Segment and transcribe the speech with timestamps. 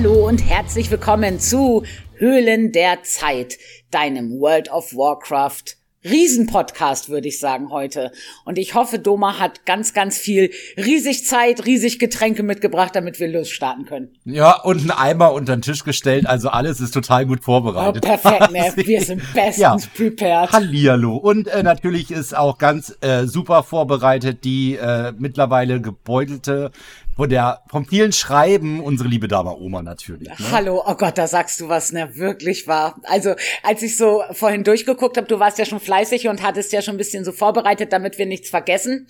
[0.00, 1.82] Hallo und herzlich willkommen zu
[2.18, 3.58] Höhlen der Zeit,
[3.90, 5.74] deinem World of Warcraft
[6.04, 8.12] Riesenpodcast, würde ich sagen, heute.
[8.44, 13.26] Und ich hoffe, Doma hat ganz, ganz viel riesig Zeit, riesig Getränke mitgebracht, damit wir
[13.26, 14.10] losstarten können.
[14.24, 16.26] Ja, und einen Eimer unter den Tisch gestellt.
[16.26, 18.04] Also alles ist total gut vorbereitet.
[18.06, 18.72] Oh, perfekt, ne?
[18.86, 19.76] wir sind bestens ja.
[19.96, 20.52] prepared.
[20.52, 21.16] Hallihallo.
[21.16, 26.70] Und äh, natürlich ist auch ganz äh, super vorbereitet die äh, mittlerweile gebeutelte
[27.18, 30.28] von der, vom vielen Schreiben, unsere liebe Dame Oma natürlich.
[30.28, 30.34] Ne?
[30.52, 32.94] Hallo, oh Gott, da sagst du was, ne, wirklich wahr.
[33.02, 36.80] Also, als ich so vorhin durchgeguckt habe, du warst ja schon fleißig und hattest ja
[36.80, 39.08] schon ein bisschen so vorbereitet, damit wir nichts vergessen.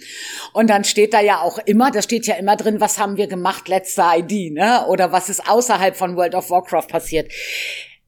[0.54, 3.26] Und dann steht da ja auch immer, da steht ja immer drin, was haben wir
[3.26, 7.30] gemacht, letzte ID, ne, oder was ist außerhalb von World of Warcraft passiert.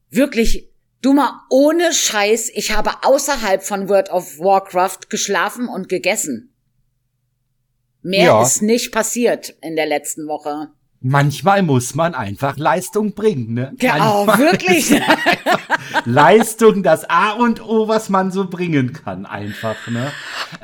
[0.09, 0.67] Wirklich
[1.03, 6.50] Du mal ohne Scheiß, ich habe außerhalb von World of Warcraft geschlafen und gegessen.
[8.03, 8.41] Mehr ja.
[8.41, 10.69] ist nicht passiert in der letzten Woche
[11.03, 13.53] manchmal muss man einfach Leistung bringen.
[13.55, 13.73] Ne?
[13.77, 14.95] Genau, ja, oh, wirklich.
[16.05, 19.75] Leistung, das A und O, was man so bringen kann, einfach.
[19.87, 20.11] Ne?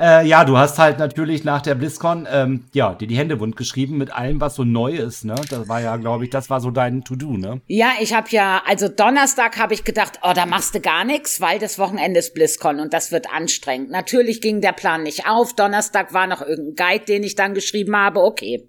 [0.00, 3.56] Äh, ja, du hast halt natürlich nach der BlizzCon ähm, ja dir die Hände wund
[3.56, 5.24] geschrieben mit allem, was so neu ist.
[5.24, 7.36] Ne, das war ja, glaube ich, das war so dein To-Do.
[7.36, 7.60] Ne?
[7.66, 11.40] Ja, ich habe ja, also Donnerstag habe ich gedacht, oh, da machst du gar nichts,
[11.40, 13.90] weil das Wochenende ist BlizzCon und das wird anstrengend.
[13.90, 15.54] Natürlich ging der Plan nicht auf.
[15.54, 18.20] Donnerstag war noch irgendein Guide, den ich dann geschrieben habe.
[18.20, 18.68] Okay,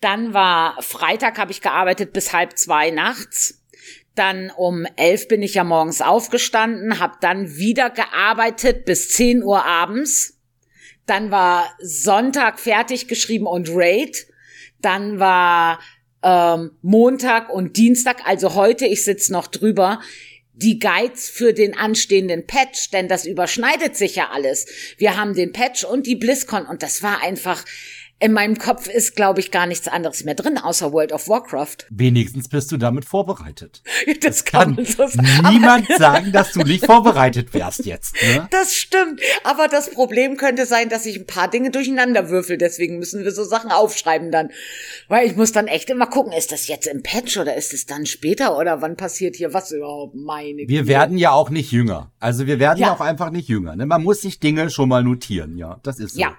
[0.00, 3.60] dann war Freitag habe ich gearbeitet bis halb zwei nachts.
[4.14, 9.64] Dann um elf bin ich ja morgens aufgestanden, habe dann wieder gearbeitet bis zehn Uhr
[9.64, 10.38] abends.
[11.04, 14.28] Dann war Sonntag fertig geschrieben und Raid.
[14.80, 15.80] Dann war
[16.22, 20.00] ähm, Montag und Dienstag, also heute, ich sitze noch drüber,
[20.52, 24.66] die Guides für den anstehenden Patch, denn das überschneidet sich ja alles.
[24.96, 27.64] Wir haben den Patch und die BlizzCon und das war einfach,
[28.24, 31.76] in meinem Kopf ist, glaube ich, gar nichts anderes mehr drin, außer World of Warcraft.
[31.90, 33.82] Wenigstens bist du damit vorbereitet.
[34.06, 35.04] das, das kann, kann so
[35.50, 38.14] niemand sagen, dass du nicht vorbereitet wärst jetzt.
[38.22, 38.48] Ne?
[38.54, 39.20] Das stimmt.
[39.42, 42.56] Aber das Problem könnte sein, dass ich ein paar Dinge durcheinander würfel.
[42.56, 44.48] Deswegen müssen wir so Sachen aufschreiben dann.
[45.08, 47.84] Weil ich muss dann echt immer gucken, ist das jetzt im Patch oder ist es
[47.86, 50.14] dann später oder wann passiert hier was überhaupt?
[50.14, 50.86] Meine Wir Güte.
[50.86, 52.10] werden ja auch nicht jünger.
[52.20, 53.76] Also wir werden ja, auch einfach nicht jünger.
[53.76, 53.84] Ne?
[53.86, 55.56] Man muss sich Dinge schon mal notieren.
[55.58, 56.20] Ja, das ist so.
[56.22, 56.34] Ja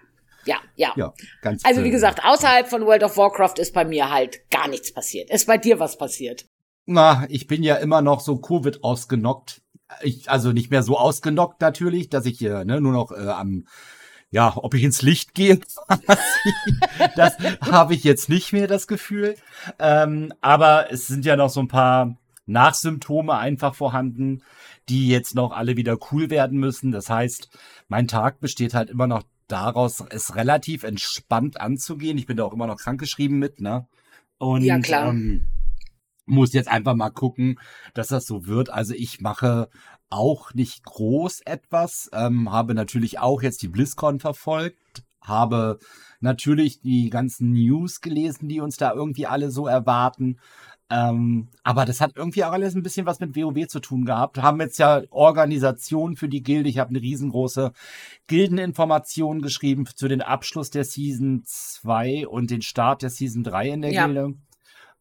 [0.45, 0.93] ja, ja.
[0.95, 4.67] ja ganz also wie gesagt, außerhalb von World of Warcraft ist bei mir halt gar
[4.67, 5.29] nichts passiert.
[5.29, 6.45] Ist bei dir was passiert?
[6.85, 9.61] Na, ich bin ja immer noch so Covid ausgenockt.
[10.01, 13.27] Ich, also nicht mehr so ausgenockt natürlich, dass ich hier äh, ne, nur noch äh,
[13.29, 13.67] am
[14.31, 15.57] ja, ob ich ins Licht gehe,
[17.15, 19.35] das habe ich jetzt nicht mehr das Gefühl.
[19.79, 24.41] Ähm, aber es sind ja noch so ein paar Nachsymptome einfach vorhanden,
[24.89, 26.91] die jetzt noch alle wieder cool werden müssen.
[26.91, 27.49] Das heißt,
[27.87, 32.17] mein Tag besteht halt immer noch daraus es relativ entspannt anzugehen.
[32.17, 33.87] Ich bin da auch immer noch krankgeschrieben mit, ne?
[34.37, 35.09] Und ja, klar.
[35.09, 35.47] Ähm,
[36.25, 37.59] muss jetzt einfach mal gucken,
[37.93, 38.69] dass das so wird.
[38.69, 39.69] Also ich mache
[40.09, 45.77] auch nicht groß etwas, ähm, habe natürlich auch jetzt die BlizzCon verfolgt, habe
[46.19, 50.39] natürlich die ganzen News gelesen, die uns da irgendwie alle so erwarten.
[50.89, 54.39] Ähm, aber das hat irgendwie auch alles ein bisschen was mit WoW zu tun gehabt.
[54.41, 56.69] Haben jetzt ja Organisationen für die Gilde.
[56.69, 57.71] Ich habe eine riesengroße
[58.27, 63.81] Gildeninformation geschrieben zu den Abschluss der Season 2 und den Start der Season 3 in
[63.81, 64.05] der ja.
[64.05, 64.33] Gilde.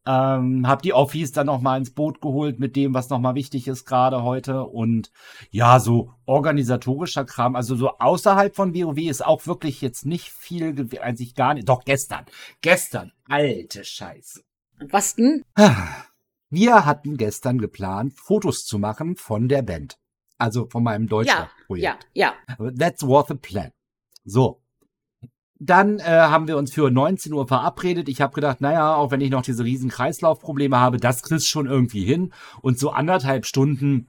[0.07, 3.87] Ähm, hab die Office dann nochmal ins Boot geholt mit dem, was nochmal wichtig ist
[3.87, 4.65] gerade heute.
[4.65, 5.11] Und
[5.51, 10.89] ja, so organisatorischer Kram, also so außerhalb von WoW ist auch wirklich jetzt nicht viel,
[11.01, 11.67] eigentlich gar nicht.
[11.69, 12.27] Doch gestern,
[12.61, 14.43] gestern, alte Scheiße
[14.81, 15.43] was denn?
[16.51, 19.97] Wir hatten gestern geplant, Fotos zu machen von der Band.
[20.39, 21.85] Also von meinem Deutschland-Projekt.
[21.85, 22.71] Ja, ja, ja.
[22.79, 23.71] That's worth a plan.
[24.25, 24.61] So.
[25.61, 28.09] Dann äh, haben wir uns für 19 Uhr verabredet.
[28.09, 31.67] Ich habe gedacht, naja, auch wenn ich noch diese riesen Kreislaufprobleme habe, das kriegst schon
[31.67, 32.33] irgendwie hin.
[32.61, 34.09] Und so anderthalb Stunden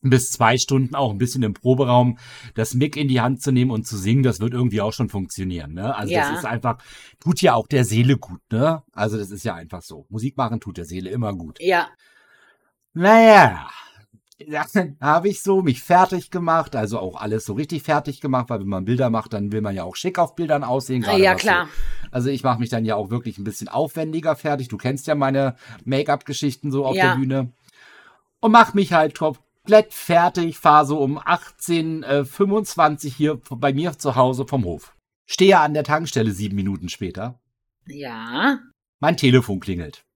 [0.00, 2.18] bis zwei Stunden auch ein bisschen im Proberaum
[2.54, 5.08] das Mic in die Hand zu nehmen und zu singen, das wird irgendwie auch schon
[5.08, 5.74] funktionieren.
[5.74, 5.94] Ne?
[5.94, 6.30] Also ja.
[6.30, 6.78] das ist einfach,
[7.20, 8.82] tut ja auch der Seele gut, ne?
[8.92, 10.06] Also das ist ja einfach so.
[10.08, 11.58] Musik machen tut der Seele immer gut.
[11.60, 11.88] Ja.
[12.94, 13.68] Naja,
[14.72, 18.60] dann habe ich so mich fertig gemacht, also auch alles so richtig fertig gemacht, weil
[18.60, 21.02] wenn man Bilder macht, dann will man ja auch schick auf Bildern aussehen.
[21.16, 21.66] Ja, klar.
[22.02, 22.08] So.
[22.12, 24.68] Also ich mache mich dann ja auch wirklich ein bisschen aufwendiger fertig.
[24.68, 27.10] Du kennst ja meine Make-up-Geschichten so auf ja.
[27.10, 27.52] der Bühne.
[28.40, 33.98] Und mach mich halt top, komplett fertig, fahre so um 18.25 äh, hier bei mir
[33.98, 34.96] zu Hause vom Hof.
[35.26, 37.38] Stehe an der Tankstelle sieben Minuten später.
[37.86, 38.60] Ja.
[38.98, 40.06] Mein Telefon klingelt.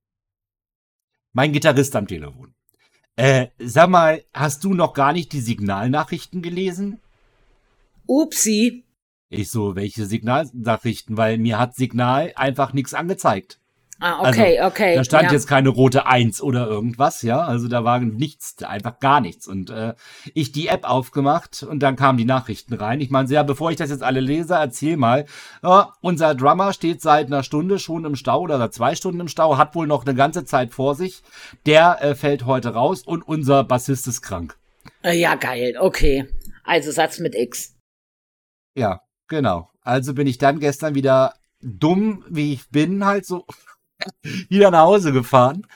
[1.34, 2.54] Mein Gitarrist am Telefon.
[3.16, 6.98] Äh, sag mal, hast du noch gar nicht die Signalnachrichten gelesen?
[8.06, 8.84] Upsi.
[9.28, 11.18] Ich so, welche Signalnachrichten?
[11.18, 13.60] Weil mir hat Signal einfach nichts angezeigt.
[14.04, 14.96] Ah, also, okay, also, okay.
[14.96, 15.32] Da stand ja.
[15.32, 17.40] jetzt keine rote Eins oder irgendwas, ja.
[17.40, 19.46] Also da war nichts, einfach gar nichts.
[19.46, 19.94] Und äh,
[20.34, 23.00] ich die App aufgemacht und dann kamen die Nachrichten rein.
[23.00, 25.26] Ich meine, ja, bevor ich das jetzt alle lese, erzähl mal.
[25.62, 29.20] Ja, äh, unser Drummer steht seit einer Stunde schon im Stau oder seit zwei Stunden
[29.20, 31.22] im Stau, hat wohl noch eine ganze Zeit vor sich.
[31.64, 34.58] Der äh, fällt heute raus und unser Bassist ist krank.
[35.04, 36.26] Äh, ja, geil, okay.
[36.64, 37.76] Also Satz mit X.
[38.74, 39.70] Ja, genau.
[39.82, 43.46] Also bin ich dann gestern wieder dumm, wie ich bin, halt so
[44.48, 45.66] wieder nach Hause gefahren.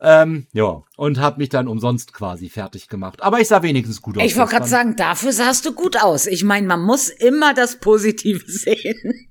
[0.00, 3.22] Ähm, ja, und habe mich dann umsonst quasi fertig gemacht.
[3.22, 4.24] Aber ich sah wenigstens gut aus.
[4.24, 6.26] Ich wollte gerade sagen, dafür sahst du gut aus.
[6.26, 9.26] Ich meine, man muss immer das Positive sehen.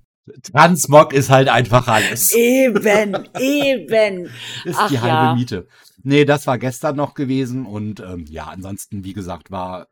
[0.51, 2.33] Transmog ist halt einfach alles.
[2.35, 2.85] Eben,
[3.39, 4.25] eben.
[4.65, 5.35] ist Ach die halbe ja.
[5.35, 5.67] Miete.
[6.03, 9.87] Nee, das war gestern noch gewesen und ähm, ja, ansonsten, wie gesagt, war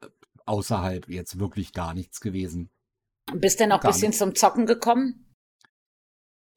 [0.46, 2.70] außerhalb jetzt wirklich gar nichts gewesen.
[3.34, 4.20] Bist denn auch ein bisschen nicht.
[4.20, 5.27] zum Zocken gekommen?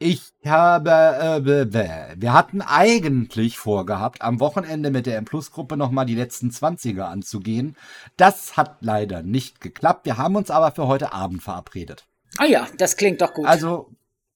[0.03, 6.49] Ich habe, äh, wir hatten eigentlich vorgehabt, am Wochenende mit der M-Plus-Gruppe nochmal die letzten
[6.49, 7.77] 20er anzugehen.
[8.17, 10.07] Das hat leider nicht geklappt.
[10.07, 12.07] Wir haben uns aber für heute Abend verabredet.
[12.39, 13.45] Ah ja, das klingt doch gut.
[13.47, 13.91] Also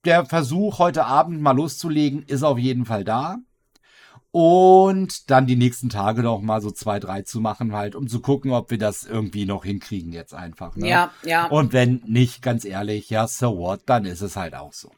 [0.04, 3.38] der Versuch, heute Abend mal loszulegen, ist auf jeden Fall da.
[4.32, 8.20] Und dann die nächsten Tage noch mal so zwei, drei zu machen, halt, um zu
[8.20, 10.76] gucken, ob wir das irgendwie noch hinkriegen jetzt einfach.
[10.76, 10.88] Ne?
[10.90, 11.46] Ja, ja.
[11.46, 14.90] Und wenn nicht, ganz ehrlich, ja, so what, dann ist es halt auch so.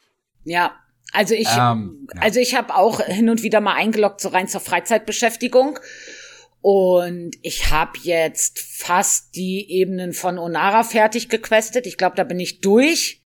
[0.47, 0.77] Ja,
[1.13, 2.23] also ich, ähm, ja.
[2.23, 5.79] also ich habe auch hin und wieder mal eingeloggt, so rein zur Freizeitbeschäftigung.
[6.61, 11.87] Und ich habe jetzt fast die Ebenen von Onara fertig gequestet.
[11.87, 13.23] Ich glaube, da bin ich durch.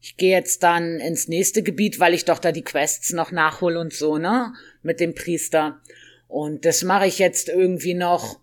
[0.00, 3.80] Ich gehe jetzt dann ins nächste Gebiet, weil ich doch da die Quests noch nachhole
[3.80, 4.52] und so, ne?
[4.82, 5.80] Mit dem Priester.
[6.28, 8.38] Und das mache ich jetzt irgendwie noch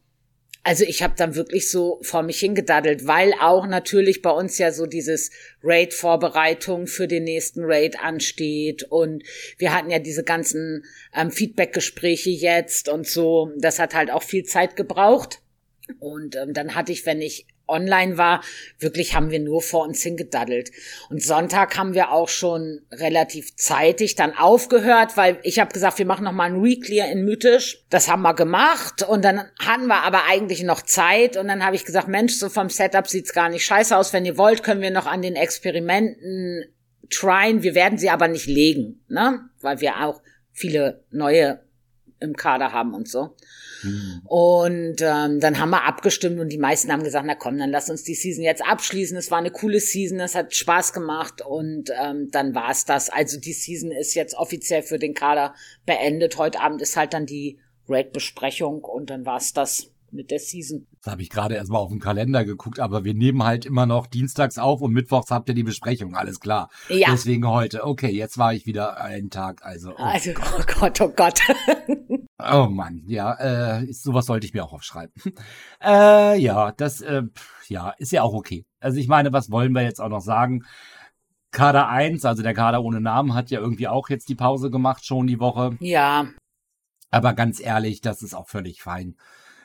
[0.63, 4.71] also ich habe dann wirklich so vor mich hingedaddelt, weil auch natürlich bei uns ja
[4.71, 5.31] so dieses
[5.63, 9.23] Raid-Vorbereitung für den nächsten Raid ansteht und
[9.57, 10.85] wir hatten ja diese ganzen
[11.15, 13.51] ähm, Feedback-Gespräche jetzt und so.
[13.57, 15.39] Das hat halt auch viel Zeit gebraucht.
[15.99, 18.43] Und ähm, dann hatte ich, wenn ich online war,
[18.77, 20.71] wirklich haben wir nur vor uns hingedaddelt.
[21.09, 26.05] Und Sonntag haben wir auch schon relativ zeitig dann aufgehört, weil ich habe gesagt, wir
[26.05, 27.83] machen nochmal ein Reclear in Mythisch.
[27.89, 31.75] Das haben wir gemacht und dann hatten wir aber eigentlich noch Zeit und dann habe
[31.75, 34.13] ich gesagt, Mensch, so vom Setup sieht's gar nicht scheiße aus.
[34.13, 36.63] Wenn ihr wollt, können wir noch an den Experimenten
[37.09, 37.63] tryen.
[37.63, 39.39] Wir werden sie aber nicht legen, ne?
[39.61, 40.21] Weil wir auch
[40.51, 41.61] viele neue
[42.19, 43.35] im Kader haben und so.
[43.83, 44.21] Mhm.
[44.25, 47.89] Und ähm, dann haben wir abgestimmt und die meisten haben gesagt, na komm, dann lass
[47.89, 49.17] uns die Season jetzt abschließen.
[49.17, 53.09] Es war eine coole Season, es hat Spaß gemacht und ähm, dann war es das.
[53.09, 55.53] Also die Season ist jetzt offiziell für den Kader
[55.85, 56.37] beendet.
[56.37, 60.87] Heute Abend ist halt dann die Raid-Besprechung und dann war es das mit der Season.
[61.03, 64.07] Das habe ich gerade erstmal auf den Kalender geguckt, aber wir nehmen halt immer noch
[64.07, 66.69] dienstags auf und mittwochs habt ihr die Besprechung, alles klar.
[66.89, 67.07] Ja.
[67.13, 67.85] Deswegen heute.
[67.85, 69.91] Okay, jetzt war ich wieder einen Tag, also.
[69.91, 71.39] Oh also, oh Gott, oh Gott.
[72.43, 73.33] Oh Mann, ja,
[73.79, 75.13] äh, sowas sollte ich mir auch aufschreiben.
[75.83, 77.23] äh, ja, das äh,
[77.67, 78.65] ja, ist ja auch okay.
[78.79, 80.63] Also ich meine, was wollen wir jetzt auch noch sagen?
[81.51, 85.05] Kader 1, also der Kader ohne Namen, hat ja irgendwie auch jetzt die Pause gemacht,
[85.05, 85.77] schon die Woche.
[85.81, 86.27] Ja.
[87.11, 89.15] Aber ganz ehrlich, das ist auch völlig fein.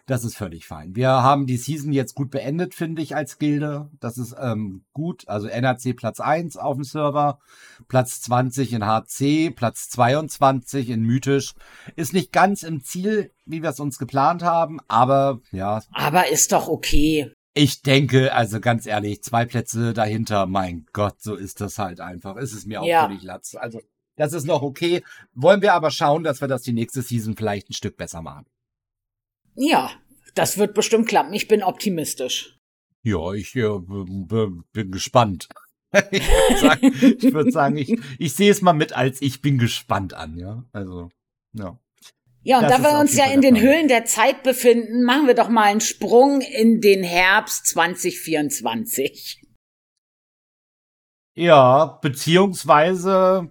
[0.09, 0.95] Das ist völlig fein.
[0.95, 3.91] Wir haben die Season jetzt gut beendet, finde ich, als Gilde.
[3.99, 5.29] Das ist ähm, gut.
[5.29, 7.41] Also NRC Platz 1 auf dem Server,
[7.89, 11.55] Platz 20 in HC, Platz 22 in Mythisch.
[11.97, 15.83] Ist nicht ganz im Ziel, wie wir es uns geplant haben, aber ja.
[15.93, 17.33] Aber ist doch okay.
[17.55, 22.37] Ich denke, also ganz ehrlich, zwei Plätze dahinter, mein Gott, so ist das halt einfach.
[22.37, 23.09] Ist es mir auch ja.
[23.09, 23.57] völlig latz.
[23.57, 23.81] Also,
[24.15, 25.03] das ist noch okay.
[25.35, 28.45] Wollen wir aber schauen, dass wir das die nächste Season vielleicht ein Stück besser machen.
[29.57, 29.91] Ja,
[30.35, 31.33] das wird bestimmt klappen.
[31.33, 32.57] Ich bin optimistisch.
[33.03, 35.49] Ja, ich äh, bin gespannt.
[36.11, 39.57] ich würde sagen, ich, würd sagen, ich, ich sehe es mal mit als ich bin
[39.57, 40.65] gespannt an, ja.
[40.73, 41.11] Also,
[41.53, 41.79] ja.
[42.43, 45.35] Ja, und das da wir uns ja in den Höhlen der Zeit befinden, machen wir
[45.35, 49.43] doch mal einen Sprung in den Herbst 2024.
[51.35, 53.51] Ja, beziehungsweise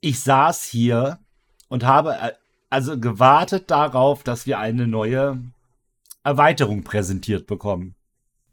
[0.00, 1.18] ich saß hier
[1.68, 2.32] und habe äh,
[2.70, 5.40] also gewartet darauf, dass wir eine neue
[6.24, 7.94] Erweiterung präsentiert bekommen.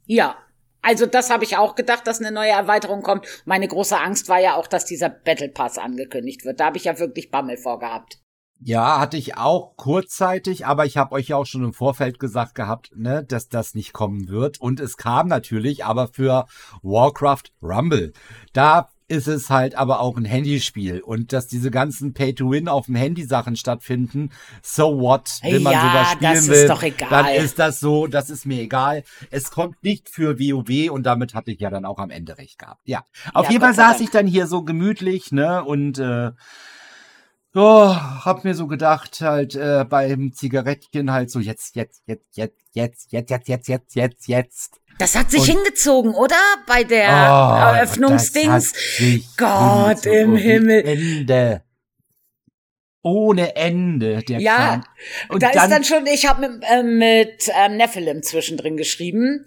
[0.05, 0.35] Ja,
[0.81, 3.25] also das habe ich auch gedacht, dass eine neue Erweiterung kommt.
[3.45, 6.59] Meine große Angst war ja auch, dass dieser Battle Pass angekündigt wird.
[6.59, 8.19] Da habe ich ja wirklich Bammel vorgehabt.
[8.65, 12.55] Ja, hatte ich auch kurzzeitig, aber ich habe euch ja auch schon im Vorfeld gesagt
[12.55, 14.61] gehabt, ne, dass das nicht kommen wird.
[14.61, 16.45] Und es kam natürlich, aber für
[16.81, 18.13] Warcraft Rumble.
[18.53, 20.99] Da ist es halt aber auch ein Handyspiel.
[21.01, 24.31] Und dass diese ganzen Pay-to-Win auf dem Handy-Sachen stattfinden,
[24.63, 25.39] so what?
[25.43, 27.09] Wenn man sogar sowas spielen das ist doch egal.
[27.09, 29.03] dann ist das so, das ist mir egal.
[29.31, 32.57] Es kommt nicht für WoW und damit hatte ich ja dann auch am Ende recht
[32.59, 32.81] gehabt.
[32.85, 33.05] Ja.
[33.33, 36.31] Auf ja, jeden Fall saß ich dann hier so gemütlich, ne, und äh,
[37.55, 42.57] Oh, hab mir so gedacht, halt äh, beim Zigarettchen halt so jetzt, jetzt, jetzt, jetzt,
[42.73, 44.81] jetzt, jetzt, jetzt, jetzt, jetzt, jetzt, jetzt.
[45.03, 46.37] Das hat sich und, hingezogen, oder?
[46.65, 48.71] Bei der oh, Eröffnungsdings.
[49.35, 50.81] Gott im oh, Himmel.
[50.87, 51.61] Ende.
[53.01, 54.83] Ohne Ende, der Ja, Kram.
[55.27, 59.45] Und da dann, ist dann schon, ich habe mit, äh, mit ähm, Nephilim zwischendrin geschrieben.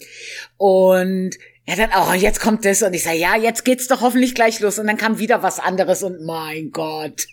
[0.58, 1.34] Und
[1.66, 2.82] ja, dann, auch, oh, jetzt kommt das.
[2.82, 4.78] Und ich sage, ja, jetzt geht's doch hoffentlich gleich los.
[4.78, 7.24] Und dann kam wieder was anderes und mein Gott.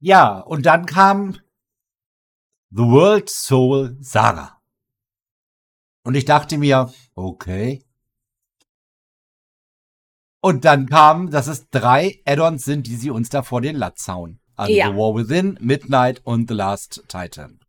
[0.00, 1.34] Ja, und dann kam
[2.70, 4.54] The World Soul Sarah.
[6.08, 7.84] Und ich dachte mir, okay.
[10.40, 14.08] Und dann kam, dass es drei Add-ons sind, die sie uns da vor den Latz
[14.08, 14.40] hauen.
[14.56, 14.88] Also ja.
[14.90, 17.60] The War Within, Midnight und The Last Titan.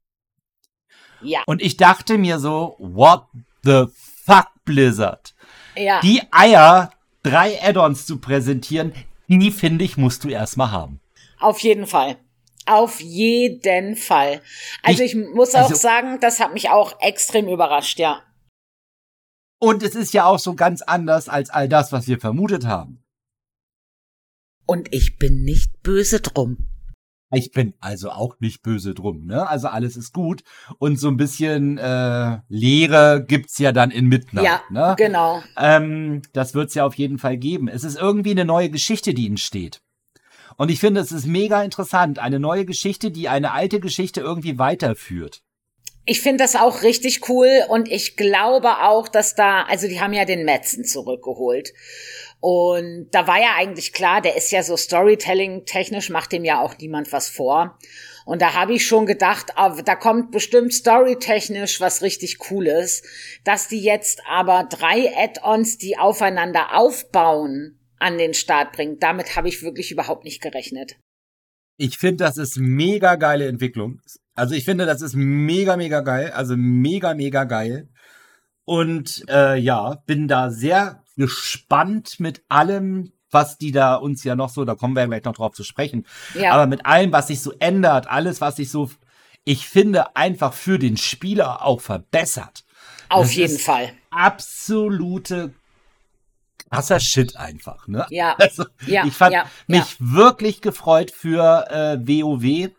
[1.22, 1.42] Ja.
[1.48, 3.26] Und ich dachte mir so, what
[3.64, 5.36] the fuck, Blizzard?
[5.76, 6.00] Ja.
[6.00, 6.94] Die Eier,
[7.24, 8.94] drei Add-ons zu präsentieren,
[9.28, 11.02] die finde ich, musst du erstmal haben.
[11.42, 12.16] Auf jeden Fall.
[12.66, 14.42] Auf jeden Fall.
[14.82, 18.22] Also ich, ich muss auch also, sagen, das hat mich auch extrem überrascht, ja.
[19.60, 23.04] Und es ist ja auch so ganz anders als all das, was wir vermutet haben.
[24.66, 26.70] Und ich bin nicht böse drum.
[27.32, 29.48] Ich bin also auch nicht böse drum, ne?
[29.48, 30.44] Also alles ist gut.
[30.80, 34.46] Und so ein bisschen äh, Leere gibt's ja dann in Midnight.
[34.46, 34.96] Ja, ne?
[34.98, 35.44] genau.
[35.58, 37.68] Ähm, das wird's ja auf jeden Fall geben.
[37.68, 39.82] Es ist irgendwie eine neue Geschichte, die entsteht.
[40.58, 42.18] Und ich finde, es ist mega interessant.
[42.18, 45.42] Eine neue Geschichte, die eine alte Geschichte irgendwie weiterführt
[46.06, 50.14] ich finde das auch richtig cool und ich glaube auch, dass da, also die haben
[50.14, 51.74] ja den Metzen zurückgeholt.
[52.42, 56.78] Und da war ja eigentlich klar, der ist ja so Storytelling-technisch, macht dem ja auch
[56.78, 57.78] niemand was vor.
[58.26, 63.04] Und da habe ich schon gedacht, ah, da kommt bestimmt storytechnisch was richtig Cooles,
[63.44, 68.98] dass die jetzt aber drei Add-ons, die aufeinander aufbauen, an den Start bringen.
[69.00, 70.96] Damit habe ich wirklich überhaupt nicht gerechnet.
[71.78, 74.00] Ich finde, das ist mega geile Entwicklung.
[74.40, 76.32] Also ich finde, das ist mega, mega geil.
[76.32, 77.90] Also mega, mega geil.
[78.64, 84.48] Und äh, ja, bin da sehr gespannt mit allem, was die da uns ja noch
[84.50, 86.08] so, da kommen wir ja gleich noch drauf zu sprechen.
[86.36, 86.54] Ja.
[86.54, 88.90] Aber mit allem, was sich so ändert, alles, was sich so,
[89.44, 92.64] ich finde, einfach für den Spieler auch verbessert.
[93.10, 93.92] Auf das jeden Fall.
[94.10, 95.54] Absolute
[96.72, 98.06] krasser Shit einfach, ne?
[98.10, 98.36] Ja.
[98.40, 102.70] Also, ja ich fand ja, mich wirklich gefreut für äh, WoW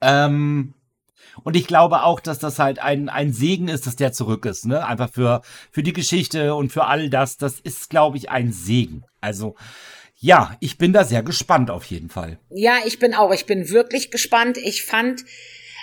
[0.00, 0.74] ähm,
[1.44, 4.66] und ich glaube auch, dass das halt ein, ein Segen ist, dass der zurück ist.
[4.66, 4.86] Ne?
[4.86, 7.36] Einfach für, für die Geschichte und für all das.
[7.36, 9.04] Das ist, glaube ich, ein Segen.
[9.20, 9.54] Also,
[10.18, 12.38] ja, ich bin da sehr gespannt auf jeden Fall.
[12.50, 13.32] Ja, ich bin auch.
[13.32, 14.56] Ich bin wirklich gespannt.
[14.56, 15.24] Ich fand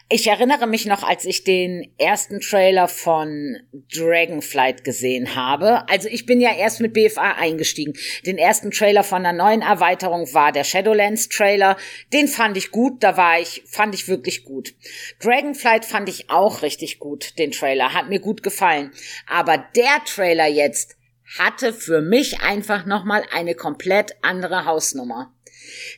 [0.09, 3.57] ich erinnere mich noch, als ich den ersten Trailer von
[3.95, 5.87] Dragonflight gesehen habe.
[5.89, 7.93] Also ich bin ja erst mit BFA eingestiegen.
[8.25, 11.77] Den ersten Trailer von der neuen Erweiterung war der Shadowlands Trailer.
[12.11, 14.73] Den fand ich gut, da war ich, fand ich wirklich gut.
[15.21, 17.93] Dragonflight fand ich auch richtig gut, den Trailer.
[17.93, 18.91] Hat mir gut gefallen.
[19.25, 20.97] Aber der Trailer jetzt
[21.39, 25.33] hatte für mich einfach nochmal eine komplett andere Hausnummer.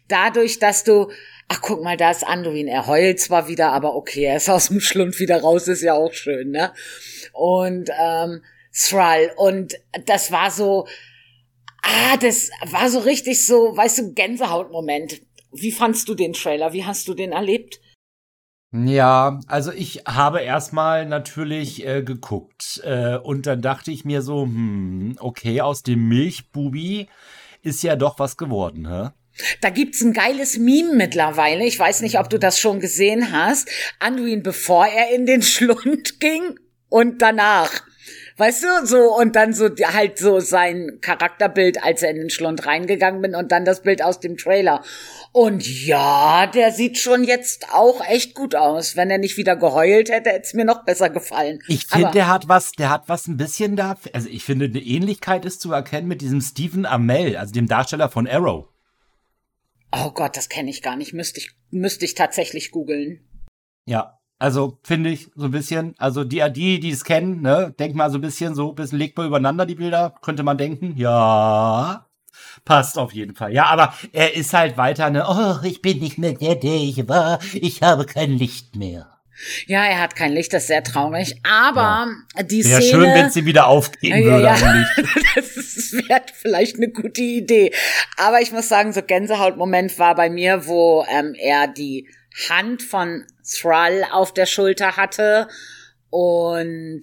[0.07, 1.09] Dadurch, dass du
[1.47, 2.67] ach guck mal, da ist Anduin.
[2.67, 5.93] Er heult zwar wieder, aber okay, er ist aus dem Schlund wieder raus, ist ja
[5.93, 6.73] auch schön, ne?
[7.33, 8.41] Und ähm,
[8.73, 9.31] Thrall.
[9.37, 9.75] Und
[10.05, 10.87] das war so,
[11.83, 15.21] ah, das war so richtig so, weißt du, Gänsehautmoment.
[15.53, 16.73] Wie fandst du den Trailer?
[16.73, 17.79] Wie hast du den erlebt?
[18.73, 24.41] Ja, also ich habe erstmal natürlich äh, geguckt äh, und dann dachte ich mir so,
[24.43, 27.07] hm, okay, aus dem Milchbubi
[27.61, 29.11] ist ja doch was geworden, hä?
[29.61, 31.65] Da gibt's ein geiles Meme mittlerweile.
[31.65, 33.69] Ich weiß nicht, ob du das schon gesehen hast.
[33.99, 36.57] Anduin, bevor er in den Schlund ging
[36.89, 37.69] und danach.
[38.37, 42.65] Weißt du, so, und dann so, halt so sein Charakterbild, als er in den Schlund
[42.65, 44.83] reingegangen bin und dann das Bild aus dem Trailer.
[45.31, 48.97] Und ja, der sieht schon jetzt auch echt gut aus.
[48.97, 51.59] Wenn er nicht wieder geheult hätte, hätte es mir noch besser gefallen.
[51.69, 54.79] Ich finde, der hat was, der hat was ein bisschen da, also ich finde, eine
[54.81, 58.67] Ähnlichkeit ist zu erkennen mit diesem Stephen Amell, also dem Darsteller von Arrow.
[59.97, 61.13] Oh Gott, das kenne ich gar nicht.
[61.13, 63.21] Müsste ich, müsste ich tatsächlich googeln.
[63.85, 67.95] Ja, also finde ich so ein bisschen, also die, die, die es kennen, ne, denkt
[67.95, 70.97] mal so ein bisschen so, ein bisschen legt mal übereinander die Bilder, könnte man denken,
[70.97, 72.07] ja,
[72.65, 73.53] passt auf jeden Fall.
[73.53, 77.07] Ja, aber er ist halt weiter, ne, oh, ich bin nicht mehr der, der ich
[77.07, 79.14] war, ich habe kein Licht mehr.
[79.67, 81.35] Ja, er hat kein Licht, das ist sehr traurig.
[81.43, 82.43] Aber ja.
[82.43, 82.79] die Szene.
[82.79, 84.45] Wäre schön, wenn sie wieder aufgehen ja, würde.
[84.45, 84.85] Ja.
[85.35, 87.71] das wäre vielleicht eine gute Idee.
[88.17, 92.07] Aber ich muss sagen, so Gänsehautmoment war bei mir, wo ähm, er die
[92.49, 95.47] Hand von Thrall auf der Schulter hatte
[96.09, 97.01] und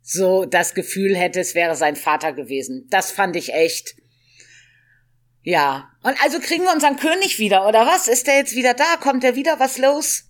[0.00, 2.86] so das Gefühl hätte, es wäre sein Vater gewesen.
[2.90, 3.94] Das fand ich echt.
[5.42, 5.90] Ja.
[6.02, 8.08] Und also kriegen wir unseren König wieder, oder was?
[8.08, 8.96] Ist der jetzt wieder da?
[9.00, 9.60] Kommt der wieder?
[9.60, 10.28] Was los?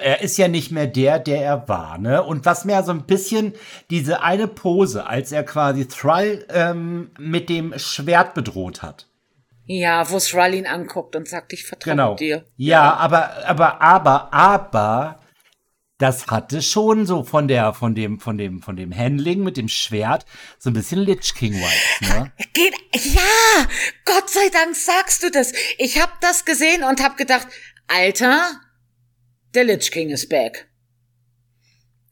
[0.00, 2.22] er ist ja nicht mehr der, der er war, ne?
[2.22, 3.54] Und was mir so ein bisschen
[3.90, 9.06] diese eine Pose, als er quasi Thrall ähm, mit dem Schwert bedroht hat.
[9.66, 12.14] Ja, wo Thrall ihn anguckt und sagt, ich vertraue genau.
[12.16, 12.44] dir.
[12.56, 15.20] Ja, ja, aber, aber, aber, aber,
[15.98, 19.68] das hatte schon so von der, von dem, von dem, von dem Handling mit dem
[19.68, 20.24] Schwert
[20.58, 22.32] so ein bisschen Lich King Vibes, ne?
[22.54, 22.74] Geht,
[23.14, 23.66] ja,
[24.06, 25.52] Gott sei Dank sagst du das.
[25.78, 27.46] Ich hab das gesehen und hab gedacht,
[27.86, 28.42] Alter,
[29.54, 30.68] der Lich King is back.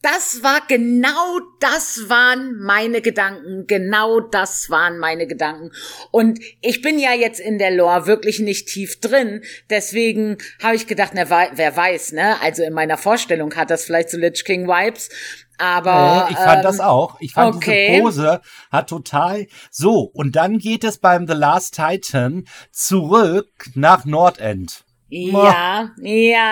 [0.01, 3.65] Das war genau das waren meine Gedanken.
[3.67, 5.71] Genau das waren meine Gedanken.
[6.11, 9.41] Und ich bin ja jetzt in der Lore wirklich nicht tief drin.
[9.69, 12.41] Deswegen habe ich gedacht, na, wer weiß, ne?
[12.41, 15.09] Also in meiner Vorstellung hat das vielleicht so Lich King Vibes.
[15.57, 17.17] Aber äh, ich fand ähm, das auch.
[17.21, 17.87] Ich fand okay.
[17.89, 18.41] diese Pose
[18.71, 20.09] hat total so.
[20.13, 24.83] Und dann geht es beim The Last Titan zurück nach Nordend.
[25.11, 26.51] Ja, ja.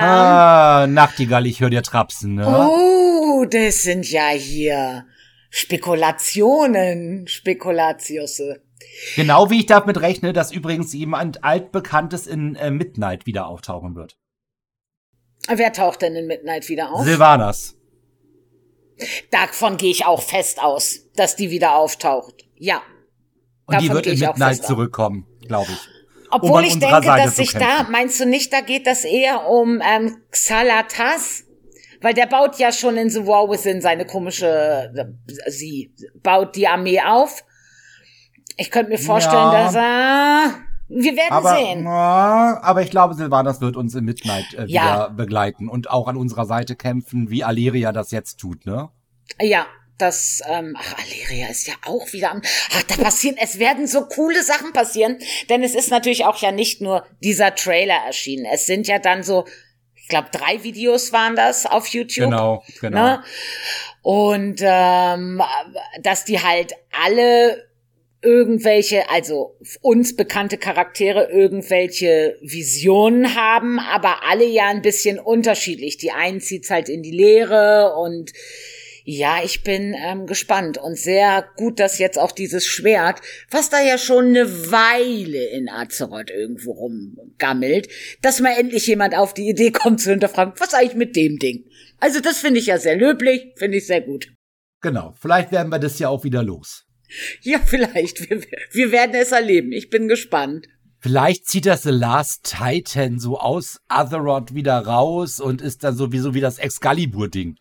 [0.84, 2.48] Ah, Nachtigall, ich höre dir trapsen, ne?
[2.48, 5.06] Oh, das sind ja hier
[5.52, 8.64] Spekulationen, Spekulatiusse.
[9.16, 14.18] Genau wie ich damit rechne, dass übrigens jemand altbekanntes in äh, Midnight wieder auftauchen wird.
[15.48, 17.06] Wer taucht denn in Midnight wieder auf?
[17.06, 17.76] Silvanas.
[19.30, 22.48] Davon gehe ich auch fest aus, dass die wieder auftaucht.
[22.56, 22.82] Ja.
[23.68, 25.90] Und Davon die wird in Midnight zurückkommen, glaube ich.
[26.30, 29.46] Obwohl um ich denke, Seite dass sich da, meinst du nicht, da geht das eher
[29.48, 31.44] um ähm, Xalatas?
[32.02, 34.48] Weil der baut ja schon in The War Within seine komische,
[34.96, 35.92] äh, sie
[36.22, 37.44] baut die Armee auf.
[38.56, 39.64] Ich könnte mir vorstellen, ja.
[39.66, 40.54] dass er...
[40.90, 41.84] Wir werden aber, sehen.
[41.84, 44.84] Na, aber ich glaube, Silvanas wird uns im Midnight äh, ja.
[44.84, 48.90] wieder begleiten und auch an unserer Seite kämpfen, wie Aleria das jetzt tut, ne?
[49.42, 49.66] Ja,
[49.98, 54.06] das, ähm, ach, Aleria ist ja auch wieder am, ach, da passieren, es werden so
[54.08, 55.18] coole Sachen passieren,
[55.50, 58.46] denn es ist natürlich auch ja nicht nur dieser Trailer erschienen.
[58.52, 59.46] Es sind ja dann so,
[59.96, 62.30] ich glaube, drei Videos waren das auf YouTube.
[62.30, 63.04] Genau, genau.
[63.04, 63.24] Ne?
[64.04, 65.42] Und ähm,
[66.02, 67.68] dass die halt alle
[68.22, 75.98] irgendwelche, also uns bekannte Charaktere irgendwelche Visionen haben, aber alle ja ein bisschen unterschiedlich.
[75.98, 78.32] Die einen zieht's halt in die Leere und
[79.10, 83.82] ja, ich bin ähm, gespannt und sehr gut, dass jetzt auch dieses Schwert, was da
[83.82, 87.88] ja schon eine Weile in Azeroth irgendwo rumgammelt,
[88.22, 91.64] dass mal endlich jemand auf die Idee kommt zu hinterfragen, was eigentlich mit dem Ding?
[92.02, 94.28] Also das finde ich ja sehr löblich, finde ich sehr gut.
[94.82, 96.84] Genau, vielleicht werden wir das ja auch wieder los.
[97.44, 98.30] Ja, vielleicht.
[98.30, 98.42] Wir,
[98.74, 99.72] wir werden es erleben.
[99.72, 100.68] Ich bin gespannt.
[101.00, 106.34] Vielleicht zieht das The Last Titan so aus Azeroth wieder raus und ist dann sowieso
[106.34, 107.56] wie das Excalibur-Ding.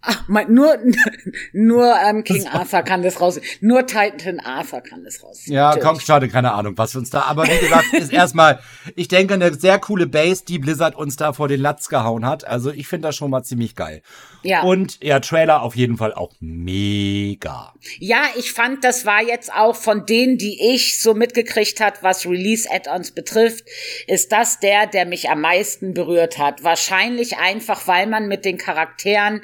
[0.00, 0.76] Ach, mein, nur
[1.52, 3.40] nur ähm, King das Arthur kann das raus.
[3.60, 5.42] Nur Titan Arthur kann das raus.
[5.46, 5.88] Ja, Natürlich.
[5.88, 7.22] komm, schade, keine Ahnung, was uns da.
[7.22, 8.60] Aber wie gesagt, ist erstmal,
[8.94, 12.46] ich denke, eine sehr coole Base, die Blizzard uns da vor den Latz gehauen hat.
[12.46, 14.02] Also ich finde das schon mal ziemlich geil.
[14.44, 14.62] Ja.
[14.62, 17.74] Und ja, Trailer auf jeden Fall auch mega.
[17.98, 22.24] Ja, ich fand, das war jetzt auch von denen, die ich so mitgekriegt hat, was
[22.24, 23.64] Release-Add-ons betrifft,
[24.06, 26.62] ist das der, der mich am meisten berührt hat.
[26.62, 29.42] Wahrscheinlich einfach, weil man mit den Charakteren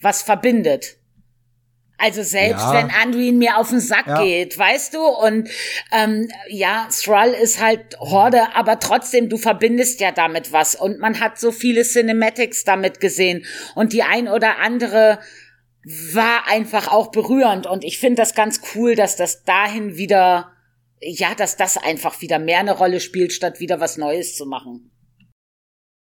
[0.00, 0.96] was verbindet.
[1.98, 2.72] Also selbst ja.
[2.72, 4.22] wenn Anduin mir auf den Sack ja.
[4.22, 5.04] geht, weißt du?
[5.06, 5.50] Und
[5.92, 10.74] ähm, ja, Thrall ist halt Horde, aber trotzdem, du verbindest ja damit was.
[10.74, 13.44] Und man hat so viele Cinematics damit gesehen.
[13.74, 15.18] Und die ein oder andere
[15.84, 17.66] war einfach auch berührend.
[17.66, 20.50] Und ich finde das ganz cool, dass das dahin wieder,
[21.02, 24.90] ja, dass das einfach wieder mehr eine Rolle spielt, statt wieder was Neues zu machen.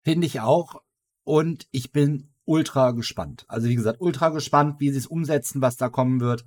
[0.04, 0.82] Finde ich auch.
[1.22, 3.44] Und ich bin ultra gespannt.
[3.48, 6.44] Also wie gesagt, ultra gespannt, wie sie es umsetzen, was da kommen wird.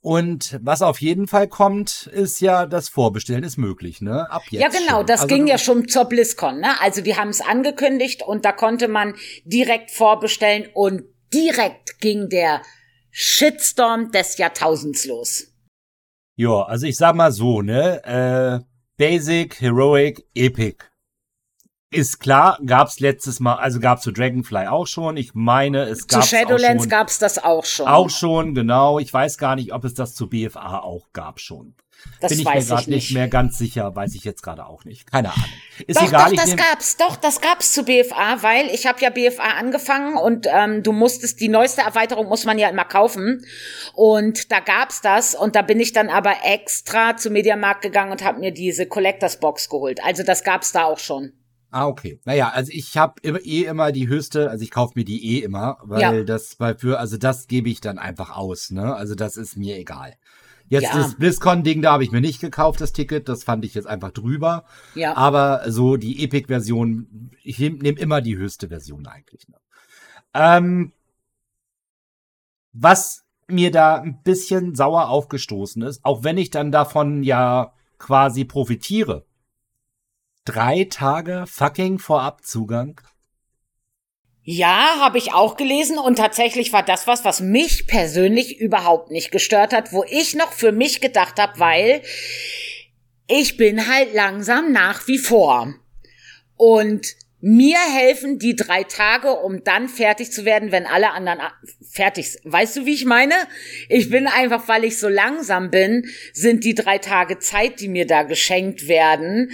[0.00, 4.30] Und was auf jeden Fall kommt, ist ja, das Vorbestellen ist möglich, ne?
[4.30, 4.62] Ab jetzt.
[4.62, 5.06] Ja, genau, schon.
[5.06, 6.80] das also, ging ja schon zur BlizzCon, ne?
[6.80, 11.02] Also die haben es angekündigt und da konnte man direkt vorbestellen und
[11.34, 12.62] direkt ging der
[13.10, 15.48] Shitstorm des Jahrtausends los.
[16.36, 18.04] Ja, also ich sag mal so, ne?
[18.04, 18.64] Äh,
[18.98, 20.84] Basic, Heroic, Epic.
[21.96, 25.16] Ist klar, gab's letztes Mal, also gab's zu Dragonfly auch schon.
[25.16, 26.22] Ich meine, es gab.
[26.22, 27.88] Zu Shadowlands schon, gab's das auch schon.
[27.88, 28.98] Auch schon, genau.
[28.98, 31.74] Ich weiß gar nicht, ob es das zu BFA auch gab schon.
[32.20, 33.08] Das Bin ich weiß mir gerade nicht.
[33.10, 35.10] nicht mehr ganz sicher, weiß ich jetzt gerade auch nicht.
[35.10, 35.46] Keine Ahnung.
[35.86, 36.28] Ist doch, egal.
[36.32, 40.46] Doch, das gab's, doch, das gab's zu BFA, weil ich habe ja BFA angefangen und
[40.52, 43.42] ähm, du musstest, die neueste Erweiterung muss man ja immer kaufen.
[43.94, 48.22] Und da gab's das und da bin ich dann aber extra zum Mediamarkt gegangen und
[48.22, 50.00] habe mir diese Collectors Box geholt.
[50.04, 51.32] Also das gab's da auch schon.
[51.70, 52.20] Ah, okay.
[52.24, 55.78] Naja, also ich habe eh immer die höchste, also ich kaufe mir die eh immer,
[55.82, 56.22] weil ja.
[56.24, 58.94] das weil für, also das gebe ich dann einfach aus, ne?
[58.94, 60.14] Also das ist mir egal.
[60.68, 60.94] Jetzt ja.
[60.96, 63.28] das BlizzCon-Ding, da habe ich mir nicht gekauft, das Ticket.
[63.28, 64.64] Das fand ich jetzt einfach drüber.
[64.96, 65.16] Ja.
[65.16, 69.46] Aber so die Epic-Version, ich nehme nehm immer die höchste Version eigentlich.
[69.48, 69.54] Ne?
[70.34, 70.92] Ähm,
[72.72, 78.44] was mir da ein bisschen sauer aufgestoßen ist, auch wenn ich dann davon ja quasi
[78.44, 79.24] profitiere,
[80.46, 83.00] Drei Tage fucking Vorabzugang.
[84.44, 89.32] Ja, habe ich auch gelesen und tatsächlich war das was, was mich persönlich überhaupt nicht
[89.32, 92.02] gestört hat, wo ich noch für mich gedacht habe, weil
[93.26, 95.74] ich bin halt langsam nach wie vor.
[96.54, 97.08] Und
[97.40, 101.40] mir helfen die drei Tage, um dann fertig zu werden, wenn alle anderen
[101.90, 102.50] fertig sind.
[102.50, 103.34] Weißt du, wie ich meine?
[103.88, 108.06] Ich bin einfach, weil ich so langsam bin, sind die drei Tage Zeit, die mir
[108.06, 109.52] da geschenkt werden,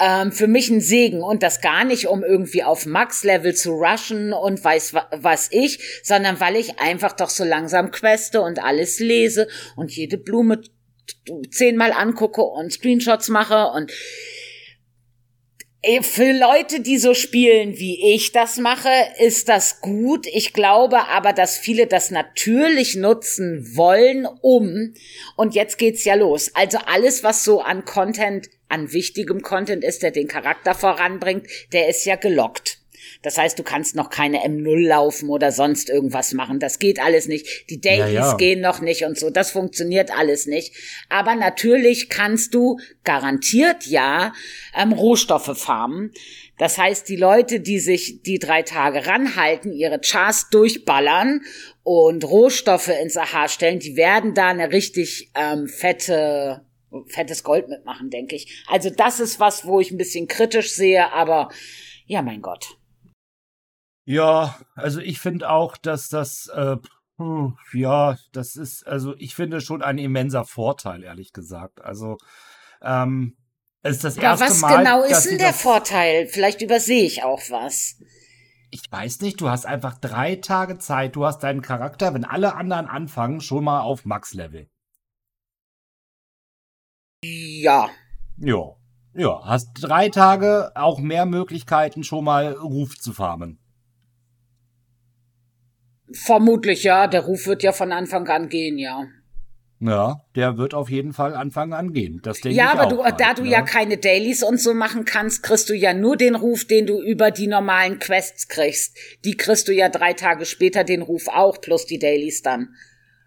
[0.00, 1.22] ähm, für mich ein Segen.
[1.22, 6.40] Und das gar nicht, um irgendwie auf Max-Level zu rushen und weiß was ich, sondern
[6.40, 10.62] weil ich einfach doch so langsam queste und alles lese und jede Blume
[11.50, 13.90] zehnmal angucke und Screenshots mache und
[16.02, 20.26] für Leute, die so spielen, wie ich das mache, ist das gut.
[20.26, 24.92] Ich glaube aber, dass viele das natürlich nutzen wollen, um.
[25.38, 26.50] Und jetzt geht's ja los.
[26.52, 31.88] Also alles, was so an Content, an wichtigem Content ist, der den Charakter voranbringt, der
[31.88, 32.79] ist ja gelockt.
[33.22, 36.58] Das heißt, du kannst noch keine M0 laufen oder sonst irgendwas machen.
[36.58, 37.68] Das geht alles nicht.
[37.68, 38.36] Die Dailies ja, ja.
[38.36, 39.28] gehen noch nicht und so.
[39.28, 40.72] Das funktioniert alles nicht.
[41.10, 44.32] Aber natürlich kannst du garantiert ja
[44.74, 46.12] ähm, Rohstoffe farmen.
[46.56, 51.42] Das heißt, die Leute, die sich die drei Tage ranhalten, ihre Chars durchballern
[51.82, 56.64] und Rohstoffe ins AHA stellen, die werden da eine richtig ähm, fette
[57.06, 58.64] fettes Gold mitmachen, denke ich.
[58.66, 61.48] Also das ist was, wo ich ein bisschen kritisch sehe, aber
[62.06, 62.79] ja, mein Gott.
[64.04, 66.76] Ja, also ich finde auch, dass das, äh,
[67.18, 71.80] hm, ja, das ist, also ich finde schon ein immenser Vorteil, ehrlich gesagt.
[71.82, 72.16] Also,
[72.82, 73.36] ähm,
[73.82, 74.68] es ist das erste Aber was Mal.
[74.70, 76.26] Was genau ist denn der Vorteil?
[76.28, 77.96] Vielleicht übersehe ich auch was
[78.72, 82.54] ich weiß nicht, du hast einfach drei Tage Zeit, du hast deinen Charakter, wenn alle
[82.54, 84.68] anderen anfangen, schon mal auf Max-Level.
[87.24, 87.90] Ja.
[88.36, 88.62] Ja.
[89.12, 93.59] Ja, hast drei Tage auch mehr Möglichkeiten, schon mal Ruf zu farmen.
[96.12, 99.06] Vermutlich ja, der Ruf wird ja von Anfang an gehen, ja.
[99.82, 102.20] Ja, der wird auf jeden Fall Anfang an gehen.
[102.22, 103.48] Das denke ja, ich aber auch du, mal, da du ne?
[103.50, 107.00] ja keine Dailies und so machen kannst, kriegst du ja nur den Ruf, den du
[107.00, 108.98] über die normalen Quests kriegst.
[109.24, 112.74] Die kriegst du ja drei Tage später den Ruf auch, plus die Dailies dann.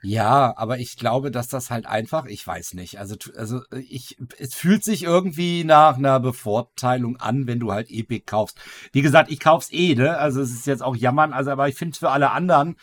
[0.06, 4.18] Ja, aber ich glaube, dass das halt einfach, ich weiß nicht, also, also äh, ich,
[4.38, 8.58] es fühlt sich irgendwie nach einer Bevorteilung an, wenn du halt Epic kaufst.
[8.92, 10.18] Wie gesagt, ich kauf's eh, ne?
[10.18, 12.76] Also es ist jetzt auch jammern, also aber ich finde für alle anderen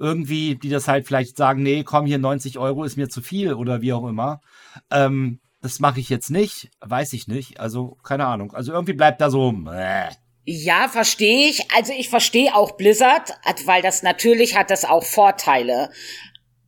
[0.00, 3.54] irgendwie, die das halt vielleicht sagen, nee, komm hier 90 Euro ist mir zu viel
[3.54, 4.40] oder wie auch immer,
[4.90, 8.52] ähm, das mache ich jetzt nicht, weiß ich nicht, also keine Ahnung.
[8.52, 10.08] Also irgendwie bleibt da so, äh,
[10.46, 11.68] ja, verstehe ich.
[11.74, 13.32] Also ich verstehe auch Blizzard,
[13.64, 15.88] weil das natürlich hat das auch Vorteile.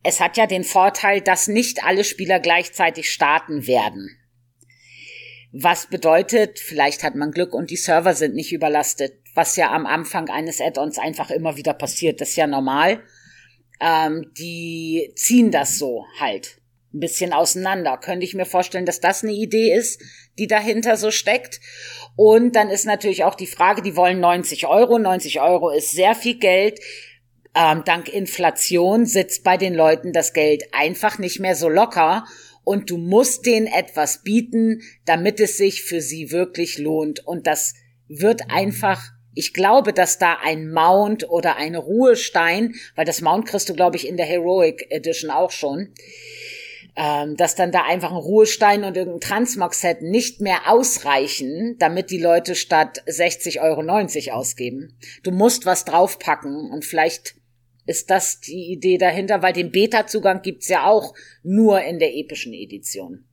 [0.03, 4.15] Es hat ja den Vorteil, dass nicht alle Spieler gleichzeitig starten werden.
[5.51, 9.85] Was bedeutet, vielleicht hat man Glück und die Server sind nicht überlastet, was ja am
[9.85, 13.01] Anfang eines Add-ons einfach immer wieder passiert, das ist ja normal.
[13.79, 16.59] Ähm, die ziehen das so halt
[16.93, 17.97] ein bisschen auseinander.
[17.97, 20.01] Könnte ich mir vorstellen, dass das eine Idee ist,
[20.39, 21.59] die dahinter so steckt.
[22.15, 24.97] Und dann ist natürlich auch die Frage, die wollen 90 Euro.
[24.97, 26.79] 90 Euro ist sehr viel Geld
[27.57, 32.25] ähm, dank Inflation sitzt bei den Leuten das Geld einfach nicht mehr so locker
[32.63, 37.25] und du musst denen etwas bieten, damit es sich für sie wirklich lohnt.
[37.25, 37.73] Und das
[38.07, 39.01] wird einfach,
[39.33, 43.95] ich glaube, dass da ein Mount oder ein Ruhestein, weil das Mount kriegst du, glaube
[43.95, 45.93] ich, in der Heroic Edition auch schon,
[46.97, 52.19] ähm, dass dann da einfach ein Ruhestein und irgendein Transmog-Set nicht mehr ausreichen, damit die
[52.21, 53.57] Leute statt 60,90
[54.29, 54.95] Euro ausgeben.
[55.23, 57.36] Du musst was draufpacken und vielleicht
[57.87, 62.53] ist das die Idee dahinter, weil den Beta-Zugang gibt's ja auch nur in der epischen
[62.53, 63.23] Edition.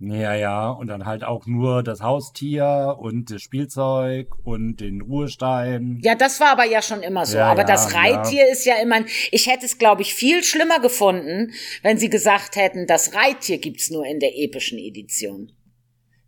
[0.00, 6.00] Ja, ja, und dann halt auch nur das Haustier und das Spielzeug und den Ruhestein.
[6.04, 7.36] Ja, das war aber ja schon immer so.
[7.36, 8.52] Ja, aber ja, das Reittier ja.
[8.52, 9.00] ist ja immer.
[9.32, 13.90] Ich hätte es, glaube ich, viel schlimmer gefunden, wenn sie gesagt hätten, das Reittier gibt's
[13.90, 15.50] nur in der epischen Edition.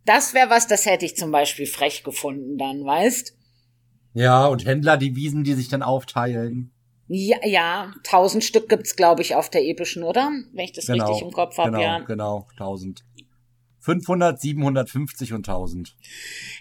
[0.05, 3.37] Das wäre was, das hätte ich zum Beispiel frech gefunden dann, weißt?
[4.13, 6.71] Ja, und Händler, die Wiesen, die sich dann aufteilen.
[7.13, 10.31] Ja, ja, tausend Stück gibt's, glaube ich, auf der epischen, oder?
[10.53, 11.99] Wenn ich das genau, richtig im Kopf habe, genau, ja.
[11.99, 13.03] Genau, tausend.
[13.81, 15.93] 500, 750 und 1000.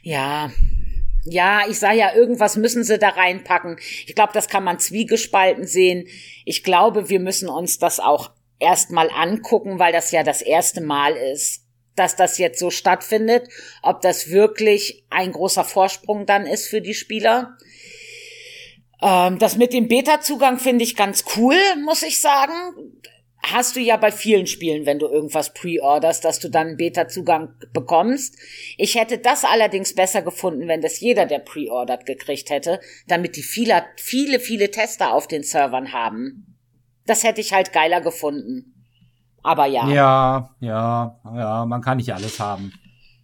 [0.02, 0.50] Ja.
[1.24, 3.76] Ja, ich sah ja, irgendwas müssen sie da reinpacken.
[4.06, 6.06] Ich glaube, das kann man zwiegespalten sehen.
[6.44, 11.12] Ich glaube, wir müssen uns das auch erstmal angucken, weil das ja das erste Mal
[11.14, 13.46] ist, dass das jetzt so stattfindet.
[13.84, 17.56] Ob das wirklich ein großer Vorsprung dann ist für die Spieler
[19.02, 22.52] ähm, das mit dem Beta-Zugang finde ich ganz cool, muss ich sagen.
[23.42, 27.54] Hast du ja bei vielen Spielen, wenn du irgendwas pre-orderst, dass du dann einen Beta-Zugang
[27.72, 28.36] bekommst.
[28.76, 33.42] Ich hätte das allerdings besser gefunden, wenn das jeder, der pre-ordert, gekriegt hätte, damit die
[33.42, 36.58] viele, viele, viele Tester auf den Servern haben.
[37.06, 38.84] Das hätte ich halt geiler gefunden.
[39.42, 39.88] Aber ja.
[39.88, 42.74] Ja, ja, ja, man kann nicht alles haben.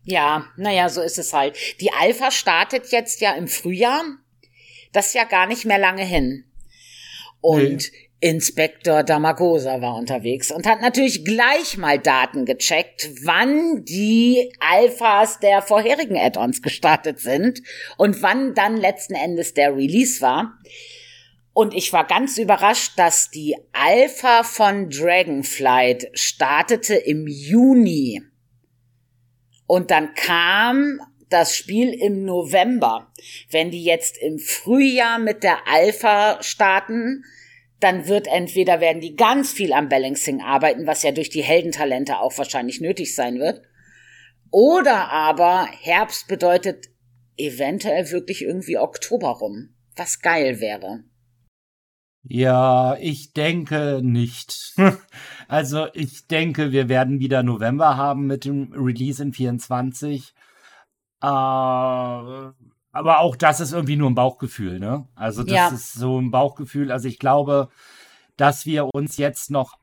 [0.05, 1.59] Ja, naja, so ist es halt.
[1.83, 4.03] Die Alpha startet jetzt ja im Frühjahr
[4.93, 6.45] das ist ja gar nicht mehr lange hin.
[7.41, 7.99] Und nee.
[8.19, 15.61] Inspektor Damagosa war unterwegs und hat natürlich gleich mal Daten gecheckt, wann die Alphas der
[15.61, 17.61] vorherigen Add-ons gestartet sind
[17.99, 20.57] und wann dann letzten Endes der Release war.
[21.53, 28.23] Und ich war ganz überrascht, dass die Alpha von Dragonflight startete im Juni.
[29.67, 33.13] Und dann kam das Spiel im November.
[33.51, 37.25] Wenn die jetzt im Frühjahr mit der Alpha starten,
[37.81, 42.19] dann wird entweder werden die ganz viel am Balancing arbeiten, was ja durch die Heldentalente
[42.19, 43.63] auch wahrscheinlich nötig sein wird.
[44.51, 46.87] Oder aber Herbst bedeutet
[47.37, 51.05] eventuell wirklich irgendwie Oktober rum, was geil wäre.
[52.29, 54.75] Ja, ich denke nicht.
[55.49, 60.33] also ich denke, wir werden wieder November haben mit dem Release in 24.
[61.23, 65.07] Äh, aber auch das ist irgendwie nur ein Bauchgefühl, ne?
[65.15, 65.69] Also das ja.
[65.69, 66.91] ist so ein Bauchgefühl.
[66.91, 67.69] Also ich glaube,
[68.37, 69.77] dass wir uns jetzt noch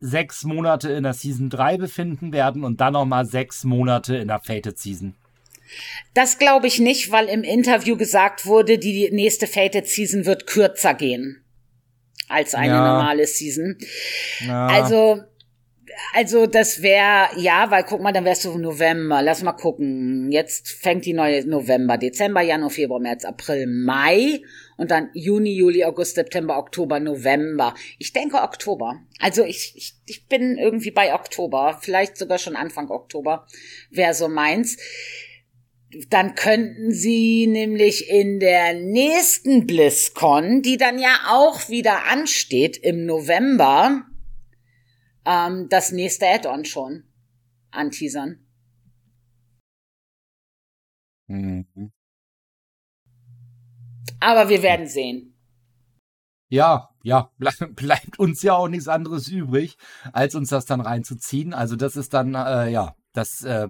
[0.00, 4.38] sechs Monate in der Season 3 befinden werden und dann nochmal sechs Monate in der
[4.38, 5.14] Fated Season.
[6.14, 10.94] Das glaube ich nicht, weil im Interview gesagt wurde, die nächste Fated Season wird kürzer
[10.94, 11.44] gehen
[12.28, 12.86] als eine ja.
[12.92, 13.76] normale Season.
[14.40, 14.68] Ja.
[14.68, 15.20] Also
[16.12, 19.22] also das wäre, ja, weil guck mal, dann wärst du November.
[19.22, 20.30] Lass mal gucken.
[20.30, 24.40] Jetzt fängt die neue November, Dezember, Januar, Februar, März, April, Mai
[24.76, 27.74] und dann Juni, Juli, August, September, Oktober, November.
[27.98, 28.96] Ich denke Oktober.
[29.20, 33.46] Also ich, ich, ich bin irgendwie bei Oktober, vielleicht sogar schon Anfang Oktober,
[33.90, 34.76] wäre so meins.
[36.10, 43.06] Dann könnten sie nämlich in der nächsten BlizzCon, die dann ja auch wieder ansteht im
[43.06, 44.02] November,
[45.28, 47.04] ähm, das nächste Add-on schon
[47.70, 48.46] anteasern.
[51.26, 51.66] Mhm.
[54.20, 55.34] Aber wir werden sehen.
[56.48, 59.76] Ja, ja, bleib, bleibt uns ja auch nichts anderes übrig,
[60.12, 61.52] als uns das dann reinzuziehen.
[61.52, 63.68] Also das ist dann, äh, ja, das, äh,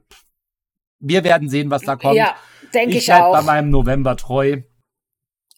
[1.00, 2.14] wir werden sehen, was da kommt.
[2.14, 2.36] Ja,
[2.72, 3.32] denke ich, ich auch.
[3.32, 4.62] bei meinem November treu.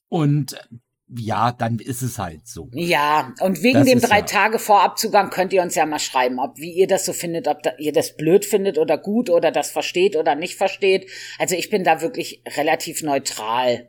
[0.09, 0.57] Und
[1.19, 2.69] ja, dann ist es halt so.
[2.73, 4.25] Ja, und wegen das dem drei ja.
[4.25, 7.63] Tage Vorabzugang könnt ihr uns ja mal schreiben, ob wie ihr das so findet, ob
[7.63, 11.09] da, ihr das blöd findet oder gut oder das versteht oder nicht versteht.
[11.39, 13.89] Also ich bin da wirklich relativ neutral.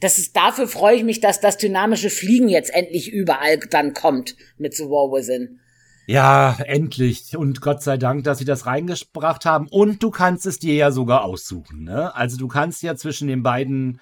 [0.00, 4.36] Das ist, dafür freue ich mich, dass das dynamische Fliegen jetzt endlich überall dann kommt
[4.58, 5.60] mit The War Within.
[6.06, 7.36] Ja, endlich.
[7.36, 9.68] Und Gott sei Dank, dass sie das reingebracht haben.
[9.70, 11.84] Und du kannst es dir ja sogar aussuchen.
[11.84, 12.14] Ne?
[12.14, 14.00] Also du kannst ja zwischen den beiden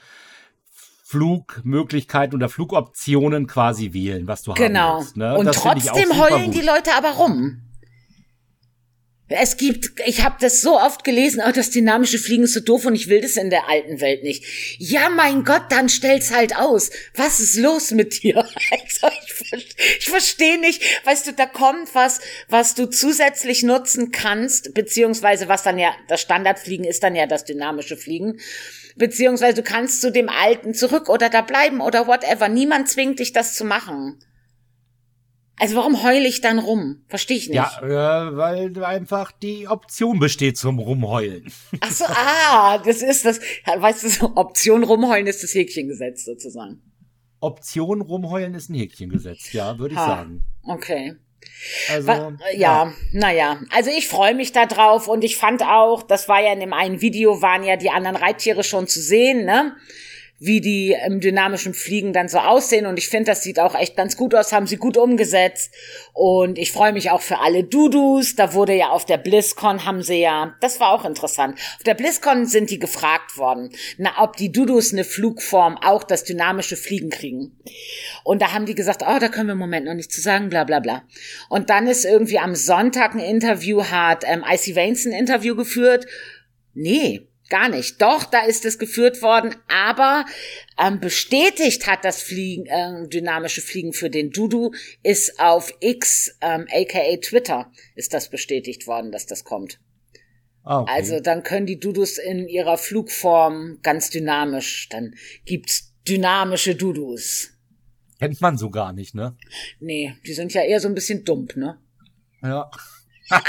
[1.11, 4.81] Flugmöglichkeiten oder Flugoptionen quasi wählen, was du genau.
[5.01, 5.33] haben Genau.
[5.33, 5.39] Ne?
[5.39, 6.55] Und das trotzdem heulen gut.
[6.55, 7.63] die Leute aber rum.
[9.31, 12.87] Es gibt, ich habe das so oft gelesen, oh, das dynamische Fliegen ist so doof
[12.87, 14.45] und ich will das in der alten Welt nicht.
[14.79, 16.91] Ja, mein Gott, dann stell's halt aus.
[17.15, 18.37] Was ist los mit dir?
[18.71, 19.15] Also,
[19.53, 22.19] ich, ich verstehe nicht, weißt du, da kommt was,
[22.49, 27.45] was du zusätzlich nutzen kannst, beziehungsweise was dann ja, das Standardfliegen ist dann ja das
[27.45, 28.41] dynamische Fliegen
[28.99, 32.49] beziehungsweise du kannst zu dem Alten zurück oder da bleiben oder whatever.
[32.49, 34.19] Niemand zwingt dich, das zu machen.
[35.61, 37.03] Also warum heule ich dann rum?
[37.09, 37.57] Verstehe ich nicht.
[37.57, 41.51] Ja, äh, weil einfach die Option besteht zum Rumheulen.
[41.81, 46.81] Ach so, ah, das ist das, weißt du, Option rumheulen ist das Häkchengesetz sozusagen.
[47.41, 50.45] Option rumheulen ist ein Häkchengesetz, ja, würde ich ha, sagen.
[50.65, 51.17] Okay.
[51.91, 53.59] Also, ja, ja, naja.
[53.75, 56.73] Also ich freue mich da drauf und ich fand auch, das war ja in dem
[56.73, 59.75] einen Video, waren ja die anderen Reittiere schon zu sehen, ne?
[60.41, 62.87] wie die im ähm, dynamischen Fliegen dann so aussehen.
[62.87, 65.73] Und ich finde, das sieht auch echt ganz gut aus, haben sie gut umgesetzt.
[66.13, 68.37] Und ich freue mich auch für alle Dudus.
[68.37, 71.59] Da wurde ja auf der BlizzCon haben sie ja, das war auch interessant.
[71.77, 76.25] Auf der BlizzCon sind die gefragt worden, na, ob die Dudus eine Flugform auch das
[76.25, 77.59] dynamische Fliegen kriegen.
[78.25, 80.49] Und da haben die gesagt, oh, da können wir im Moment noch nicht zu sagen,
[80.51, 81.03] bla, bla, bla.
[81.49, 86.07] Und dann ist irgendwie am Sonntag ein Interview, hat ähm, Icy Vanes ein Interview geführt.
[86.75, 88.01] Nee, Gar nicht.
[88.03, 90.27] Doch, da ist es geführt worden, aber
[90.79, 96.67] ähm, bestätigt hat das Fliegen, äh, dynamische Fliegen für den Dudu ist auf X, ähm,
[96.71, 99.79] aka Twitter, ist das bestätigt worden, dass das kommt.
[100.63, 100.93] Ah, okay.
[100.95, 105.15] Also dann können die Dudus in ihrer Flugform ganz dynamisch, dann
[105.47, 107.51] gibt's dynamische Dudus.
[108.19, 109.39] Kennt man so gar nicht, ne?
[109.81, 111.81] Nee, die sind ja eher so ein bisschen dumpf, ne?
[112.43, 112.71] Ja.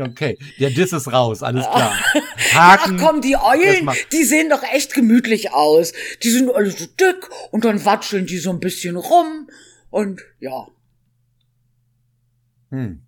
[0.00, 1.74] Okay, der Diss ist raus, alles ah.
[1.74, 1.98] klar.
[2.54, 2.98] Haken.
[3.00, 5.92] Ach komm, die Eulen, die sehen doch echt gemütlich aus.
[6.22, 9.48] Die sind alle so dick und dann watscheln die so ein bisschen rum
[9.90, 10.66] und ja.
[12.70, 13.02] Hm.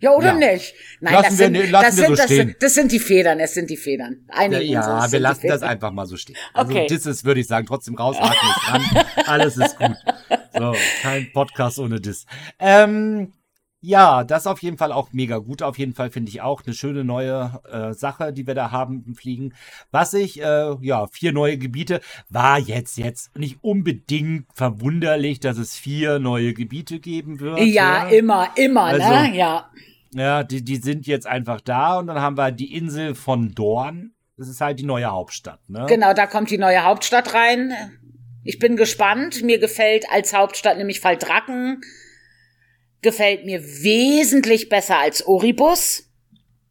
[0.00, 0.52] Ja, oder ja.
[0.52, 0.74] nicht?
[1.00, 3.40] Nein, lassen das sind, ne- wir, das, sind, so das, sind, das, sind, die Federn,
[3.40, 4.24] es sind die Federn.
[4.28, 6.36] Einige ja, ja wir lassen das einfach mal so stehen.
[6.52, 6.86] Also okay.
[6.90, 8.82] das ist, würde ich sagen, trotzdem rausatmen ist dran.
[9.26, 9.96] Alles ist gut.
[10.58, 12.26] So, kein Podcast ohne Diss.
[12.58, 13.32] Ähm,
[13.86, 15.62] ja, das auf jeden Fall auch mega gut.
[15.62, 19.04] Auf jeden Fall finde ich auch eine schöne neue äh, Sache, die wir da haben
[19.06, 19.52] im Fliegen.
[19.90, 25.76] Was ich, äh, ja, vier neue Gebiete war jetzt jetzt nicht unbedingt verwunderlich, dass es
[25.76, 27.58] vier neue Gebiete geben wird.
[27.58, 28.08] Ja, ja.
[28.08, 29.04] immer, immer, ne?
[29.04, 29.36] also, ne?
[29.36, 29.70] Ja.
[30.14, 34.12] Ja, die, die sind jetzt einfach da und dann haben wir die Insel von Dorn.
[34.38, 35.84] Das ist halt die neue Hauptstadt, ne?
[35.90, 37.72] Genau, da kommt die neue Hauptstadt rein.
[38.44, 39.42] Ich bin gespannt.
[39.42, 41.82] Mir gefällt als Hauptstadt nämlich Faldracken.
[41.82, 41.90] Dracken
[43.04, 46.08] gefällt mir wesentlich besser als Oribus.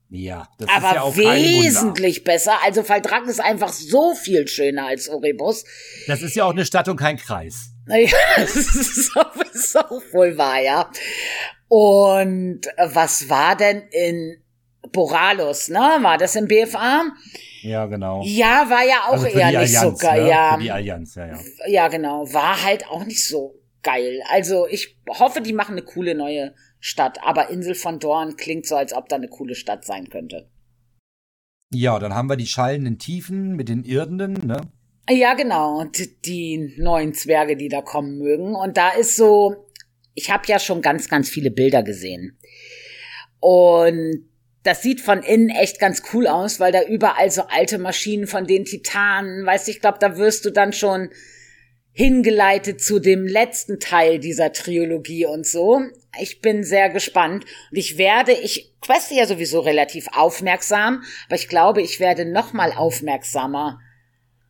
[0.10, 2.58] Ja, das aber ist ja auch wesentlich besser.
[2.66, 5.64] Also Faldrang ist einfach so viel schöner als Oribus.
[6.06, 7.72] Das ist ja auch eine Stadt und kein Kreis.
[7.88, 10.92] Naja, das ist auch, ist auch wohl wahr, ja.
[11.68, 14.38] Und was war denn in
[14.92, 15.80] Boralus, ne?
[15.80, 17.06] War das im BFA?
[17.62, 18.22] Ja, genau.
[18.24, 20.24] Ja, war ja auch also eher nicht Allianz, so geil.
[20.24, 20.30] Ne?
[20.30, 20.54] Ja.
[20.56, 21.40] Für die Allianz, ja, ja.
[21.68, 22.32] Ja, genau.
[22.32, 24.22] War halt auch nicht so geil.
[24.30, 28.76] Also ich hoffe, die machen eine coole neue Stadt, aber Insel von Dorn klingt so,
[28.76, 30.50] als ob da eine coole Stadt sein könnte.
[31.72, 34.62] Ja, dann haben wir die schallenden Tiefen mit den Irdenden, ne?
[35.10, 38.56] Ja, genau, Und die neuen Zwerge, die da kommen mögen.
[38.56, 39.68] Und da ist so,
[40.14, 42.38] ich habe ja schon ganz, ganz viele Bilder gesehen.
[43.40, 44.30] Und
[44.64, 48.48] das sieht von innen echt ganz cool aus, weil da überall so alte Maschinen von
[48.48, 51.10] den Titanen, weißt du, ich glaube, da wirst du dann schon
[51.94, 55.80] hingeleitet zu dem letzten Teil dieser Trilogie und so.
[56.20, 61.48] Ich bin sehr gespannt und ich werde, ich queste ja sowieso relativ aufmerksam, aber ich
[61.48, 63.80] glaube, ich werde noch mal aufmerksamer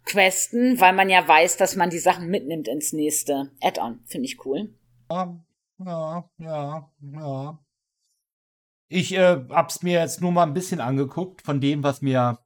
[0.05, 3.99] questen, weil man ja weiß, dass man die Sachen mitnimmt ins nächste Add-on.
[4.05, 4.73] Finde ich cool.
[5.11, 5.37] Ja,
[5.85, 7.59] ja, ja, ja.
[8.87, 12.39] Ich äh, hab's mir jetzt nur mal ein bisschen angeguckt von dem, was mir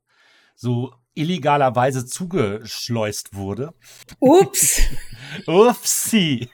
[0.56, 3.74] so illegalerweise zugeschleust wurde.
[4.20, 4.80] Ups.
[5.48, 6.50] Upsi.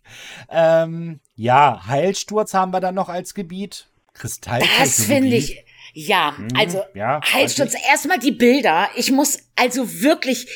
[0.50, 3.88] ähm, ja, Heilsturz haben wir dann noch als Gebiet.
[4.14, 4.84] Kristalltechnologie.
[4.84, 5.64] Das finde ich.
[5.94, 7.74] Ja, mhm, also ja, Heilsturz.
[7.74, 8.90] Also Erstmal die Bilder.
[8.96, 10.46] Ich muss also wirklich.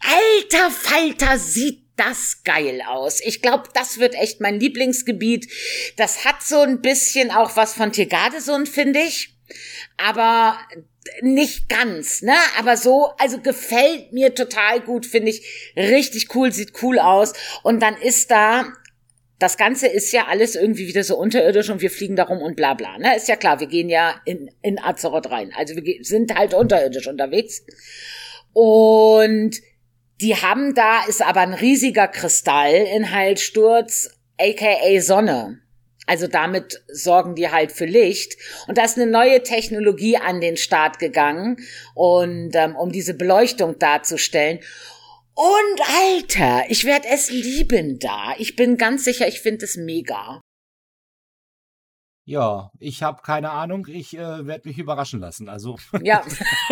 [0.00, 3.20] Alter Falter sieht das geil aus.
[3.24, 5.48] Ich glaube, das wird echt mein Lieblingsgebiet.
[5.96, 9.34] Das hat so ein bisschen auch was von Tegadesund, finde ich.
[9.96, 10.58] Aber
[11.22, 12.34] nicht ganz, ne?
[12.58, 17.32] Aber so, also gefällt mir total gut, finde ich richtig cool, sieht cool aus.
[17.62, 18.64] Und dann ist da
[19.40, 22.72] das Ganze ist ja alles irgendwie wieder so unterirdisch und wir fliegen darum und bla
[22.72, 22.96] bla.
[22.96, 23.14] Ne?
[23.16, 25.52] Ist ja klar, wir gehen ja in, in Azeroth rein.
[25.54, 27.62] Also wir sind halt unterirdisch unterwegs.
[28.54, 29.56] Und
[30.20, 35.60] die haben da, ist aber ein riesiger Kristall in Heilsturz, aka Sonne.
[36.06, 38.36] Also damit sorgen die halt für Licht.
[38.66, 41.56] Und da ist eine neue Technologie an den Start gegangen,
[41.94, 44.60] und ähm, um diese Beleuchtung darzustellen.
[45.34, 48.34] Und Alter, ich werde es lieben da.
[48.38, 50.40] Ich bin ganz sicher, ich finde es mega.
[52.26, 53.86] Ja, ich habe keine Ahnung.
[53.90, 55.48] Ich äh, werde mich überraschen lassen.
[55.50, 56.22] Also, ja.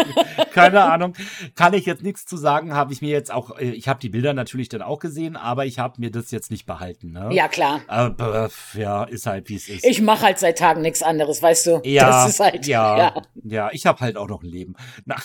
[0.53, 1.15] keine Ahnung.
[1.55, 2.73] Kann ich jetzt nichts zu sagen.
[2.73, 5.67] Habe ich mir jetzt auch, äh, ich habe die Bilder natürlich dann auch gesehen, aber
[5.67, 7.11] ich habe mir das jetzt nicht behalten.
[7.13, 7.29] Ne?
[7.33, 7.83] Ja, klar.
[7.87, 9.85] Aber, äh, ja, ist halt, wie es ist.
[9.85, 11.81] Ich mache halt seit Tagen nichts anderes, weißt du?
[11.85, 13.15] Ja, das ist halt, ja, ja.
[13.45, 14.75] ja ich habe halt auch noch ein Leben.
[15.05, 15.17] Na,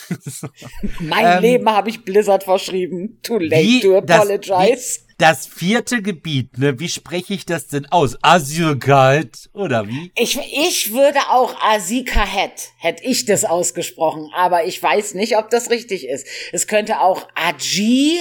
[1.00, 3.18] mein ähm, Leben habe ich Blizzard verschrieben.
[3.22, 5.00] Too late wie, to apologize.
[5.00, 6.78] wie, das vierte Gebiet, ne?
[6.78, 8.16] Wie spreche ich das denn aus?
[8.22, 10.12] Asyrgalt oder wie?
[10.16, 15.70] Ich, ich würde auch Asikahet, hätte ich das ausgesprochen, aber ich weiß nicht, ob das
[15.70, 16.26] richtig ist.
[16.52, 18.16] Es könnte auch Aji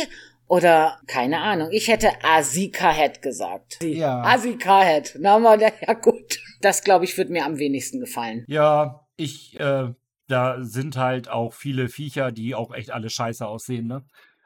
[0.48, 1.70] oder keine Ahnung.
[1.72, 3.78] Ich hätte Asikahet gesagt.
[3.84, 4.24] Ja.
[4.24, 5.18] Asikahet.
[5.20, 6.39] Na, mal, ja gut.
[6.62, 8.43] Das glaube ich wird mir am wenigsten gefallen.
[8.48, 9.89] Ja, ich äh,
[10.28, 14.04] da sind halt auch viele Viecher, die auch echt alle scheiße aussehen, ne?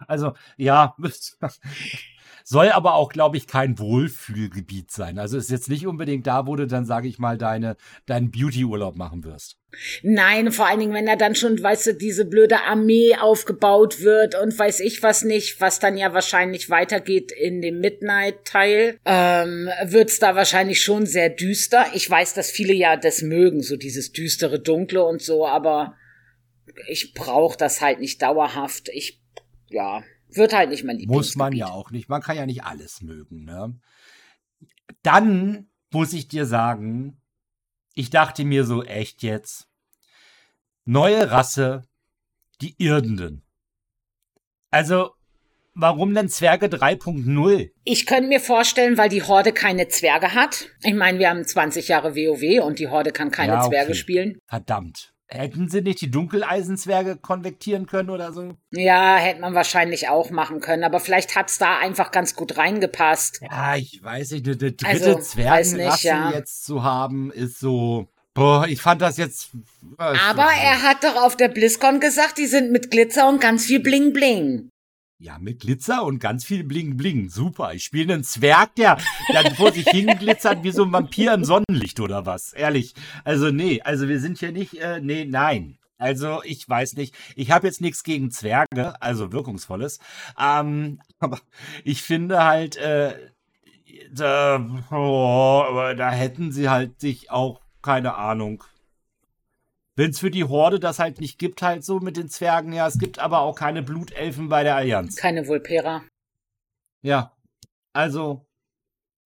[0.07, 0.95] Also, ja,
[2.43, 5.19] Soll aber auch, glaube ich, kein Wohlfühlgebiet sein.
[5.19, 8.95] Also ist jetzt nicht unbedingt da, wo du dann, sage ich mal, deine, deinen Beauty-Urlaub
[8.95, 9.57] machen wirst.
[10.03, 14.35] Nein, vor allen Dingen, wenn da dann schon, weißt du, diese blöde Armee aufgebaut wird
[14.35, 20.19] und weiß ich was nicht, was dann ja wahrscheinlich weitergeht in dem Midnight-Teil, ähm, wird's
[20.19, 21.85] da wahrscheinlich schon sehr düster.
[21.93, 25.95] Ich weiß, dass viele ja das mögen, so dieses düstere, dunkle und so, aber
[26.89, 28.89] ich brauche das halt nicht dauerhaft.
[28.89, 29.21] Ich,
[29.69, 30.03] ja,
[30.35, 31.17] wird halt nicht mein Lieblingsgebiet.
[31.17, 32.09] Muss man ja auch nicht.
[32.09, 33.43] Man kann ja nicht alles mögen.
[33.43, 33.77] Ne?
[35.03, 37.21] Dann muss ich dir sagen,
[37.93, 39.67] ich dachte mir so echt jetzt,
[40.85, 41.83] neue Rasse,
[42.61, 43.43] die Irdenden.
[44.69, 45.11] Also,
[45.75, 47.71] warum denn Zwerge 3.0?
[47.83, 50.69] Ich könnte mir vorstellen, weil die Horde keine Zwerge hat.
[50.81, 53.69] Ich meine, wir haben 20 Jahre WoW und die Horde kann keine ja, okay.
[53.69, 54.37] Zwerge spielen.
[54.47, 55.10] Verdammt.
[55.33, 58.51] Hätten sie nicht die Dunkeleisenzwerge konvektieren können oder so?
[58.71, 63.39] Ja, hätte man wahrscheinlich auch machen können, aber vielleicht hat's da einfach ganz gut reingepasst.
[63.49, 66.31] Ja, ich weiß nicht, eine, eine dritte also, Zwergenrasse ja.
[66.31, 68.07] jetzt zu haben, ist so.
[68.33, 69.51] Boah, ich fand das jetzt.
[69.97, 70.63] Äh, aber so.
[70.63, 74.11] er hat doch auf der BlizzCon gesagt, die sind mit Glitzer und ganz viel Bling
[74.13, 74.70] Bling.
[75.23, 77.29] Ja, mit Glitzer und ganz viel Bling Bling.
[77.29, 77.75] Super.
[77.75, 78.97] Ich spiele einen Zwerg, der
[79.31, 82.53] dann vor sich hin wie so ein Vampir im Sonnenlicht oder was.
[82.53, 82.95] Ehrlich.
[83.23, 85.77] Also, nee, also wir sind hier nicht, äh, nee, nein.
[85.99, 87.13] Also, ich weiß nicht.
[87.35, 89.99] Ich habe jetzt nichts gegen Zwerge, also wirkungsvolles.
[90.43, 91.39] Ähm, aber
[91.83, 93.13] ich finde halt, äh,
[94.11, 94.57] da,
[94.89, 98.63] oh, aber da hätten sie halt sich auch, keine Ahnung,
[100.01, 102.87] wenn es für die Horde das halt nicht gibt, halt so mit den Zwergen, ja,
[102.87, 105.15] es gibt aber auch keine Blutelfen bei der Allianz.
[105.15, 106.01] Keine Vulpera.
[107.03, 107.33] Ja,
[107.93, 108.47] also,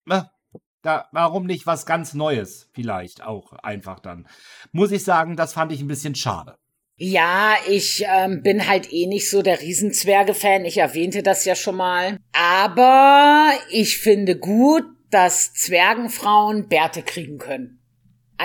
[0.04, 0.34] na,
[0.82, 4.28] da, warum nicht was ganz Neues vielleicht auch einfach dann?
[4.74, 6.58] Muss ich sagen, das fand ich ein bisschen schade.
[6.98, 10.66] Ja, ich ähm, bin halt eh nicht so der Riesenzwerge-Fan.
[10.66, 12.18] Ich erwähnte das ja schon mal.
[12.34, 17.80] Aber ich finde gut, dass Zwergenfrauen Bärte kriegen können.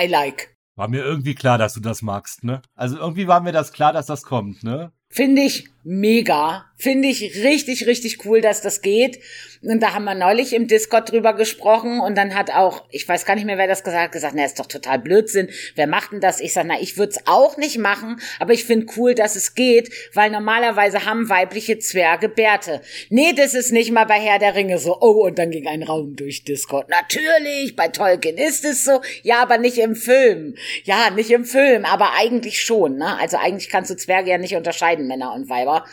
[0.01, 0.55] I like.
[0.81, 2.63] War mir irgendwie klar, dass du das magst, ne?
[2.75, 4.93] Also irgendwie war mir das klar, dass das kommt, ne?
[5.11, 6.67] Finde ich mega.
[6.77, 9.21] Finde ich richtig, richtig cool, dass das geht.
[9.63, 13.27] Und da haben wir neulich im Discord drüber gesprochen und dann hat auch, ich weiß
[13.27, 15.51] gar nicht mehr, wer das gesagt hat, gesagt, na, ist doch total Blödsinn.
[15.75, 16.41] Wer macht denn das?
[16.41, 19.55] Ich sage, na, ich würde es auch nicht machen, aber ich finde cool, dass es
[19.55, 22.81] geht, weil normalerweise haben weibliche Zwerge Bärte.
[23.11, 24.97] Nee, das ist nicht mal bei Herr der Ringe so.
[25.03, 26.89] Oh, und dann ging ein Raum durch Discord.
[26.89, 29.03] Natürlich, bei Tolkien ist es so.
[29.23, 30.55] Ja, aber nicht im Film.
[30.85, 32.97] Ja, nicht im Film, aber eigentlich schon.
[32.97, 33.19] Ne?
[33.21, 35.87] Also eigentlich kannst du Zwerge ja nicht unterscheiden, Männer und Weiber selber.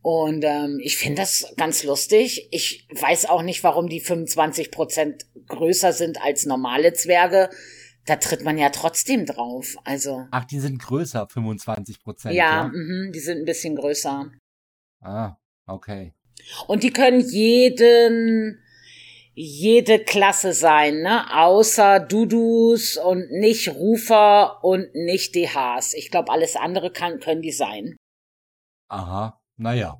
[0.00, 2.48] Und ähm, ich finde das ganz lustig.
[2.50, 4.70] Ich weiß auch nicht, warum die 25
[5.48, 7.50] größer sind als normale Zwerge.
[8.06, 9.74] Da tritt man ja trotzdem drauf.
[9.84, 10.26] Also.
[10.30, 11.96] Ach, die sind größer, 25
[12.26, 12.70] Ja, ja?
[12.72, 14.30] Mh, die sind ein bisschen größer.
[15.00, 15.34] Ah,
[15.66, 16.14] okay.
[16.68, 18.62] Und die können jeden,
[19.34, 21.26] jede Klasse sein, ne?
[21.38, 25.92] Außer Dudus und nicht Rufer und nicht DHs.
[25.92, 27.96] Ich glaube, alles andere kann, können die sein.
[28.88, 29.98] Aha, naja.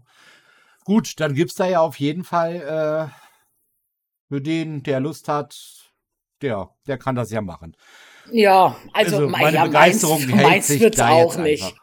[0.85, 3.15] Gut, dann gibt es da ja auf jeden Fall äh,
[4.35, 5.57] für den, der Lust hat,
[6.41, 7.77] der, der kann das ja machen.
[8.31, 11.65] Ja, also, also meine ja, Begeisterung meins, hält meins sich wird's da auch nicht.
[11.65, 11.79] Einfach.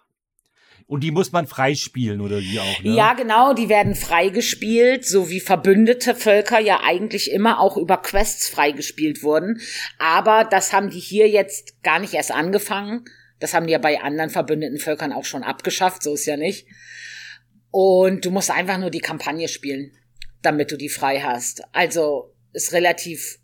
[0.87, 2.93] Und die muss man freispielen oder wie auch, ne?
[2.95, 8.47] Ja, genau, die werden freigespielt, so wie verbündete Völker ja eigentlich immer auch über Quests
[8.49, 9.59] freigespielt wurden.
[9.97, 13.05] Aber das haben die hier jetzt gar nicht erst angefangen,
[13.39, 16.65] das haben die ja bei anderen verbündeten Völkern auch schon abgeschafft, so ist ja nicht.
[17.71, 19.91] Und du musst einfach nur die Kampagne spielen,
[20.41, 21.63] damit du die frei hast.
[21.73, 23.39] Also ist relativ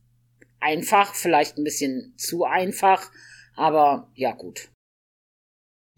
[0.60, 3.10] einfach, vielleicht ein bisschen zu einfach,
[3.56, 4.70] aber ja gut.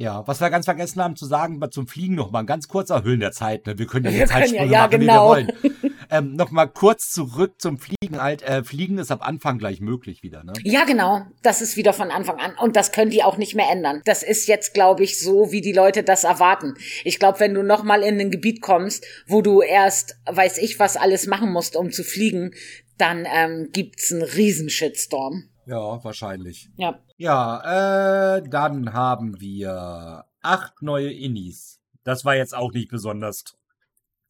[0.01, 3.03] Ja, was wir ganz vergessen haben zu sagen, zum Fliegen noch mal ein ganz kurzer
[3.03, 3.67] Höhlen der Zeit.
[3.67, 3.77] Ne?
[3.77, 5.29] Wir können ja die Zeit ja, ja, genau.
[5.29, 5.92] wir wollen.
[6.13, 8.21] ähm, nochmal kurz zurück zum Fliegen.
[8.21, 10.53] Halt, äh, Fliegen ist ab Anfang gleich möglich wieder, ne?
[10.63, 11.23] Ja, genau.
[11.41, 12.55] Das ist wieder von Anfang an.
[12.59, 14.01] Und das können die auch nicht mehr ändern.
[14.05, 16.75] Das ist jetzt, glaube ich, so, wie die Leute das erwarten.
[17.03, 20.97] Ich glaube, wenn du nochmal in ein Gebiet kommst, wo du erst, weiß ich, was
[20.97, 22.51] alles machen musst, um zu fliegen,
[22.99, 25.49] dann ähm, gibt's einen Riesenshitstorm.
[25.65, 26.69] Ja, wahrscheinlich.
[26.77, 26.99] Ja.
[27.17, 31.79] Ja, äh, dann haben wir acht neue Innis.
[32.03, 33.45] Das war jetzt auch nicht besonders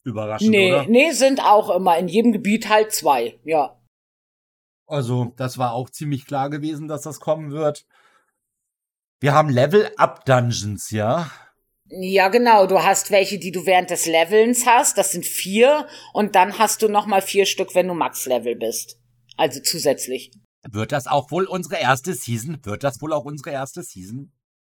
[0.03, 0.85] überraschend, nee, oder?
[0.87, 3.79] Nee, sind auch immer in jedem Gebiet halt zwei, ja.
[4.85, 7.85] Also, das war auch ziemlich klar gewesen, dass das kommen wird.
[9.21, 11.31] Wir haben Level-Up-Dungeons, ja?
[11.85, 12.67] Ja, genau.
[12.67, 14.97] Du hast welche, die du während des Levelns hast.
[14.97, 15.87] Das sind vier.
[16.11, 18.99] Und dann hast du noch mal vier Stück, wenn du Max-Level bist.
[19.37, 20.31] Also zusätzlich.
[20.69, 22.59] Wird das auch wohl unsere erste Season?
[22.63, 24.33] Wird das wohl auch unsere erste Season?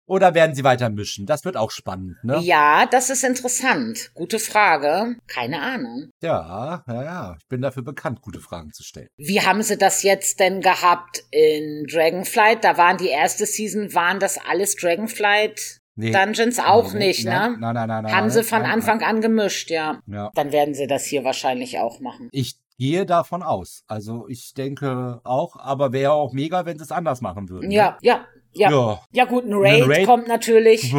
[0.08, 1.26] Oder werden sie weiter mischen?
[1.26, 2.40] Das wird auch spannend, ne?
[2.40, 4.12] Ja, das ist interessant.
[4.14, 5.18] Gute Frage.
[5.28, 6.10] Keine Ahnung.
[6.24, 7.36] Ja, ja, ja.
[7.40, 9.10] Ich bin dafür bekannt, gute Fragen zu stellen.
[9.18, 12.64] Wie haben sie das jetzt denn gehabt in Dragonflight?
[12.64, 15.80] Da waren die erste Season, waren das alles Dragonflight?
[15.98, 17.58] Nee, Dungeons auch nee, nicht, nein, ne?
[17.60, 18.04] Nein, nein, nein.
[18.04, 18.14] nein.
[18.16, 20.00] Haben nein, sie von nein, Anfang an gemischt, ja.
[20.08, 20.32] ja.
[20.36, 22.30] Dann werden sie das hier wahrscheinlich auch machen.
[22.32, 23.84] Ich gehe davon aus.
[23.88, 27.72] Also ich denke auch, aber wäre auch mega, wenn sie es anders machen würden.
[27.72, 27.98] Ja, ne?
[28.02, 28.26] ja,
[28.58, 28.72] ja.
[28.72, 30.94] Ja, ja gut, ein Raid, ein Raid kommt natürlich.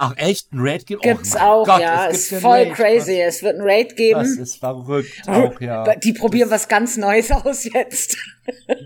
[0.00, 2.74] Ach echt, ein Raid gibt gibt's oh auch, Gott, ja, es ist voll Raid.
[2.74, 3.18] crazy.
[3.18, 3.34] Was?
[3.36, 4.20] Es wird ein Raid geben.
[4.20, 5.84] Das ist verrückt auch, ja.
[5.96, 8.16] Die probieren das was ganz Neues aus jetzt.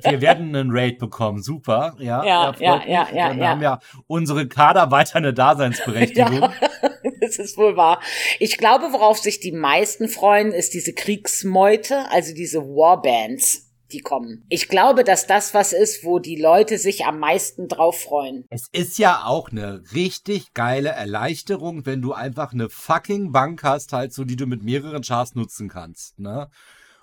[0.05, 2.24] Wir werden einen Raid bekommen, super, ja.
[2.24, 3.32] Ja, ja, ja, ja, ja.
[3.42, 3.48] ja.
[3.48, 6.48] haben ja unsere Kader weiter eine Daseinsberechtigung.
[7.05, 8.00] Ja, das ist wohl wahr.
[8.40, 13.61] Ich glaube, worauf sich die meisten freuen, ist diese Kriegsmeute, also diese Warbands
[13.93, 14.45] die kommen.
[14.49, 18.45] Ich glaube, dass das was ist, wo die Leute sich am meisten drauf freuen.
[18.51, 23.93] Es ist ja auch eine richtig geile Erleichterung, wenn du einfach eine fucking Bank hast,
[23.93, 26.49] halt so, die du mit mehreren Chars nutzen kannst, ne?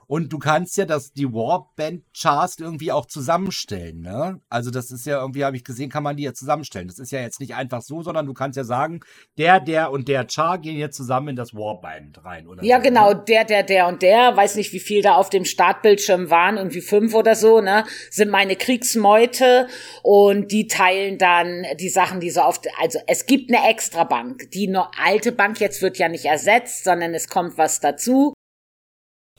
[0.10, 4.42] Und du kannst ja das, die warband band charts irgendwie auch zusammenstellen, ne?
[4.50, 6.88] Also das ist ja irgendwie, habe ich gesehen, kann man die ja zusammenstellen.
[6.88, 9.02] Das ist ja jetzt nicht einfach so, sondern du kannst ja sagen,
[9.38, 12.64] der, der und der Char gehen jetzt zusammen in das Warband rein, oder?
[12.64, 13.24] Ja, so, genau, ne?
[13.28, 16.82] der, der, der und der, weiß nicht, wie viel da auf dem Startbildschirm waren, irgendwie
[16.82, 17.84] fünf oder so, ne?
[18.10, 19.68] Sind meine Kriegsmeute
[20.02, 24.50] und die teilen dann die Sachen, die so oft, also es gibt eine extra Bank.
[24.56, 28.34] Die alte Bank jetzt wird ja nicht ersetzt, sondern es kommt was dazu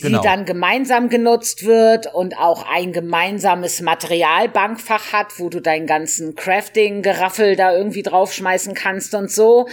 [0.00, 0.20] genau.
[0.20, 6.34] die dann gemeinsam genutzt wird und auch ein gemeinsames Materialbankfach hat, wo du deinen ganzen
[6.34, 9.66] Crafting-Geraffel da irgendwie draufschmeißen kannst und so.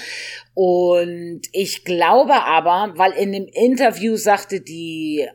[0.53, 5.27] Und ich glaube aber, weil in dem Interview sagte die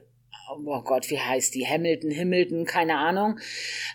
[0.64, 1.66] oh Gott, wie heißt die?
[1.66, 3.38] Hamilton, Hamilton, keine Ahnung,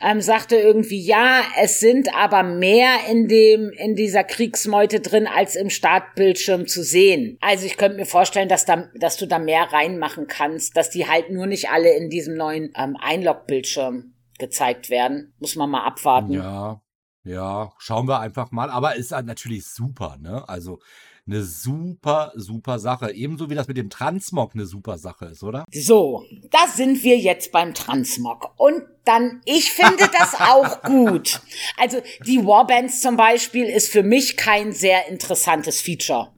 [0.01, 5.55] ähm, sagte irgendwie, ja, es sind aber mehr in dem, in dieser Kriegsmeute drin, als
[5.55, 7.38] im Startbildschirm zu sehen.
[7.41, 11.08] Also ich könnte mir vorstellen, dass da, dass du da mehr reinmachen kannst, dass die
[11.08, 15.34] halt nur nicht alle in diesem neuen ähm, Einlog-Bildschirm gezeigt werden.
[15.39, 16.34] Muss man mal abwarten.
[16.34, 16.82] Ja,
[17.24, 18.70] ja, schauen wir einfach mal.
[18.70, 20.43] Aber ist halt natürlich super, ne?
[20.47, 20.80] Also
[21.28, 23.12] eine super, super Sache.
[23.14, 25.66] Ebenso wie das mit dem Transmog eine super Sache ist, oder?
[25.72, 28.50] So, da sind wir jetzt beim Transmog.
[28.56, 31.42] Und dann, ich finde das auch gut.
[31.78, 36.30] Also die Warbands zum Beispiel ist für mich kein sehr interessantes Feature.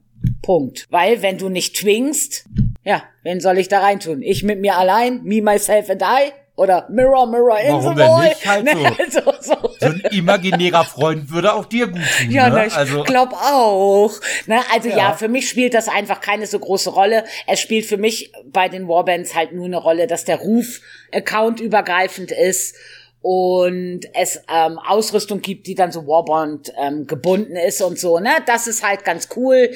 [0.42, 0.86] Punkt.
[0.90, 2.44] Weil wenn du nicht twingst,
[2.84, 4.22] ja, wen soll ich da reintun?
[4.22, 6.32] Ich mit mir allein, me, myself and I?
[6.56, 8.34] Oder Mirror, Mirror in Warum the Wall.
[8.44, 8.78] Halt so.
[8.78, 9.56] Ne, also, so.
[9.78, 9.86] so.
[9.86, 12.30] ein imaginärer Freund würde auch dir gut tun.
[12.30, 12.66] Ja, ne?
[12.66, 13.02] ich also.
[13.04, 14.12] glaub auch.
[14.46, 14.96] Ne, also ja.
[14.96, 15.12] ja.
[15.14, 17.24] für mich spielt das einfach keine so große Rolle.
[17.46, 20.80] Es spielt für mich bei den Warbands halt nur eine Rolle, dass der Ruf
[21.12, 22.74] accountübergreifend ist
[23.22, 28.18] und es ähm, Ausrüstung gibt, die dann so Warband ähm, gebunden ist und so.
[28.18, 29.70] Ne, das ist halt ganz cool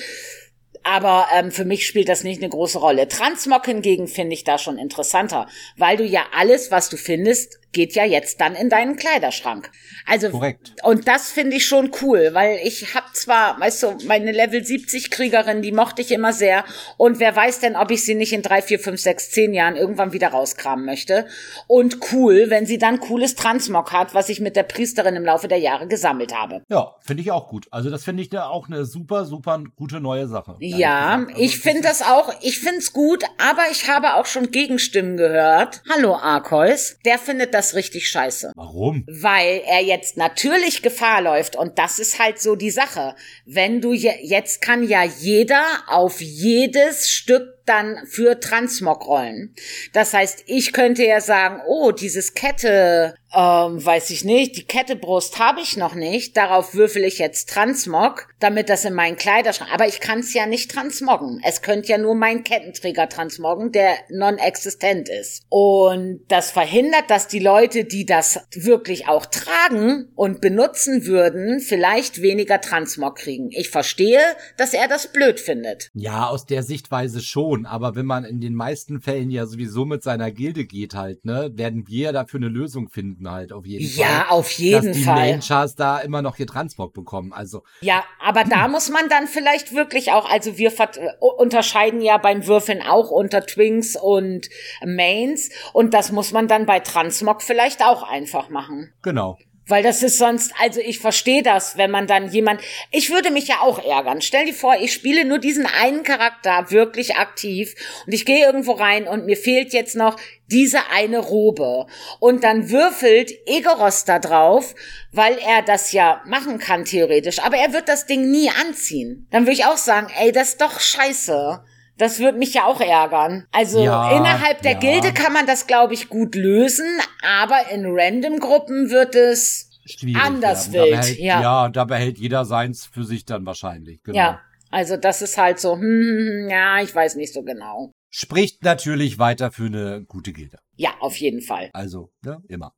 [0.84, 3.08] aber ähm, für mich spielt das nicht eine große Rolle.
[3.08, 7.94] Transmog hingegen finde ich da schon interessanter, weil du ja alles, was du findest, geht
[7.94, 9.70] ja jetzt dann in deinen Kleiderschrank.
[10.06, 10.72] Also Korrekt.
[10.84, 15.10] und das finde ich schon cool, weil ich habe zwar, weißt du, meine Level 70
[15.10, 16.64] Kriegerin, die mochte ich immer sehr
[16.96, 19.76] und wer weiß denn, ob ich sie nicht in drei, vier, fünf, sechs, zehn Jahren
[19.76, 21.26] irgendwann wieder rauskramen möchte.
[21.66, 25.48] Und cool, wenn sie dann cooles Transmog hat, was ich mit der Priesterin im Laufe
[25.48, 26.62] der Jahre gesammelt habe.
[26.70, 27.66] Ja, finde ich auch gut.
[27.70, 30.56] Also das finde ich da auch eine super, super gute neue Sache.
[30.60, 34.52] Ja, also, ich finde das auch, ich finde es gut, aber ich habe auch schon
[34.52, 35.82] Gegenstimmen gehört.
[35.92, 38.52] Hallo Arkois, der findet das das richtig scheiße.
[38.54, 39.04] Warum?
[39.10, 43.14] Weil er jetzt natürlich Gefahr läuft und das ist halt so die Sache.
[43.46, 49.54] Wenn du je, jetzt kann ja jeder auf jedes Stück dann für Transmog-Rollen.
[49.92, 55.38] Das heißt, ich könnte ja sagen, oh, dieses Kette, ähm, weiß ich nicht, die Kettebrust
[55.38, 56.36] habe ich noch nicht.
[56.36, 59.70] Darauf würfel ich jetzt Transmog, damit das in meinen Kleiderschrank.
[59.72, 61.40] Aber ich kann es ja nicht transmoggen.
[61.44, 65.42] Es könnte ja nur mein Kettenträger transmoggen, der non-existent ist.
[65.48, 72.20] Und das verhindert, dass die Leute, die das wirklich auch tragen und benutzen würden, vielleicht
[72.22, 73.50] weniger Transmog kriegen.
[73.50, 74.20] Ich verstehe,
[74.58, 75.88] dass er das blöd findet.
[75.94, 79.84] Ja, aus der Sichtweise schon schon, aber wenn man in den meisten Fällen ja sowieso
[79.84, 83.66] mit seiner Gilde geht halt, ne, werden wir ja dafür eine Lösung finden halt auf
[83.66, 84.16] jeden ja, Fall.
[84.16, 85.14] Ja, auf jeden dass die Fall.
[85.16, 87.62] Main-Chars da immer noch ihr Transport bekommen, also.
[87.80, 88.50] Ja, aber hm.
[88.50, 93.10] da muss man dann vielleicht wirklich auch, also wir äh, unterscheiden ja beim Würfeln auch
[93.10, 94.48] unter Twinks und
[94.84, 98.92] Mains und das muss man dann bei Transmog vielleicht auch einfach machen.
[99.02, 99.38] Genau.
[99.66, 102.60] Weil das ist sonst, also ich verstehe das, wenn man dann jemand,
[102.90, 104.20] ich würde mich ja auch ärgern.
[104.20, 107.74] Stell dir vor, ich spiele nur diesen einen Charakter wirklich aktiv
[108.06, 110.16] und ich gehe irgendwo rein und mir fehlt jetzt noch
[110.48, 111.86] diese eine Robe.
[112.20, 114.74] Und dann würfelt Egoros da drauf,
[115.12, 119.26] weil er das ja machen kann theoretisch, aber er wird das Ding nie anziehen.
[119.30, 121.64] Dann würde ich auch sagen, ey, das ist doch scheiße.
[121.96, 123.46] Das würde mich ja auch ärgern.
[123.52, 124.78] Also ja, innerhalb der ja.
[124.78, 126.86] Gilde kann man das, glaube ich, gut lösen,
[127.22, 130.72] aber in Random-Gruppen wird es Schwierig, anders ja.
[130.82, 131.00] wild.
[131.02, 131.40] Behält, ja.
[131.42, 134.02] ja, da behält jeder seins für sich dann wahrscheinlich.
[134.02, 134.18] Genau.
[134.18, 134.40] Ja,
[134.70, 137.92] also das ist halt so, hm, hm, hm, hm, ja, ich weiß nicht so genau.
[138.10, 140.58] Spricht natürlich weiter für eine gute Gilde.
[140.76, 141.70] Ja, auf jeden Fall.
[141.72, 142.72] Also, ne, immer.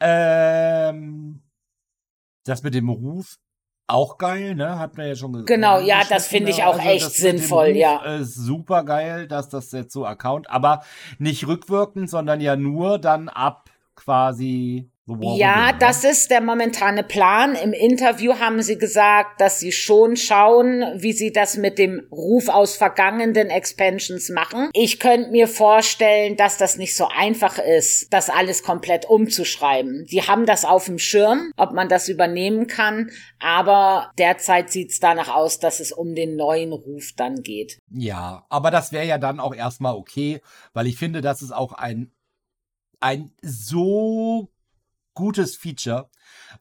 [0.00, 1.42] Ähm,
[2.46, 3.36] das mit dem Ruf
[3.86, 4.78] auch geil, ne?
[4.78, 5.48] Hat man ja schon gesagt.
[5.48, 5.86] Genau, ne?
[5.86, 8.02] ja, das finde ich auch also echt sinnvoll, Buch, ja.
[8.16, 10.82] Äh, super geil, dass das jetzt so Account, aber
[11.18, 15.76] nicht rückwirkend, sondern ja nur dann ab quasi ja, Women, ne?
[15.80, 17.56] das ist der momentane Plan.
[17.56, 22.48] Im Interview haben sie gesagt, dass sie schon schauen, wie sie das mit dem Ruf
[22.48, 24.70] aus vergangenen Expansions machen.
[24.72, 30.06] Ich könnte mir vorstellen, dass das nicht so einfach ist, das alles komplett umzuschreiben.
[30.10, 35.00] Die haben das auf dem Schirm, ob man das übernehmen kann, aber derzeit sieht es
[35.00, 37.78] danach aus, dass es um den neuen Ruf dann geht.
[37.90, 40.40] Ja, aber das wäre ja dann auch erstmal okay,
[40.72, 42.10] weil ich finde, das ist auch ein
[43.00, 44.48] ein so
[45.14, 46.10] gutes Feature,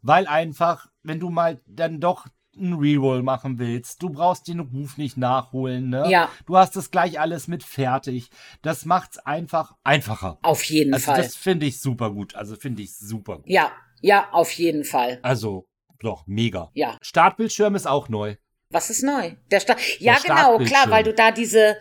[0.02, 2.26] weil einfach, wenn du mal dann doch
[2.56, 6.04] ein Reroll machen willst, du brauchst den Ruf nicht nachholen, ne?
[6.08, 6.30] Ja.
[6.46, 8.30] Du hast das gleich alles mit fertig.
[8.62, 10.38] Das macht's einfach einfacher.
[10.44, 11.18] Auf jeden also, Fall.
[11.24, 12.36] Das finde ich super gut.
[12.36, 13.48] Also finde ich super gut.
[13.50, 15.18] Ja, ja, auf jeden Fall.
[15.24, 15.66] Also
[16.00, 16.70] doch mega.
[16.76, 16.98] Ja.
[17.02, 18.36] Startbildschirm ist auch neu.
[18.70, 19.36] Was ist neu?
[19.52, 19.80] Der Start.
[20.00, 21.78] Ja, Der genau, klar, weil du da diese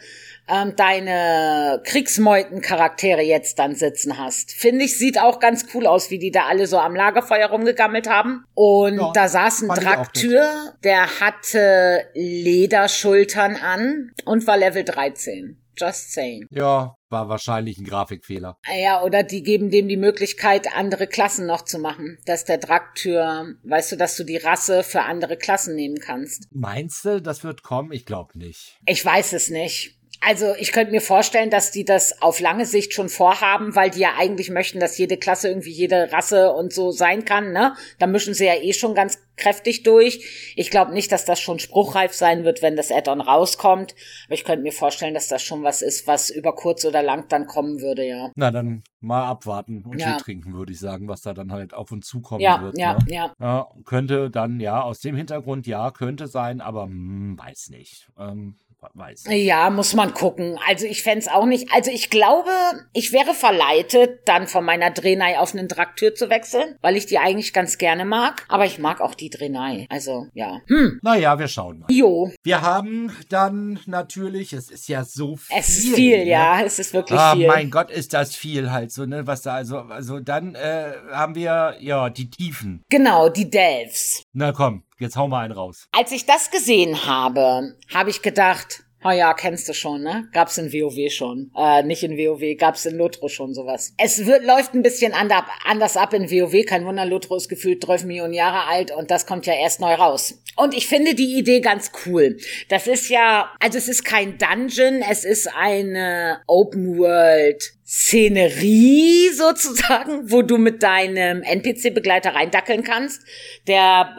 [0.49, 4.51] ähm, deine Kriegsmeuten-Charaktere jetzt dann sitzen hast.
[4.53, 8.09] Finde ich, sieht auch ganz cool aus, wie die da alle so am Lagerfeuer rumgegammelt
[8.09, 8.45] haben.
[8.55, 15.59] Und ja, da saß ein Draktür, der hatte Lederschultern an und war Level 13.
[15.75, 16.45] Just saying.
[16.51, 18.59] Ja, war wahrscheinlich ein Grafikfehler.
[18.79, 22.19] Ja, oder die geben dem die Möglichkeit, andere Klassen noch zu machen.
[22.27, 26.45] Dass der Draktür, weißt du, dass du die Rasse für andere Klassen nehmen kannst.
[26.53, 27.91] Meinst du, das wird kommen?
[27.91, 28.77] Ich glaube nicht.
[28.85, 29.99] Ich weiß es nicht.
[30.25, 33.99] Also ich könnte mir vorstellen, dass die das auf lange Sicht schon vorhaben, weil die
[34.01, 37.53] ja eigentlich möchten, dass jede Klasse irgendwie jede Rasse und so sein kann.
[37.53, 37.75] Ne?
[37.99, 40.53] Da mischen sie ja eh schon ganz kräftig durch.
[40.57, 43.97] Ich glaube nicht, dass das schon spruchreif sein wird, wenn das Add-on rauskommt.
[44.27, 47.27] Aber ich könnte mir vorstellen, dass das schon was ist, was über kurz oder lang
[47.29, 48.31] dann kommen würde, ja.
[48.37, 50.19] Na, dann mal abwarten und ja.
[50.19, 52.79] Tee trinken, würde ich sagen, was da dann halt auf uns zukommen ja, wird.
[52.79, 52.99] Ja, ne?
[53.09, 53.67] ja, ja.
[53.85, 58.07] Könnte dann, ja, aus dem Hintergrund, ja, könnte sein, aber hm, weiß nicht.
[58.19, 58.59] Ähm,
[58.95, 59.25] weiß.
[59.31, 60.59] Ja, muss man gucken.
[60.67, 61.71] Also ich fände es auch nicht.
[61.73, 62.51] Also ich glaube,
[62.93, 67.19] ich wäre verleitet, dann von meiner Drehnei auf einen Draktür zu wechseln, weil ich die
[67.19, 68.45] eigentlich ganz gerne mag.
[68.49, 69.87] Aber ich mag auch die Drehnei.
[69.89, 70.61] Also ja.
[70.69, 70.99] Hm.
[71.03, 71.89] Naja, wir schauen mal.
[71.93, 72.31] Jo.
[72.43, 75.57] Wir haben dann natürlich, es ist ja so viel.
[75.59, 76.27] Es ist viel, ne?
[76.31, 76.61] ja.
[76.63, 77.47] Es ist wirklich ah, viel.
[77.47, 79.27] Mein Gott, ist das viel halt so, ne?
[79.27, 82.83] Was da also, also dann äh, haben wir ja die Tiefen.
[82.89, 84.22] Genau, die Delves.
[84.35, 85.89] Na komm, jetzt hauen wir einen raus.
[85.93, 90.29] Als ich das gesehen habe, habe ich gedacht, Oh ja, kennst du schon, ne?
[90.33, 91.51] Gab's in WoW schon.
[91.57, 93.93] Äh, nicht in WoW, gab's in Lotro schon sowas.
[93.99, 96.65] Es wird, läuft ein bisschen anders ab in WoW.
[96.65, 99.93] Kein Wunder, Lotro ist gefühlt 12 Millionen Jahre alt und das kommt ja erst neu
[99.95, 100.41] raus.
[100.55, 102.37] Und ich finde die Idee ganz cool.
[102.69, 110.31] Das ist ja, also es ist kein Dungeon, es ist eine Open World Szenerie sozusagen,
[110.31, 113.21] wo du mit deinem NPC-Begleiter reindackeln kannst.
[113.69, 114.17] Der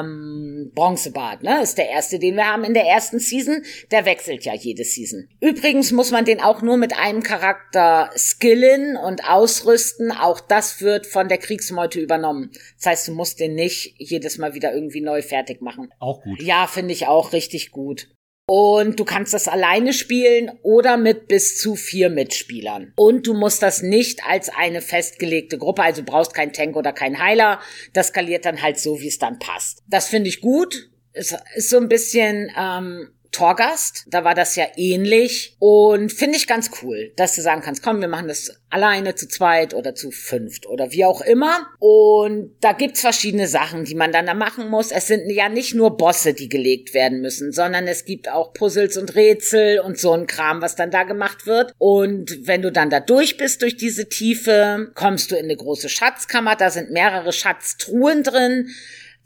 [0.00, 3.62] ähm, Bronzebart, ne, ist der erste, den wir haben in der ersten Season.
[3.90, 5.28] Der wechselt ja jede Season.
[5.40, 10.12] Übrigens muss man den auch nur mit einem Charakter skillen und ausrüsten.
[10.12, 12.50] Auch das wird von der Kriegsmeute übernommen.
[12.78, 15.90] Das heißt, du musst den nicht jedes Mal wieder irgendwie neu fertig machen.
[15.98, 16.40] Auch gut.
[16.40, 18.08] Ja, finde ich auch richtig gut.
[18.52, 22.92] Und du kannst das alleine spielen oder mit bis zu vier Mitspielern.
[22.96, 27.20] Und du musst das nicht als eine festgelegte Gruppe, also brauchst keinen Tank oder keinen
[27.20, 27.60] Heiler.
[27.92, 29.84] Das skaliert dann halt so, wie es dann passt.
[29.86, 30.90] Das finde ich gut.
[31.12, 36.46] Es ist so ein bisschen ähm, Torgast, da war das ja ähnlich und finde ich
[36.46, 40.10] ganz cool, dass du sagen kannst, komm, wir machen das alleine zu zweit oder zu
[40.10, 41.66] fünft oder wie auch immer.
[41.78, 44.90] Und da gibt's verschiedene Sachen, die man dann da machen muss.
[44.90, 48.96] Es sind ja nicht nur Bosse, die gelegt werden müssen, sondern es gibt auch Puzzles
[48.96, 51.72] und Rätsel und so ein Kram, was dann da gemacht wird.
[51.78, 55.88] Und wenn du dann da durch bist durch diese Tiefe, kommst du in eine große
[55.88, 58.70] Schatzkammer, da sind mehrere Schatztruhen drin.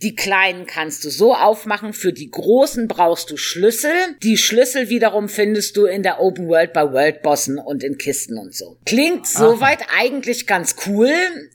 [0.03, 3.93] Die kleinen kannst du so aufmachen, für die großen brauchst du Schlüssel.
[4.23, 8.55] Die Schlüssel wiederum findest du in der Open World bei Worldbossen und in Kisten und
[8.55, 8.77] so.
[8.85, 11.11] Klingt soweit eigentlich ganz cool,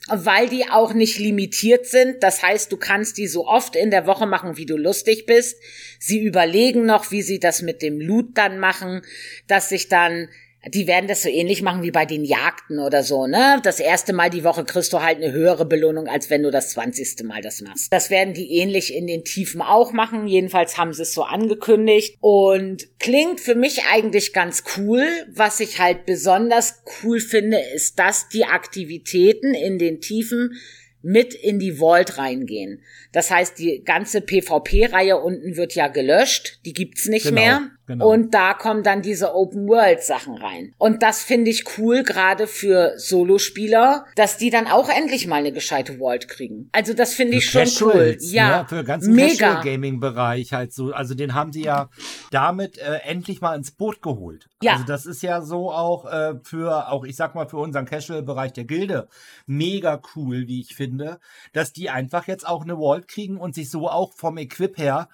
[0.08, 2.22] weil die auch nicht limitiert sind.
[2.22, 5.56] Das heißt, du kannst die so oft in der Woche machen, wie du lustig bist.
[5.98, 9.02] Sie überlegen noch, wie sie das mit dem Loot dann machen,
[9.48, 10.28] dass sich dann
[10.68, 13.60] die werden das so ähnlich machen wie bei den Jagden oder so, ne?
[13.62, 16.70] Das erste Mal die Woche kriegst du halt eine höhere Belohnung, als wenn du das
[16.72, 17.90] zwanzigste Mal das machst.
[17.92, 20.26] Das werden die ähnlich in den Tiefen auch machen.
[20.26, 25.02] Jedenfalls haben sie es so angekündigt und klingt für mich eigentlich ganz cool.
[25.30, 30.58] Was ich halt besonders cool finde, ist, dass die Aktivitäten in den Tiefen
[31.02, 32.82] mit in die Vault reingehen.
[33.12, 37.40] Das heißt, die ganze PvP-Reihe unten wird ja gelöscht, die gibt's nicht genau.
[37.40, 37.70] mehr.
[37.90, 38.08] Genau.
[38.08, 40.72] Und da kommen dann diese Open World Sachen rein.
[40.78, 45.50] Und das finde ich cool, gerade für Solospieler, dass die dann auch endlich mal eine
[45.50, 46.68] gescheite World kriegen.
[46.70, 48.16] Also das finde ich schon cool.
[48.20, 48.50] Ja, ne?
[48.60, 50.92] ja, für ganzen Casual Gaming Bereich halt so.
[50.92, 51.90] Also den haben sie ja
[52.30, 54.48] damit äh, endlich mal ins Boot geholt.
[54.62, 54.74] Ja.
[54.74, 58.22] Also das ist ja so auch äh, für auch ich sag mal für unseren Casual
[58.22, 59.08] Bereich der Gilde
[59.46, 61.18] mega cool, wie ich finde,
[61.52, 65.08] dass die einfach jetzt auch eine World kriegen und sich so auch vom Equip her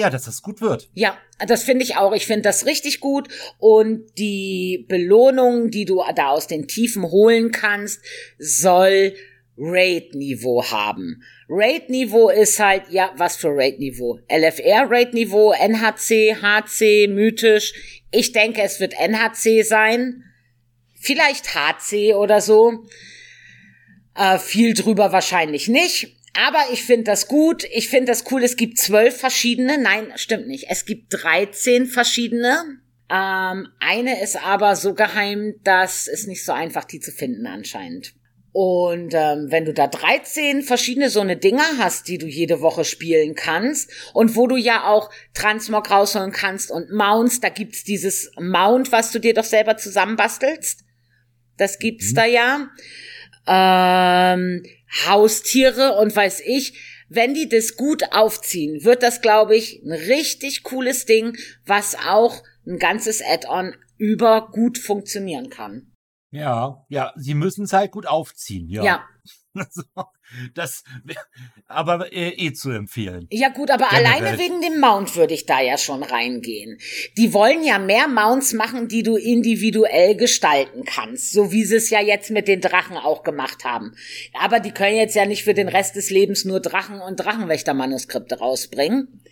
[0.00, 0.88] ja, dass das gut wird.
[0.94, 2.14] Ja, das finde ich auch.
[2.14, 3.28] Ich finde das richtig gut.
[3.58, 8.00] Und die Belohnung, die du da aus den Tiefen holen kannst,
[8.38, 9.12] soll
[9.58, 11.22] Raid-Niveau haben.
[11.50, 14.18] Raid-Niveau ist halt, ja, was für Raid-Niveau?
[14.34, 17.74] LFR-Raid-Niveau, NHC, HC, mythisch.
[18.10, 20.24] Ich denke, es wird NHC sein.
[20.98, 22.86] Vielleicht HC oder so.
[24.14, 28.56] Äh, viel drüber wahrscheinlich nicht aber ich finde das gut, ich finde das cool, es
[28.56, 32.62] gibt zwölf verschiedene, nein, stimmt nicht, es gibt 13 verschiedene.
[33.08, 38.14] Ähm, eine ist aber so geheim, dass es nicht so einfach, die zu finden anscheinend.
[38.52, 42.84] Und ähm, wenn du da 13 verschiedene so eine Dinger hast, die du jede Woche
[42.84, 48.30] spielen kannst und wo du ja auch Transmog rausholen kannst und Mounts, da gibt's dieses
[48.40, 50.80] Mount, was du dir doch selber zusammenbastelst.
[51.58, 52.16] Das gibt's mhm.
[52.16, 52.24] da
[53.46, 54.34] ja.
[54.36, 54.64] Ähm,
[55.06, 56.74] Haustiere und weiß ich,
[57.08, 61.36] wenn die das gut aufziehen, wird das, glaube ich, ein richtig cooles Ding,
[61.66, 65.92] was auch ein ganzes Add-on über gut funktionieren kann.
[66.32, 68.84] Ja, ja, sie müssen es halt gut aufziehen, ja.
[68.84, 69.04] Ja,
[69.54, 69.82] Also,
[70.54, 70.84] das
[71.66, 73.26] aber eh, eh zu empfehlen.
[73.30, 74.06] Ja gut, aber Generell.
[74.06, 76.78] alleine wegen dem Mount würde ich da ja schon reingehen.
[77.18, 81.90] Die wollen ja mehr Mounts machen, die du individuell gestalten kannst, so wie sie es
[81.90, 83.96] ja jetzt mit den Drachen auch gemacht haben.
[84.38, 88.38] Aber die können jetzt ja nicht für den Rest des Lebens nur Drachen und Drachenwächtermanuskripte
[88.38, 89.24] rausbringen.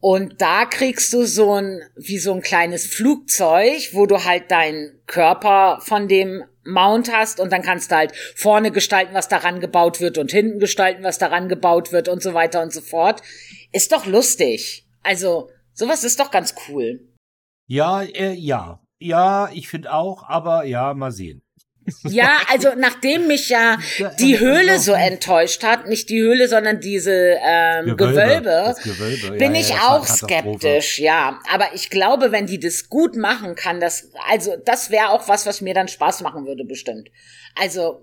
[0.00, 5.00] Und da kriegst du so ein, wie so ein kleines Flugzeug, wo du halt deinen
[5.06, 10.00] Körper von dem Mount hast und dann kannst du halt vorne gestalten, was daran gebaut
[10.00, 13.22] wird und hinten gestalten, was daran gebaut wird und so weiter und so fort.
[13.72, 14.86] Ist doch lustig.
[15.02, 17.00] Also, sowas ist doch ganz cool.
[17.66, 18.80] Ja, äh, ja.
[19.00, 21.42] Ja, ich finde auch, aber ja, mal sehen.
[22.04, 23.78] Ja, also nachdem mich ja
[24.20, 29.54] die Höhle so enttäuscht hat, nicht die Höhle, sondern diese ähm, Gewölbe, Gewölbe, Gewölbe bin
[29.54, 31.38] ja, ich ja, auch skeptisch, ja.
[31.52, 35.46] Aber ich glaube, wenn die das gut machen kann, das, also das wäre auch was,
[35.46, 37.08] was mir dann Spaß machen würde, bestimmt.
[37.60, 38.02] Also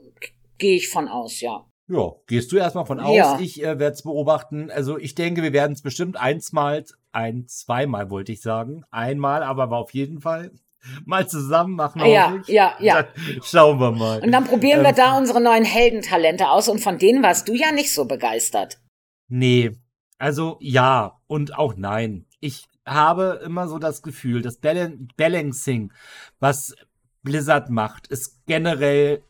[0.57, 1.65] gehe ich von aus, ja.
[1.88, 3.15] Ja, gehst du erstmal von aus.
[3.15, 3.38] Ja.
[3.39, 4.71] Ich äh, werde es beobachten.
[4.71, 8.83] Also ich denke, wir werden es bestimmt einsmal, ein, zweimal wollte ich sagen.
[8.89, 10.51] Einmal, aber war auf jeden Fall.
[11.05, 12.05] mal zusammen machen.
[12.05, 13.03] Ja, ja, ja.
[13.03, 13.13] Dann
[13.43, 14.21] schauen wir mal.
[14.21, 17.53] Und dann probieren wir ähm, da unsere neuen Heldentalente aus und von denen warst du
[17.53, 18.79] ja nicht so begeistert.
[19.27, 19.71] Nee,
[20.17, 22.25] also ja und auch nein.
[22.39, 25.91] Ich habe immer so das Gefühl, das Balancing,
[26.39, 26.75] was
[27.23, 29.23] Blizzard macht, ist generell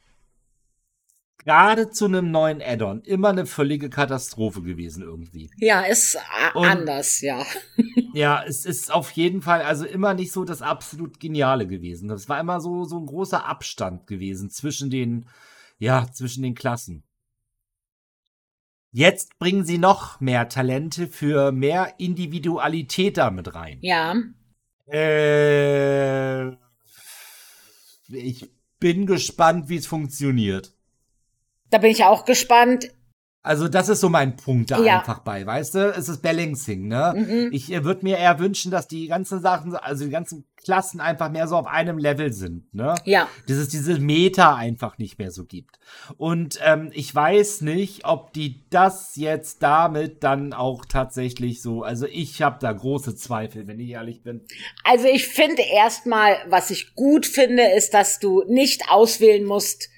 [1.45, 5.49] gerade zu einem neuen Add-on immer eine völlige Katastrophe gewesen irgendwie.
[5.57, 6.19] Ja, ist äh,
[6.57, 7.45] Und, anders, ja.
[8.13, 12.09] ja, es ist auf jeden Fall also immer nicht so das absolut Geniale gewesen.
[12.09, 15.27] Das war immer so, so ein großer Abstand gewesen zwischen den,
[15.77, 17.03] ja, zwischen den Klassen.
[18.91, 23.77] Jetzt bringen sie noch mehr Talente für mehr Individualität damit rein.
[23.81, 24.15] Ja.
[24.87, 26.47] Äh,
[28.07, 30.74] ich bin gespannt, wie es funktioniert.
[31.69, 32.89] Da bin ich auch gespannt.
[33.43, 34.99] Also das ist so mein Punkt da ja.
[34.99, 35.91] einfach bei, weißt du?
[35.93, 37.13] Es ist Balancing, ne?
[37.15, 37.49] Mhm.
[37.53, 41.29] Ich äh, würde mir eher wünschen, dass die ganzen Sachen, also die ganzen Klassen einfach
[41.29, 42.95] mehr so auf einem Level sind, ne?
[43.03, 43.29] Ja.
[43.47, 45.77] Dass es diese Meta einfach nicht mehr so gibt.
[46.17, 52.07] Und ähm, ich weiß nicht, ob die das jetzt damit dann auch tatsächlich so, also
[52.07, 54.41] ich habe da große Zweifel, wenn ich ehrlich bin.
[54.83, 59.89] Also ich finde erstmal, was ich gut finde, ist, dass du nicht auswählen musst,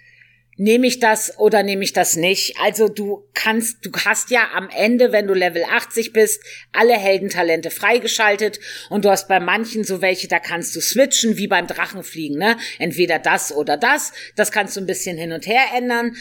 [0.58, 2.58] nehme ich das oder nehme ich das nicht?
[2.62, 6.43] Also du kannst, du hast ja am Ende, wenn du Level 80 bist,
[6.74, 11.47] alle Heldentalente freigeschaltet und du hast bei manchen so welche, da kannst du switchen, wie
[11.47, 12.58] beim Drachenfliegen, ne?
[12.80, 14.12] Entweder das oder das.
[14.36, 16.16] Das kannst du ein bisschen hin und her ändern.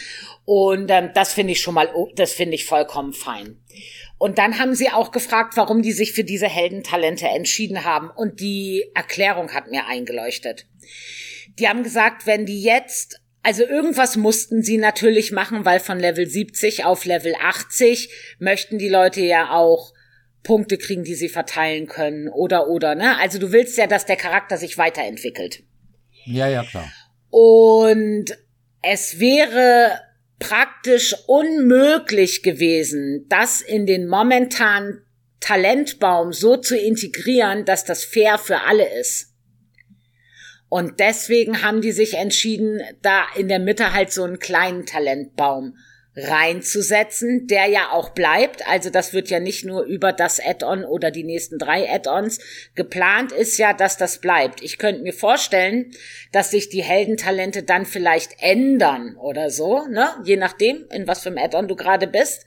[0.44, 3.56] Und ähm, das finde ich schon mal, das finde ich vollkommen fein.
[4.18, 8.10] Und dann haben sie auch gefragt, warum die sich für diese Heldentalente entschieden haben.
[8.10, 10.66] Und die Erklärung hat mir eingeleuchtet.
[11.58, 16.26] Die haben gesagt, wenn die jetzt also irgendwas mussten sie natürlich machen, weil von Level
[16.28, 19.94] 70 auf Level 80 möchten die Leute ja auch
[20.42, 23.16] Punkte kriegen, die sie verteilen können oder oder, ne?
[23.20, 25.62] Also du willst ja, dass der Charakter sich weiterentwickelt.
[26.24, 26.90] Ja, ja, klar.
[27.30, 28.36] Und
[28.82, 29.92] es wäre
[30.40, 35.02] praktisch unmöglich gewesen, das in den momentanen
[35.38, 39.35] Talentbaum so zu integrieren, dass das fair für alle ist.
[40.68, 45.76] Und deswegen haben die sich entschieden, da in der Mitte halt so einen kleinen Talentbaum
[46.18, 48.66] reinzusetzen, der ja auch bleibt.
[48.66, 52.40] Also das wird ja nicht nur über das Add-on oder die nächsten drei Add-ons.
[52.74, 54.62] Geplant ist ja, dass das bleibt.
[54.62, 55.90] Ich könnte mir vorstellen,
[56.32, 60.08] dass sich die Heldentalente dann vielleicht ändern oder so, ne?
[60.24, 62.46] Je nachdem, in was für einem Add-on du gerade bist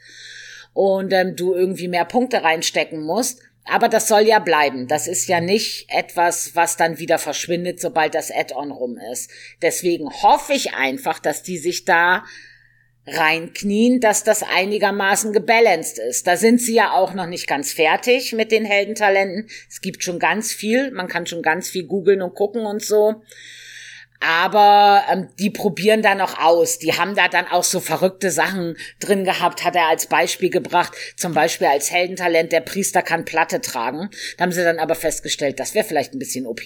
[0.74, 3.40] und ähm, du irgendwie mehr Punkte reinstecken musst
[3.70, 4.88] aber das soll ja bleiben.
[4.88, 9.30] Das ist ja nicht etwas, was dann wieder verschwindet, sobald das Add-on rum ist.
[9.62, 12.26] Deswegen hoffe ich einfach, dass die sich da
[13.08, 16.28] reinknien, dass das einigermaßen gebalanced ist.
[16.28, 19.48] Da sind sie ja auch noch nicht ganz fertig mit den Heldentalenten.
[19.70, 23.16] Es gibt schon ganz viel, man kann schon ganz viel googeln und gucken und so.
[24.20, 26.78] Aber ähm, die probieren da noch aus.
[26.78, 30.94] Die haben da dann auch so verrückte Sachen drin gehabt, hat er als Beispiel gebracht.
[31.16, 34.10] Zum Beispiel als Heldentalent, der Priester kann Platte tragen.
[34.38, 36.62] Da haben sie dann aber festgestellt, das wäre vielleicht ein bisschen OP.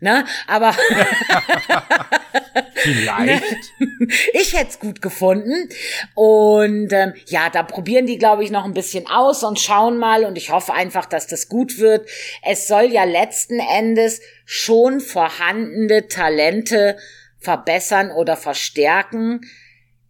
[0.00, 0.24] Ne?
[0.46, 0.76] Aber
[2.74, 3.72] Vielleicht.
[4.34, 5.68] ich hätte es gut gefunden.
[6.14, 10.24] Und ähm, ja, da probieren die, glaube ich, noch ein bisschen aus und schauen mal.
[10.24, 12.08] Und ich hoffe einfach, dass das gut wird.
[12.46, 16.96] Es soll ja letzten Endes schon vorhandene Talente
[17.38, 19.40] verbessern oder verstärken.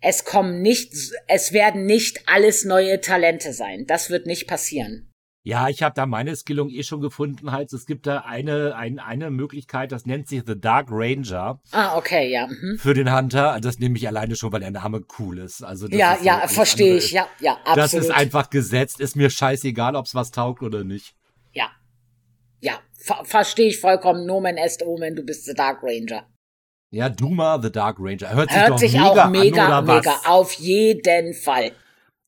[0.04, 0.92] Es kommen nicht,
[1.28, 3.86] es werden nicht alles neue Talente sein.
[3.86, 5.08] Das wird nicht passieren.
[5.44, 7.50] Ja, ich habe da meine Skillung eh schon gefunden.
[7.50, 11.60] Halt, es gibt da eine, ein, eine Möglichkeit, das nennt sich The Dark Ranger.
[11.72, 12.46] Ah, okay, ja.
[12.46, 12.78] Mhm.
[12.78, 13.58] Für den Hunter.
[13.60, 15.62] Das nehme ich alleine schon, weil der Name cool ist.
[15.64, 17.10] Also ja, ist ja, verstehe ich.
[17.10, 17.76] Ja, ja, absolut.
[17.76, 19.00] Das ist einfach gesetzt.
[19.00, 21.12] Ist mir scheißegal, ob's was taugt oder nicht.
[21.52, 21.72] Ja.
[22.60, 24.24] Ja, ver verstehe ich vollkommen.
[24.26, 26.24] Nomen est Omen, du bist The Dark Ranger.
[26.92, 28.32] Ja, Duma, The Dark Ranger.
[28.32, 30.06] Hört sich, Hört sich mega auch mega, mega.
[30.22, 30.26] Was?
[30.26, 31.72] Auf jeden Fall.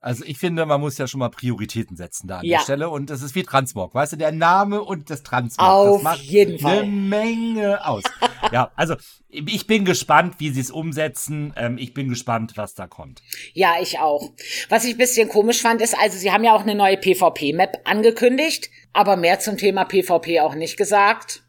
[0.05, 2.59] Also ich finde, man muss ja schon mal Prioritäten setzen da an ja.
[2.59, 2.91] der Stelle.
[2.91, 5.67] Und das ist wie Transmog, weißt du, der Name und das Transmog.
[5.67, 6.79] Auf das macht jeden ne Fall.
[6.83, 8.03] Eine Menge aus.
[8.53, 8.97] ja, also
[9.31, 11.55] ich bin gespannt, wie sie es umsetzen.
[11.57, 13.23] Ähm, ich bin gespannt, was da kommt.
[13.55, 14.31] Ja, ich auch.
[14.69, 17.73] Was ich ein bisschen komisch fand, ist, also sie haben ja auch eine neue PvP-Map
[17.85, 21.44] angekündigt, aber mehr zum Thema PvP auch nicht gesagt.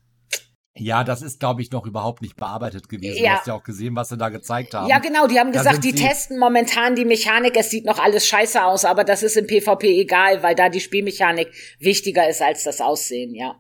[0.77, 3.23] Ja, das ist, glaube ich, noch überhaupt nicht bearbeitet gewesen.
[3.23, 3.33] Ja.
[3.33, 4.89] Du hast ja auch gesehen, was sie da gezeigt haben.
[4.89, 8.27] Ja, genau, die haben da gesagt, die testen momentan die Mechanik, es sieht noch alles
[8.27, 11.47] scheiße aus, aber das ist im PvP egal, weil da die Spielmechanik
[11.79, 13.55] wichtiger ist als das Aussehen, ja.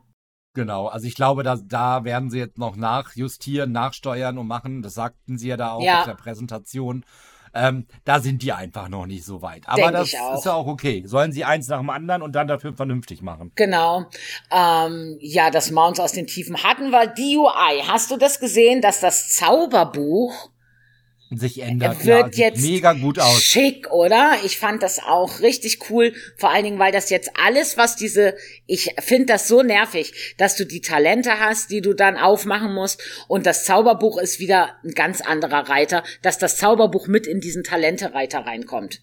[0.55, 4.81] Genau, also ich glaube, da, da werden sie jetzt noch nachjustieren, nachsteuern und machen.
[4.81, 5.99] Das sagten sie ja da auch ja.
[5.99, 7.05] auf der Präsentation.
[7.55, 9.61] Ähm, da sind die einfach noch nicht so weit.
[9.65, 11.03] Aber Denk das ist ja auch okay.
[11.07, 13.53] Sollen sie eins nach dem anderen und dann dafür vernünftig machen.
[13.55, 14.05] Genau.
[14.51, 17.07] Ähm, ja, das Mounts aus den Tiefen hatten wir.
[17.07, 17.83] DUI.
[17.87, 20.49] Hast du das gesehen, dass das Zauberbuch
[21.33, 22.05] sich ändert.
[22.05, 23.43] Wird ja, jetzt mega gut aus.
[23.43, 24.33] Schick, oder?
[24.45, 26.13] Ich fand das auch richtig cool.
[26.37, 28.35] Vor allen Dingen, weil das jetzt alles, was diese,
[28.67, 33.01] ich finde das so nervig, dass du die Talente hast, die du dann aufmachen musst.
[33.27, 37.63] Und das Zauberbuch ist wieder ein ganz anderer Reiter, dass das Zauberbuch mit in diesen
[37.63, 39.01] Talente-Reiter reinkommt.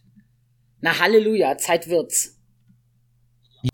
[0.80, 2.38] Na Halleluja, Zeit wird's.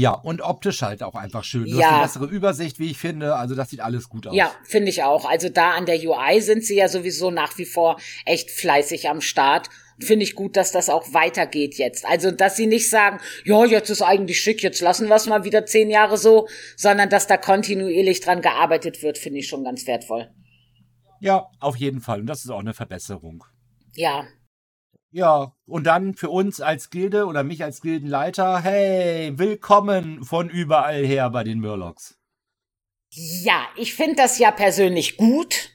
[0.01, 1.65] Ja, und optisch halt auch einfach schön.
[1.65, 1.87] Du ja.
[1.87, 3.35] hast eine bessere Übersicht, wie ich finde.
[3.37, 4.35] Also das sieht alles gut aus.
[4.35, 5.25] Ja, finde ich auch.
[5.29, 9.21] Also da an der UI sind sie ja sowieso nach wie vor echt fleißig am
[9.21, 9.69] Start
[10.01, 12.07] finde ich gut, dass das auch weitergeht jetzt.
[12.07, 15.43] Also, dass sie nicht sagen, ja, jetzt ist eigentlich schick, jetzt lassen wir es mal
[15.43, 19.89] wieder zehn Jahre so, sondern dass da kontinuierlich dran gearbeitet wird, finde ich schon ganz
[19.89, 20.31] wertvoll.
[21.19, 22.21] Ja, auf jeden Fall.
[22.21, 23.43] Und das ist auch eine Verbesserung.
[23.97, 24.25] Ja,
[25.11, 31.03] ja, und dann für uns als Gilde oder mich als Gildenleiter, hey, willkommen von überall
[31.07, 32.19] her bei den Murlocs.
[33.15, 35.71] Ja, ich finde das ja persönlich gut,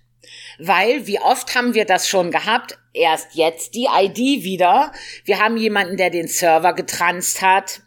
[0.59, 2.77] weil wie oft haben wir das schon gehabt?
[2.93, 4.91] Erst jetzt die ID wieder.
[5.25, 7.81] Wir haben jemanden, der den Server getranst hat.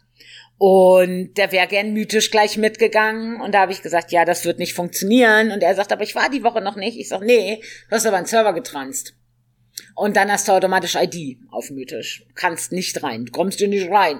[0.57, 3.39] Und der wäre gern mythisch gleich mitgegangen.
[3.39, 5.51] Und da habe ich gesagt, ja, das wird nicht funktionieren.
[5.51, 6.97] Und er sagt, aber ich war die Woche noch nicht.
[6.99, 9.16] Ich sage, nee, du hast aber einen Server getranst.
[9.95, 12.25] Und dann hast du automatisch ID auf Mythisch.
[12.35, 13.27] Kannst nicht rein.
[13.31, 14.19] Kommst du nicht rein.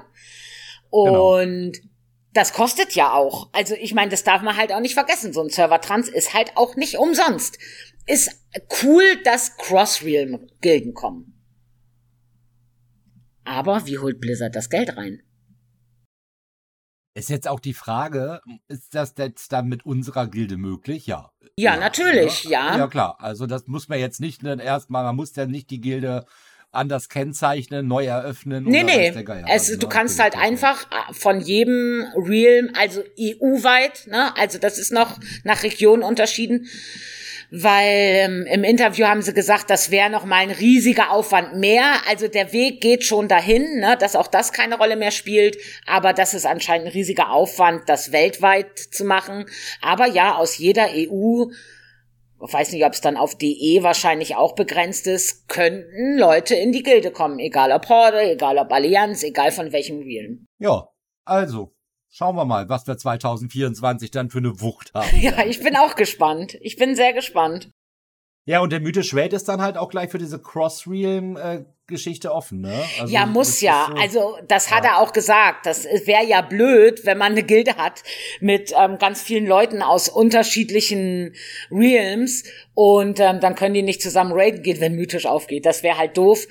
[0.92, 1.40] Genau.
[1.40, 1.90] Und genau.
[2.34, 3.50] das kostet ja auch.
[3.54, 5.34] Also ich meine, das darf man halt auch nicht vergessen.
[5.34, 7.58] So ein Servertrans ist halt auch nicht umsonst.
[8.06, 8.32] Ist
[8.84, 11.34] cool, dass Crossreal-Gilden kommen.
[13.44, 15.22] Aber wie holt Blizzard das Geld rein?
[17.18, 21.08] Ist jetzt auch die Frage, ist das jetzt dann mit unserer Gilde möglich?
[21.08, 21.32] Ja.
[21.58, 22.66] Ja, ja natürlich, ja.
[22.66, 22.70] Ne?
[22.74, 22.78] ja.
[22.78, 23.18] Ja, klar.
[23.20, 26.26] Also das muss man jetzt nicht ne, erstmal, man muss ja nicht die Gilde
[26.72, 28.66] anders kennzeichnen, neu eröffnen.
[28.66, 29.08] Nee, nee.
[29.10, 29.32] Es,
[29.70, 29.92] also, du ne?
[29.94, 35.64] kannst halt einfach äh, von jedem Realm, also EU-weit, ne, also das ist noch nach
[35.64, 36.68] Region unterschieden,
[37.52, 41.84] weil ähm, im Interview haben sie gesagt, das wäre nochmal ein riesiger Aufwand mehr.
[42.10, 46.14] Also der Weg geht schon dahin, ne, dass auch das keine Rolle mehr spielt, aber
[46.14, 49.46] das ist anscheinend ein riesiger Aufwand, das weltweit zu machen.
[49.82, 51.46] Aber ja, aus jeder EU,
[52.40, 56.84] weiß nicht, ob es dann auf DE wahrscheinlich auch begrenzt ist, könnten Leute in die
[56.84, 60.46] Gilde kommen, egal ob Horde, egal ob Allianz, egal von welchem Realm.
[60.60, 60.88] Ja,
[61.26, 61.72] also
[62.10, 65.08] Schauen wir mal, was wir 2024 dann für eine Wucht haben.
[65.20, 66.58] Ja, ich bin auch gespannt.
[66.62, 67.70] Ich bin sehr gespannt.
[68.46, 72.82] Ja, und der mythische Welt ist dann halt auch gleich für diese Cross-Realm-Geschichte offen, ne?
[72.98, 73.88] Also ja, muss ja.
[73.90, 74.78] So, also, das ja.
[74.78, 75.66] hat er auch gesagt.
[75.66, 78.04] Das wäre ja blöd, wenn man eine Gilde hat
[78.40, 81.36] mit ähm, ganz vielen Leuten aus unterschiedlichen
[81.70, 85.66] Realms und ähm, dann können die nicht zusammen raiden gehen, wenn mythisch aufgeht.
[85.66, 86.48] Das wäre halt doof.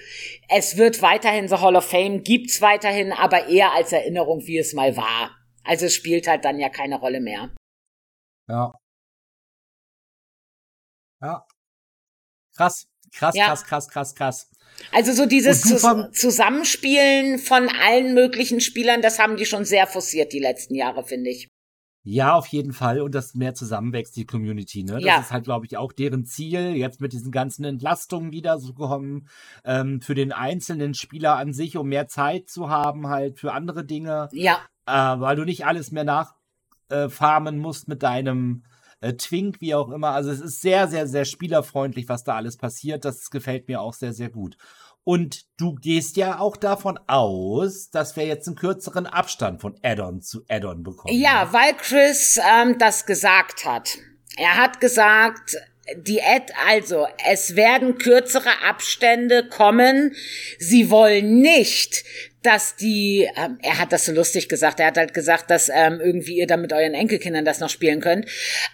[0.54, 4.74] Es wird weiterhin The Hall of Fame, gibt's weiterhin, aber eher als Erinnerung, wie es
[4.74, 5.30] mal war.
[5.66, 7.50] Also es spielt halt dann ja keine Rolle mehr.
[8.48, 8.72] Ja.
[11.20, 11.44] Ja.
[12.56, 13.46] Krass, krass, ja.
[13.48, 14.50] krass, krass, krass, krass.
[14.92, 20.32] Also so dieses Zus Zusammenspielen von allen möglichen Spielern, das haben die schon sehr forciert
[20.32, 21.48] die letzten Jahre, finde ich.
[22.08, 23.00] Ja, auf jeden Fall.
[23.00, 24.94] Und das mehr zusammenwächst, die Community, ne?
[24.94, 25.20] Das ja.
[25.20, 29.28] ist halt, glaube ich, auch deren Ziel, jetzt mit diesen ganzen Entlastungen, die so kommen,
[29.64, 33.84] ähm, für den einzelnen Spieler an sich, um mehr Zeit zu haben, halt für andere
[33.84, 34.28] Dinge.
[34.32, 38.64] Ja äh, weil du nicht alles mehr nachfarmen äh, musst mit deinem
[39.00, 40.10] äh, Twink, wie auch immer.
[40.10, 43.04] Also es ist sehr, sehr, sehr spielerfreundlich, was da alles passiert.
[43.04, 44.56] Das gefällt mir auch sehr, sehr gut.
[45.04, 50.20] Und du gehst ja auch davon aus, dass wir jetzt einen kürzeren Abstand von Addon
[50.20, 51.16] zu Addon bekommen.
[51.16, 51.52] Ja, ne?
[51.52, 53.98] weil Chris ähm, das gesagt hat.
[54.36, 55.56] Er hat gesagt,
[55.96, 60.12] die Ad, also es werden kürzere Abstände kommen.
[60.58, 62.02] Sie wollen nicht,
[62.46, 66.00] dass die, ähm, er hat das so lustig gesagt, er hat halt gesagt, dass ähm,
[66.00, 68.26] irgendwie ihr dann mit euren Enkelkindern das noch spielen könnt.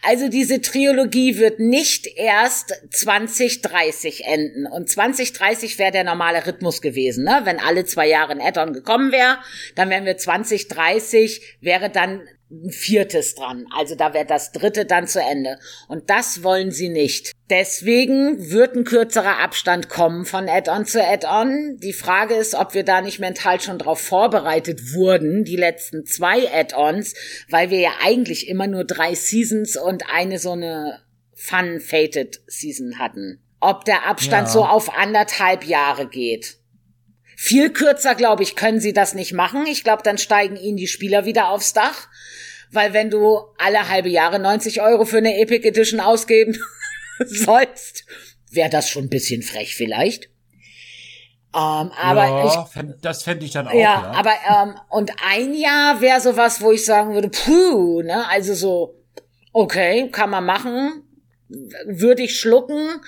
[0.06, 4.66] Also diese Trilogie wird nicht erst 2030 enden.
[4.66, 7.40] Und 2030 wäre der normale Rhythmus gewesen, ne?
[7.44, 9.38] Wenn alle zwei Jahre ein Add-on gekommen wäre,
[9.74, 12.20] dann wären wir 2030, wäre dann
[12.68, 13.66] viertes dran.
[13.76, 15.58] Also da wäre das dritte dann zu Ende.
[15.88, 17.32] Und das wollen sie nicht.
[17.50, 21.78] Deswegen wird ein kürzerer Abstand kommen von Add-on zu Add-on.
[21.82, 26.50] Die Frage ist, ob wir da nicht mental schon drauf vorbereitet wurden, die letzten zwei
[26.52, 27.14] Add-ons,
[27.48, 31.00] weil wir ja eigentlich immer nur drei Seasons und eine so eine
[31.34, 33.40] Fun-Fated Season hatten.
[33.60, 34.52] Ob der Abstand ja.
[34.52, 36.58] so auf anderthalb Jahre geht.
[37.36, 39.66] Viel kürzer, glaube ich, können sie das nicht machen.
[39.66, 42.08] Ich glaube, dann steigen ihnen die Spieler wieder aufs Dach.
[42.70, 46.58] Weil wenn du alle halbe Jahre 90 Euro für eine Epic Edition ausgeben
[47.26, 48.04] sollst,
[48.50, 50.30] wäre das schon ein bisschen frech vielleicht.
[51.54, 53.74] Ähm, aber ja, ich, fänd, das fände ich dann auch.
[53.74, 54.12] Ja, ja.
[54.12, 54.32] aber
[54.70, 58.94] ähm, und ein Jahr wäre sowas, wo ich sagen würde, puh, ne, also so,
[59.52, 61.02] okay, kann man machen,
[61.86, 63.02] würde ich schlucken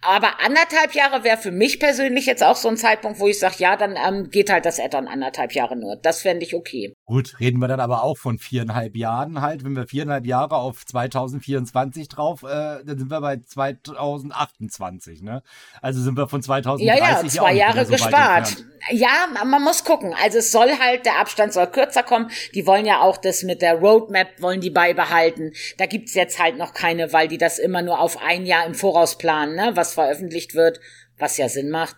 [0.00, 3.56] aber anderthalb Jahre wäre für mich persönlich jetzt auch so ein Zeitpunkt, wo ich sage,
[3.58, 5.96] ja, dann ähm, geht halt das Addon anderthalb Jahre nur.
[5.96, 6.92] Das fände ich okay.
[7.06, 9.64] Gut, reden wir dann aber auch von viereinhalb Jahren halt.
[9.64, 15.42] Wenn wir viereinhalb Jahre auf 2024 drauf, äh, dann sind wir bei 2028, ne?
[15.82, 18.56] Also sind wir von 2030 Ja, ja, zwei Jahre so gespart.
[18.90, 20.14] Ja, man muss gucken.
[20.22, 22.30] Also es soll halt, der Abstand soll kürzer kommen.
[22.54, 25.52] Die wollen ja auch das mit der Roadmap, wollen die beibehalten.
[25.76, 28.74] Da gibt's jetzt halt noch keine, weil die das immer nur auf ein Jahr im
[28.74, 29.72] Voraus planen, ne?
[29.74, 30.80] Was was veröffentlicht wird,
[31.18, 31.96] was ja Sinn macht.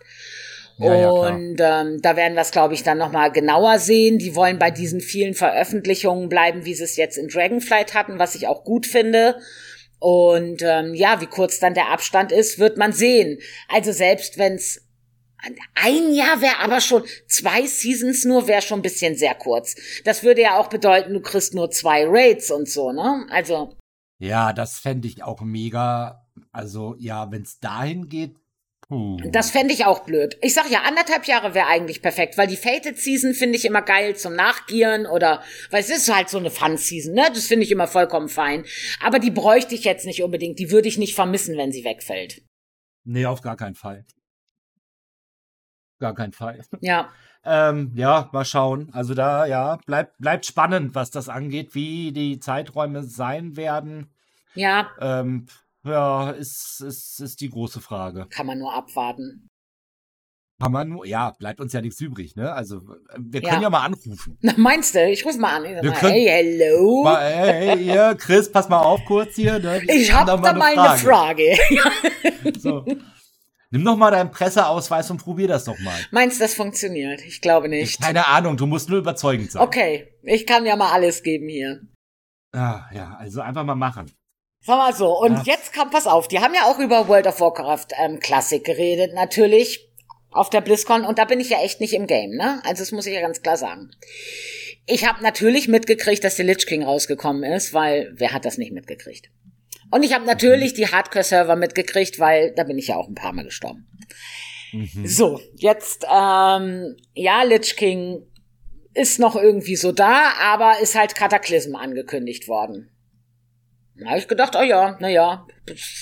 [0.77, 4.17] Ja, ja, und ähm, da werden wir es, glaube ich, dann nochmal genauer sehen.
[4.17, 8.33] Die wollen bei diesen vielen Veröffentlichungen bleiben, wie sie es jetzt in Dragonflight hatten, was
[8.33, 9.37] ich auch gut finde.
[9.99, 13.37] Und ähm, ja, wie kurz dann der Abstand ist, wird man sehen.
[13.71, 14.81] Also selbst wenn es
[15.75, 19.75] ein Jahr wäre aber schon, zwei Seasons nur wäre schon ein bisschen sehr kurz.
[20.03, 23.25] Das würde ja auch bedeuten, du kriegst nur zwei Raids und so, ne?
[23.31, 23.75] Also.
[24.19, 28.35] Ja, das fände ich auch mega also ja, wenn es dahin geht.
[29.31, 30.37] Das fände ich auch blöd.
[30.41, 33.81] Ich sag ja, anderthalb Jahre wäre eigentlich perfekt, weil die Fated Season finde ich immer
[33.81, 37.29] geil zum Nachgieren oder, weil es ist halt so eine Fun Season, ne?
[37.33, 38.65] Das finde ich immer vollkommen fein.
[39.01, 40.59] Aber die bräuchte ich jetzt nicht unbedingt.
[40.59, 42.41] Die würde ich nicht vermissen, wenn sie wegfällt.
[43.05, 44.03] Nee, auf gar keinen Fall.
[45.99, 46.59] Gar keinen Fall.
[46.81, 47.13] Ja.
[47.45, 48.89] Ähm, ja, mal schauen.
[48.91, 54.09] Also da, ja, bleibt bleibt spannend, was das angeht, wie die Zeiträume sein werden.
[54.53, 54.91] Ja.
[54.99, 55.45] Ähm,
[55.83, 58.27] ja, ist, ist, ist die große Frage.
[58.29, 59.47] Kann man nur abwarten.
[60.61, 62.53] Kann man nur, ja, bleibt uns ja nichts übrig, ne?
[62.53, 62.81] Also,
[63.17, 64.37] wir können ja, ja mal anrufen.
[64.41, 65.03] Na, meinst du?
[65.09, 65.63] Ich ruf mal an.
[65.63, 67.03] Wir mal, können, hey, hello.
[67.03, 69.57] Mal, hey, hey, Chris, pass mal auf kurz hier.
[69.57, 69.81] Ne?
[69.87, 71.55] Ich, ich hab da mal eine Frage.
[71.55, 72.59] Frage.
[72.59, 72.85] so.
[73.71, 75.97] Nimm doch mal deinen Presseausweis und probier das doch mal.
[76.11, 77.21] Meinst du, das funktioniert?
[77.25, 77.99] Ich glaube nicht.
[78.01, 79.63] keine Ahnung, du musst nur überzeugend sein.
[79.63, 81.81] Okay, ich kann ja mal alles geben hier.
[82.53, 84.11] Ah, ja, also einfach mal machen.
[84.63, 85.43] Sag mal so, und ja.
[85.55, 89.11] jetzt kam, pass auf, die haben ja auch über World of Warcraft ähm, Classic geredet,
[89.15, 89.89] natürlich,
[90.29, 92.61] auf der BlizzCon, und da bin ich ja echt nicht im Game, ne?
[92.63, 93.89] Also das muss ich ja ganz klar sagen.
[94.85, 98.71] Ich habe natürlich mitgekriegt, dass der Lich King rausgekommen ist, weil wer hat das nicht
[98.71, 99.29] mitgekriegt?
[99.89, 100.75] Und ich habe natürlich mhm.
[100.75, 103.87] die Hardcore-Server mitgekriegt, weil da bin ich ja auch ein paar Mal gestorben.
[104.73, 105.05] Mhm.
[105.07, 108.21] So, jetzt, ähm, ja, Lich King
[108.93, 112.91] ist noch irgendwie so da, aber ist halt Kataklysm angekündigt worden.
[114.01, 115.45] Da habe ich gedacht, oh ja, naja,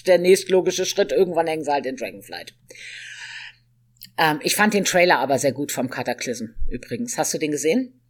[0.07, 2.55] der nächstlogische Schritt, irgendwann hängen sie halt in Dragonflight.
[4.17, 7.17] Ähm, ich fand den Trailer aber sehr gut vom Cataclysm übrigens.
[7.17, 8.01] Hast du den gesehen?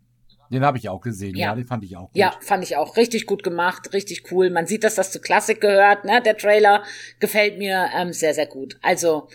[0.51, 1.47] Den habe ich auch gesehen, ja.
[1.47, 1.55] ja.
[1.55, 2.15] den fand ich auch gut.
[2.17, 4.51] Ja, fand ich auch richtig gut gemacht, richtig cool.
[4.51, 6.21] Man sieht, dass das zu Klassik gehört, ne?
[6.23, 6.83] Der Trailer
[7.19, 8.77] gefällt mir ähm, sehr, sehr gut.
[8.83, 9.27] Also,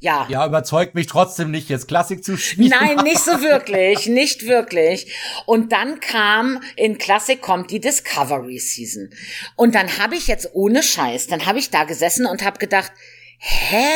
[0.00, 0.26] ja.
[0.28, 2.68] Ja, überzeugt mich trotzdem nicht, jetzt Klassik zu spielen.
[2.70, 5.12] Nein, nicht so wirklich, nicht wirklich.
[5.46, 9.10] Und dann kam, in Klassik kommt die Discovery Season.
[9.56, 12.92] Und dann habe ich jetzt ohne Scheiß, dann habe ich da gesessen und habe gedacht,
[13.38, 13.86] hä?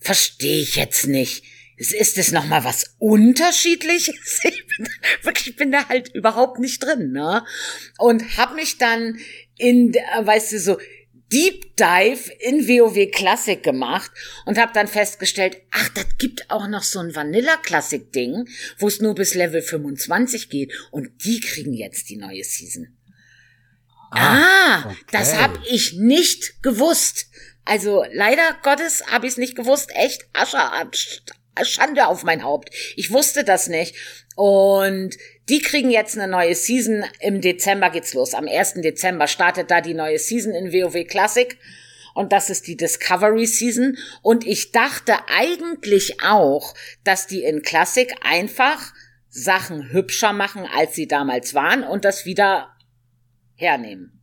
[0.00, 1.44] Verstehe ich jetzt nicht.
[1.76, 4.40] Ist es nochmal was Unterschiedliches?
[4.44, 4.88] Ich bin,
[5.22, 7.44] wirklich, ich bin da halt überhaupt nicht drin, ne?
[7.98, 9.18] Und habe mich dann
[9.56, 9.92] in,
[10.24, 10.78] weißt du, so
[11.32, 14.10] Deep Dive in WoW Classic gemacht
[14.46, 18.48] und habe dann festgestellt, ach, das gibt auch noch so ein Vanilla Classic Ding,
[18.78, 22.96] wo es nur bis Level 25 geht und die kriegen jetzt die neue Season.
[24.10, 24.96] Ah, ah okay.
[25.12, 27.26] das habe ich nicht gewusst.
[27.66, 29.90] Also leider Gottes habe ich es nicht gewusst.
[29.94, 30.58] Echt Asche,
[31.62, 32.70] Schande auf mein Haupt.
[32.96, 33.94] Ich wusste das nicht.
[34.40, 35.16] Und
[35.48, 37.02] die kriegen jetzt eine neue Season.
[37.18, 38.34] Im Dezember geht's los.
[38.34, 38.74] Am 1.
[38.74, 41.58] Dezember startet da die neue Season in WoW Classic.
[42.14, 43.98] Und das ist die Discovery Season.
[44.22, 46.72] Und ich dachte eigentlich auch,
[47.02, 48.92] dass die in Classic einfach
[49.28, 52.76] Sachen hübscher machen, als sie damals waren und das wieder
[53.56, 54.22] hernehmen.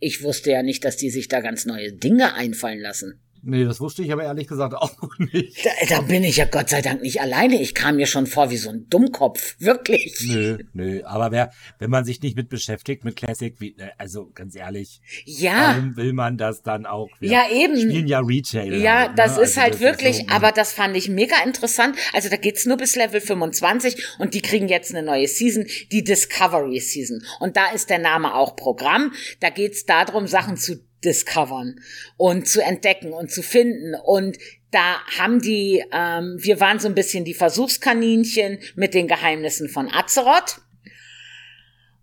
[0.00, 3.21] Ich wusste ja nicht, dass die sich da ganz neue Dinge einfallen lassen.
[3.44, 5.64] Nee, das wusste ich aber ehrlich gesagt auch nicht.
[5.66, 7.60] Da, da, bin ich ja Gott sei Dank nicht alleine.
[7.60, 9.56] Ich kam mir schon vor wie so ein Dummkopf.
[9.58, 10.16] Wirklich.
[10.28, 11.02] Nö, nö.
[11.04, 15.00] Aber wer, wenn man sich nicht mit beschäftigt, mit Classic, wie, äh, also ganz ehrlich.
[15.26, 15.74] Ja.
[15.74, 17.08] Warum will man das dann auch?
[17.20, 17.76] ja, eben.
[17.76, 18.74] Spielen ja Retail.
[18.74, 19.14] Ja, ne?
[19.16, 20.32] das also ist also halt das wirklich, ist so, ne?
[20.32, 21.96] aber das fand ich mega interessant.
[22.12, 26.04] Also da geht's nur bis Level 25 und die kriegen jetzt eine neue Season, die
[26.04, 27.20] Discovery Season.
[27.40, 29.12] Und da ist der Name auch Programm.
[29.40, 31.80] Da geht's darum, Sachen zu discovern
[32.16, 33.94] und zu entdecken und zu finden.
[33.94, 34.38] Und
[34.70, 39.90] da haben die, ähm, wir waren so ein bisschen die Versuchskaninchen mit den Geheimnissen von
[39.92, 40.60] Azeroth.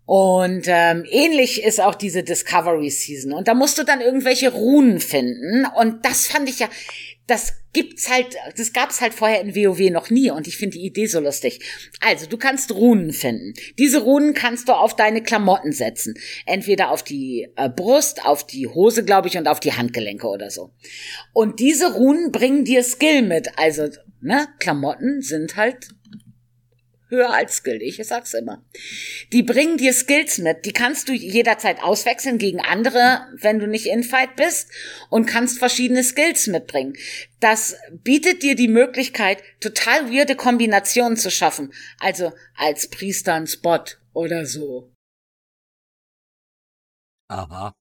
[0.06, 3.32] Und ähm, ähnlich ist auch diese Discovery Season.
[3.32, 5.66] Und da musst du dann irgendwelche Runen finden.
[5.76, 6.68] Und das fand ich ja,
[7.30, 10.84] das gibt's halt, das gab's halt vorher in WoW noch nie und ich finde die
[10.86, 11.60] Idee so lustig.
[12.00, 13.54] Also, du kannst Runen finden.
[13.78, 16.14] Diese Runen kannst du auf deine Klamotten setzen.
[16.44, 20.50] Entweder auf die äh, Brust, auf die Hose, glaube ich, und auf die Handgelenke oder
[20.50, 20.72] so.
[21.32, 23.50] Und diese Runen bringen dir Skill mit.
[23.56, 23.86] Also,
[24.20, 25.88] ne, Klamotten sind halt
[27.10, 27.82] höher als Skill.
[27.82, 28.64] Ich sag's immer.
[29.32, 30.64] Die bringen dir Skills mit.
[30.64, 34.70] Die kannst du jederzeit auswechseln gegen andere, wenn du nicht in Fight bist
[35.10, 36.94] und kannst verschiedene Skills mitbringen.
[37.40, 41.72] Das bietet dir die Möglichkeit, total weirde Kombinationen zu schaffen.
[41.98, 44.90] Also als Priester ein Spot oder so.
[47.28, 47.72] Aha.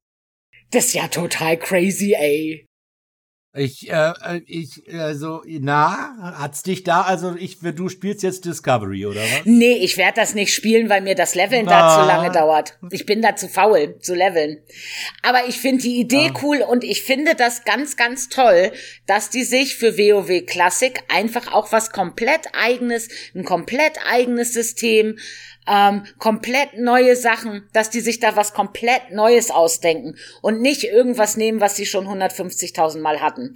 [0.71, 2.68] Das ist ja total crazy, ey.
[3.59, 9.05] Ich, äh, äh, ich, also, na, hat's dich da, also ich, du spielst jetzt Discovery,
[9.05, 9.41] oder was?
[9.43, 11.71] Nee, ich werde das nicht spielen, weil mir das Leveln ah.
[11.71, 12.05] da zu ah.
[12.15, 12.77] lange dauert.
[12.89, 14.59] Ich bin da zu faul, zu leveln.
[15.23, 16.39] Aber ich finde die Idee ah.
[16.41, 18.71] cool und ich finde das ganz, ganz toll,
[19.07, 25.17] dass die sich für WoW Classic einfach auch was komplett eigenes, ein komplett eigenes System,
[25.69, 31.37] ähm, komplett neue Sachen, dass die sich da was komplett Neues ausdenken und nicht irgendwas
[31.37, 33.53] nehmen, was sie schon 150.000 Mal hatten.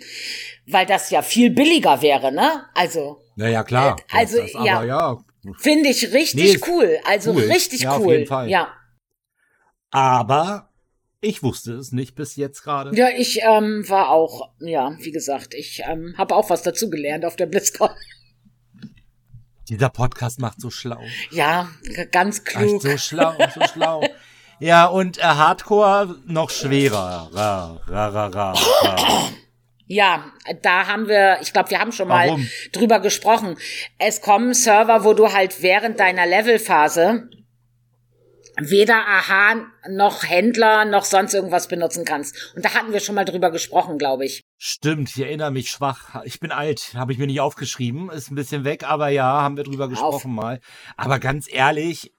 [0.68, 2.66] Weil das ja viel billiger wäre, ne?
[2.76, 3.22] Also.
[3.36, 3.98] Naja, klar.
[4.14, 4.84] Äh, also, das, ja.
[4.84, 5.18] ja.
[5.58, 6.98] Finde ich richtig nee, cool.
[7.06, 7.44] Also cool.
[7.52, 8.06] richtig ja, cool.
[8.06, 8.50] Auf jeden Fall.
[8.50, 8.72] Ja.
[9.90, 10.70] Aber
[11.20, 12.96] ich wusste es nicht bis jetzt gerade.
[12.96, 17.36] Ja, ich ähm, war auch, ja, wie gesagt, ich ähm, habe auch was dazugelernt auf
[17.36, 17.90] der BlizzCon.
[19.70, 21.00] Dieser Podcast macht so schlau.
[21.32, 21.70] Ja,
[22.12, 22.82] ganz klug.
[22.84, 24.04] Ach, so schlau, so schlau.
[24.60, 27.30] ja, und äh, Hardcore noch schwerer.
[27.34, 29.30] Ra, ra, ra, ra, ra.
[29.88, 30.26] Ja,
[30.62, 32.42] da haben wir, ich glaube, wir haben schon Warum?
[32.42, 33.56] mal drüber gesprochen.
[34.00, 37.30] Es kommen Server, wo du halt während deiner Levelphase
[38.58, 39.56] weder Aha
[39.90, 42.54] noch Händler noch sonst irgendwas benutzen kannst.
[42.56, 44.42] Und da hatten wir schon mal drüber gesprochen, glaube ich.
[44.58, 46.22] Stimmt, ich erinnere mich schwach.
[46.26, 49.58] Ich bin alt, habe ich mir nicht aufgeschrieben, ist ein bisschen weg, aber ja, haben
[49.58, 49.90] wir drüber Auf.
[49.92, 50.60] gesprochen mal.
[50.96, 52.14] Aber ganz ehrlich,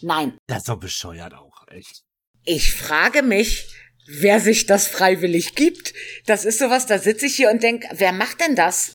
[0.00, 0.38] nein.
[0.46, 2.02] Das ist doch bescheuert auch, echt.
[2.44, 3.74] Ich frage mich,
[4.06, 5.92] wer sich das freiwillig gibt.
[6.26, 8.92] Das ist sowas, da sitze ich hier und denk, wer macht denn das?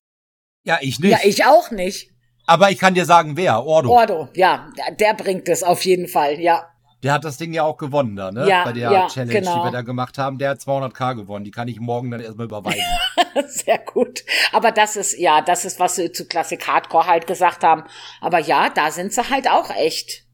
[0.64, 1.10] Ja, ich nicht.
[1.12, 2.11] Ja, ich auch nicht.
[2.52, 3.64] Aber ich kann dir sagen, wer?
[3.64, 3.88] Ordo.
[3.88, 4.70] Ordo, ja,
[5.00, 6.68] der bringt es auf jeden Fall, ja.
[7.02, 8.46] Der hat das Ding ja auch gewonnen da, ne?
[8.46, 9.52] Ja, Bei der ja, Challenge, genau.
[9.54, 9.72] die wir genau.
[9.72, 10.36] da gemacht haben.
[10.36, 11.46] Der hat 200k gewonnen.
[11.46, 12.82] Die kann ich morgen dann erstmal überweisen.
[13.48, 14.20] Sehr gut.
[14.52, 17.84] Aber das ist, ja, das ist, was sie zu Classic Hardcore halt gesagt haben.
[18.20, 20.24] Aber ja, da sind sie halt auch echt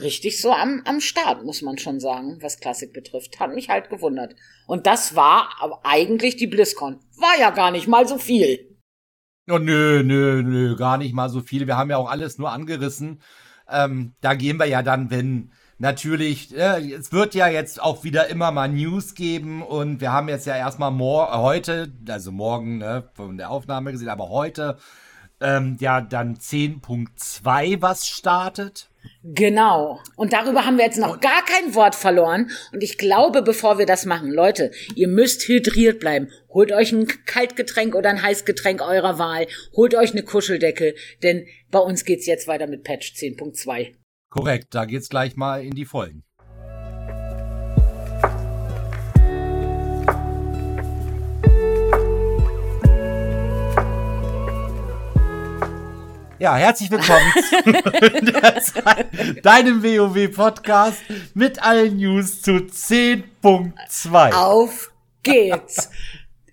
[0.00, 3.40] richtig so am, am Start, muss man schon sagen, was Klassik betrifft.
[3.40, 4.36] Hat mich halt gewundert.
[4.68, 5.48] Und das war
[5.82, 7.00] eigentlich die BlizzCon.
[7.18, 8.77] War ja gar nicht mal so viel.
[9.50, 11.66] Oh, nö, nö, nö, gar nicht mal so viel.
[11.66, 13.20] Wir haben ja auch alles nur angerissen.
[13.70, 18.28] Ähm, da gehen wir ja dann, wenn natürlich, äh, es wird ja jetzt auch wieder
[18.28, 23.38] immer mal News geben und wir haben jetzt ja erstmal heute, also morgen ne, von
[23.38, 24.76] der Aufnahme gesehen, aber heute
[25.40, 28.87] ähm, ja dann 10.2, was startet.
[29.22, 30.00] Genau.
[30.16, 32.50] Und darüber haben wir jetzt noch gar kein Wort verloren.
[32.72, 36.28] Und ich glaube, bevor wir das machen, Leute, ihr müsst hydriert bleiben.
[36.50, 39.46] Holt euch ein Kaltgetränk oder ein Heißgetränk eurer Wahl.
[39.76, 43.94] Holt euch eine Kuscheldecke, denn bei uns geht's jetzt weiter mit Patch 10.2.
[44.30, 46.24] Korrekt, da geht's gleich mal in die Folgen.
[56.40, 57.32] Ja, herzlich willkommen
[58.62, 61.00] zu deinem WoW-Podcast
[61.34, 64.32] mit allen News zu 10.2.
[64.34, 64.92] Auf
[65.24, 65.90] geht's!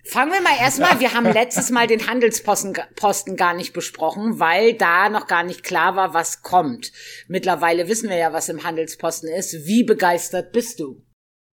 [0.04, 4.72] Fangen wir mal erstmal, wir haben letztes Mal den Handelsposten Posten gar nicht besprochen, weil
[4.74, 6.90] da noch gar nicht klar war, was kommt.
[7.28, 9.66] Mittlerweile wissen wir ja, was im Handelsposten ist.
[9.66, 11.00] Wie begeistert bist du?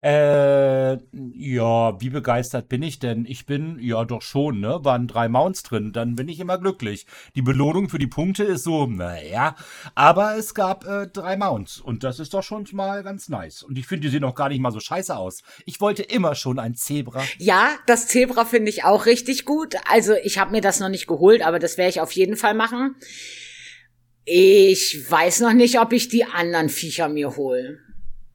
[0.04, 0.98] Äh,
[1.34, 3.26] ja, wie begeistert bin ich denn?
[3.28, 4.80] Ich bin, ja doch schon, ne?
[4.82, 7.06] Waren drei Mounts drin, dann bin ich immer glücklich.
[7.36, 9.56] Die Belohnung für die Punkte ist so, naja,
[9.94, 13.62] aber es gab äh, drei Mounts und das ist doch schon mal ganz nice.
[13.62, 15.44] Und ich finde, die sehen auch gar nicht mal so scheiße aus.
[15.68, 17.22] Ich wollte immer schon ein Zebra.
[17.38, 19.76] Ja, das Zebra finde ich auch richtig gut.
[19.88, 22.56] Also ich habe mir das noch nicht geholt, aber das werde ich auf jeden Fall
[22.56, 22.96] machen.
[24.26, 27.78] Ich weiß noch nicht, ob ich die anderen Viecher mir hole.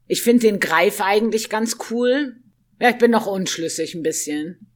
[0.07, 2.37] Ich finde den Greif eigentlich ganz cool.
[2.79, 4.69] Ja, ich bin noch unschlüssig ein bisschen.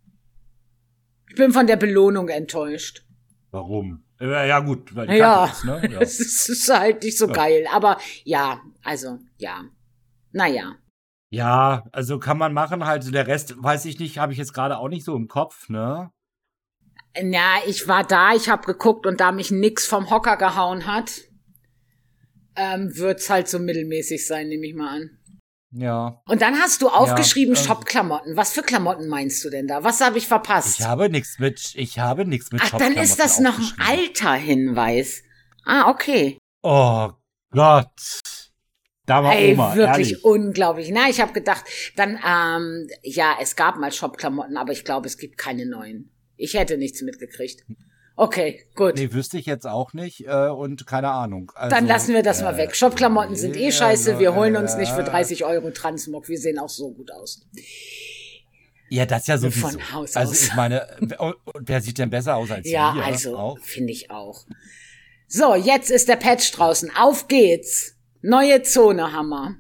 [1.29, 3.05] Ich bin von der Belohnung enttäuscht.
[3.51, 4.03] Warum?
[4.19, 5.79] Ja, gut, weil die ja, ne?
[5.83, 5.91] ist, ne?
[5.93, 5.99] ja.
[6.01, 7.33] es ist halt nicht so ja.
[7.33, 7.65] geil.
[7.71, 9.63] Aber ja, also ja.
[10.31, 10.75] Naja.
[11.31, 13.11] Ja, also kann man machen halt.
[13.13, 16.11] Der Rest, weiß ich nicht, habe ich jetzt gerade auch nicht so im Kopf, ne?
[17.21, 21.11] Na, ich war da, ich habe geguckt und da mich nix vom Hocker gehauen hat,
[22.55, 25.19] ähm, wird's halt so mittelmäßig sein, nehme ich mal an.
[25.73, 26.21] Ja.
[26.27, 28.35] Und dann hast du aufgeschrieben ja, ähm, Shop-Klamotten.
[28.35, 29.83] Was für Klamotten meinst du denn da?
[29.85, 30.79] Was habe ich verpasst?
[30.81, 34.33] Ich habe nichts mit, ich habe nichts mit Ach, dann ist das noch ein alter
[34.33, 35.23] Hinweis.
[35.63, 36.37] Ah, okay.
[36.61, 37.11] Oh
[37.51, 38.19] Gott.
[39.05, 40.25] Da war Ey, Oma, wirklich ehrlich.
[40.25, 40.89] unglaublich.
[40.93, 41.63] Na, ich habe gedacht,
[41.95, 46.11] dann, ähm, ja, es gab mal Shop-Klamotten, aber ich glaube, es gibt keine neuen.
[46.35, 47.61] Ich hätte nichts mitgekriegt.
[48.15, 48.95] Okay, gut.
[48.95, 51.51] Nee, wüsste ich jetzt auch nicht äh, und keine Ahnung.
[51.55, 52.71] Also, Dann lassen wir das äh, mal weg.
[52.71, 54.19] Äh, Shop-Klamotten sind eh scheiße.
[54.19, 56.27] Wir holen uns nicht für 30 Euro Transmog.
[56.27, 57.41] Wir sehen auch so gut aus.
[58.89, 59.69] Ja, das ist ja sowieso.
[59.69, 60.43] Von Haus also aus.
[60.47, 60.85] ich meine,
[61.59, 63.01] wer sieht denn besser aus als ja, wir?
[63.01, 64.41] Ja, also finde ich auch.
[65.27, 66.91] So, jetzt ist der Patch draußen.
[66.95, 67.95] Auf geht's.
[68.21, 69.55] Neue Zone, Hammer.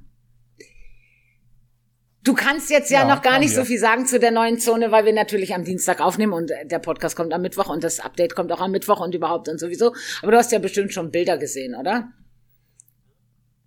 [2.23, 3.57] Du kannst jetzt ja, ja noch gar nicht wir.
[3.59, 6.67] so viel sagen zu der neuen Zone, weil wir natürlich am Dienstag aufnehmen und äh,
[6.67, 9.59] der Podcast kommt am Mittwoch und das Update kommt auch am Mittwoch und überhaupt und
[9.59, 9.95] sowieso.
[10.21, 12.09] Aber du hast ja bestimmt schon Bilder gesehen, oder?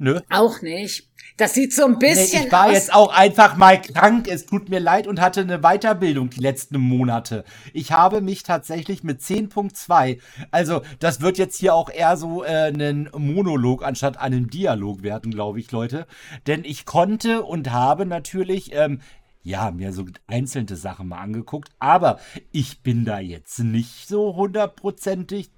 [0.05, 0.21] Nö.
[0.29, 1.09] Auch nicht.
[1.39, 2.41] Das sieht so ein bisschen.
[2.43, 4.29] Nee, ich war aus jetzt auch einfach mal krank.
[4.29, 7.43] Es tut mir leid und hatte eine Weiterbildung die letzten Monate.
[7.73, 10.21] Ich habe mich tatsächlich mit 10.2,
[10.51, 15.33] also das wird jetzt hier auch eher so äh, ein Monolog anstatt einem Dialog werden,
[15.33, 16.07] glaube ich, Leute.
[16.47, 18.75] Denn ich konnte und habe natürlich.
[18.75, 19.01] Ähm,
[19.47, 22.19] ja, mir so einzelne Sachen mal angeguckt, aber
[22.51, 25.51] ich bin da jetzt nicht so hundertprozentig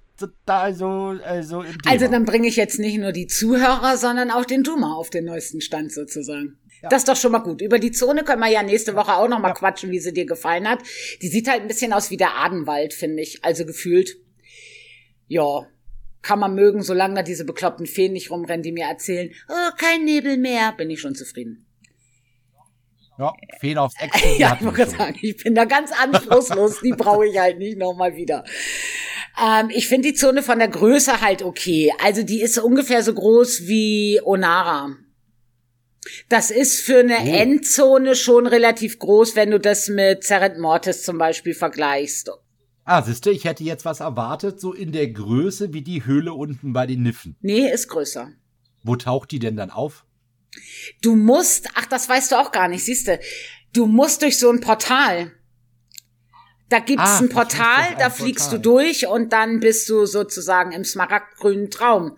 [0.45, 4.45] da so, äh, so Also dann bringe ich jetzt nicht nur die Zuhörer, sondern auch
[4.45, 6.57] den Duma auf den neuesten Stand sozusagen.
[6.81, 6.89] Ja.
[6.89, 7.61] Das ist doch schon mal gut.
[7.61, 9.53] Über die Zone können wir ja nächste Woche auch noch mal ja.
[9.53, 10.79] quatschen, wie sie dir gefallen hat.
[11.21, 13.43] Die sieht halt ein bisschen aus wie der Adenwald, finde ich.
[13.43, 14.17] Also gefühlt,
[15.27, 15.67] ja,
[16.21, 20.03] kann man mögen, solange da diese bekloppten Feen nicht rumrennen, die mir erzählen, oh, kein
[20.05, 21.66] Nebel mehr, bin ich schon zufrieden.
[23.17, 24.37] Ja, Fehler aufs Excel.
[24.37, 28.15] ja, ich wollte sagen, ich bin da ganz anspruchslos, die brauche ich halt nicht nochmal
[28.15, 28.43] wieder.
[29.41, 31.91] Ähm, ich finde die Zone von der Größe halt okay.
[32.03, 34.95] Also die ist ungefähr so groß wie Onara.
[36.29, 37.27] Das ist für eine oh.
[37.33, 42.31] Endzone schon relativ groß, wenn du das mit Zerrent Mortis zum Beispiel vergleichst.
[42.85, 46.71] Ah, siehste, ich hätte jetzt was erwartet, so in der Größe wie die Höhle unten
[46.71, 47.35] bei den Niffen.
[47.41, 48.29] Nee, ist größer.
[48.83, 50.05] Wo taucht die denn dann auf?
[51.01, 53.19] Du musst, ach, das weißt du auch gar nicht, siehste,
[53.73, 55.31] du musst durch so ein Portal.
[56.69, 58.59] Da gibt's ah, ein Portal, da fliegst Portal.
[58.61, 62.17] du durch und dann bist du sozusagen im smaragdgrünen Traum.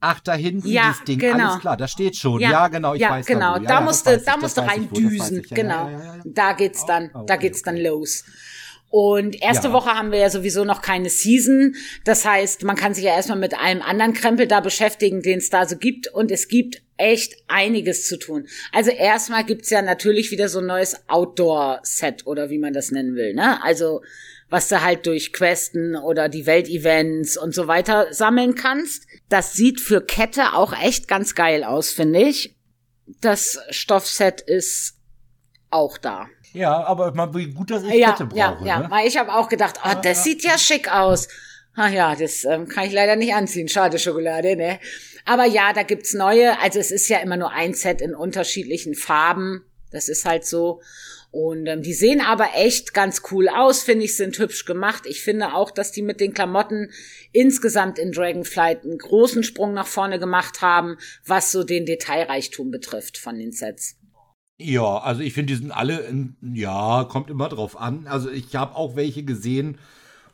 [0.00, 1.48] Ach, da hinten ja, dieses Ding, genau.
[1.50, 2.40] alles klar, da steht schon.
[2.40, 3.56] Ja, ja genau, ich ja, weiß genau.
[3.56, 5.88] Da, ja, da musste, da musste rein düsen, genau.
[6.24, 7.72] Da geht's dann, oh, okay, da geht's okay.
[7.72, 8.24] dann los.
[8.90, 9.72] Und erste ja.
[9.74, 11.76] Woche haben wir ja sowieso noch keine Season.
[12.04, 15.50] Das heißt, man kann sich ja erstmal mit allem anderen Krempel da beschäftigen, den es
[15.50, 16.08] da so gibt.
[16.08, 18.46] Und es gibt echt einiges zu tun.
[18.72, 23.14] Also erstmal gibt's ja natürlich wieder so ein neues Outdoor-Set oder wie man das nennen
[23.14, 23.34] will.
[23.34, 23.62] Ne?
[23.62, 24.00] Also
[24.50, 29.06] was du halt durch Questen oder die Weltevents und so weiter sammeln kannst.
[29.28, 32.56] Das sieht für Kette auch echt ganz geil aus, finde ich.
[33.20, 34.94] Das Stoffset ist
[35.70, 36.30] auch da.
[36.58, 38.36] Ja, aber man wie gut, dass ich ja, Kette brauche.
[38.38, 38.78] Ja, ja.
[38.88, 39.06] Ne?
[39.06, 41.28] Ich habe auch gedacht, oh, das sieht ja schick aus.
[41.74, 43.68] Ah ja, das ähm, kann ich leider nicht anziehen.
[43.68, 44.80] Schade Schokolade, ne?
[45.24, 46.58] Aber ja, da gibt's neue.
[46.58, 49.62] Also es ist ja immer nur ein Set in unterschiedlichen Farben.
[49.92, 50.82] Das ist halt so.
[51.30, 55.04] Und ähm, die sehen aber echt ganz cool aus, finde ich, sind hübsch gemacht.
[55.06, 56.90] Ich finde auch, dass die mit den Klamotten
[57.32, 63.18] insgesamt in Dragonflight einen großen Sprung nach vorne gemacht haben, was so den Detailreichtum betrifft
[63.18, 63.97] von den Sets.
[64.60, 68.08] Ja, also ich finde, die sind alle, in, ja, kommt immer drauf an.
[68.08, 69.78] Also ich habe auch welche gesehen,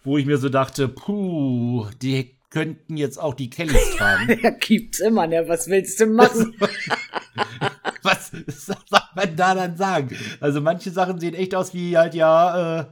[0.03, 4.41] wo ich mir so dachte, puh, die könnten jetzt auch die Kellys tragen.
[4.43, 5.45] ja, gibt's immer, ne?
[5.47, 6.55] Was willst du machen?
[8.03, 8.77] Was soll
[9.15, 10.17] man da dann sagen?
[10.41, 12.85] Also manche Sachen sehen echt aus wie halt, ja, äh,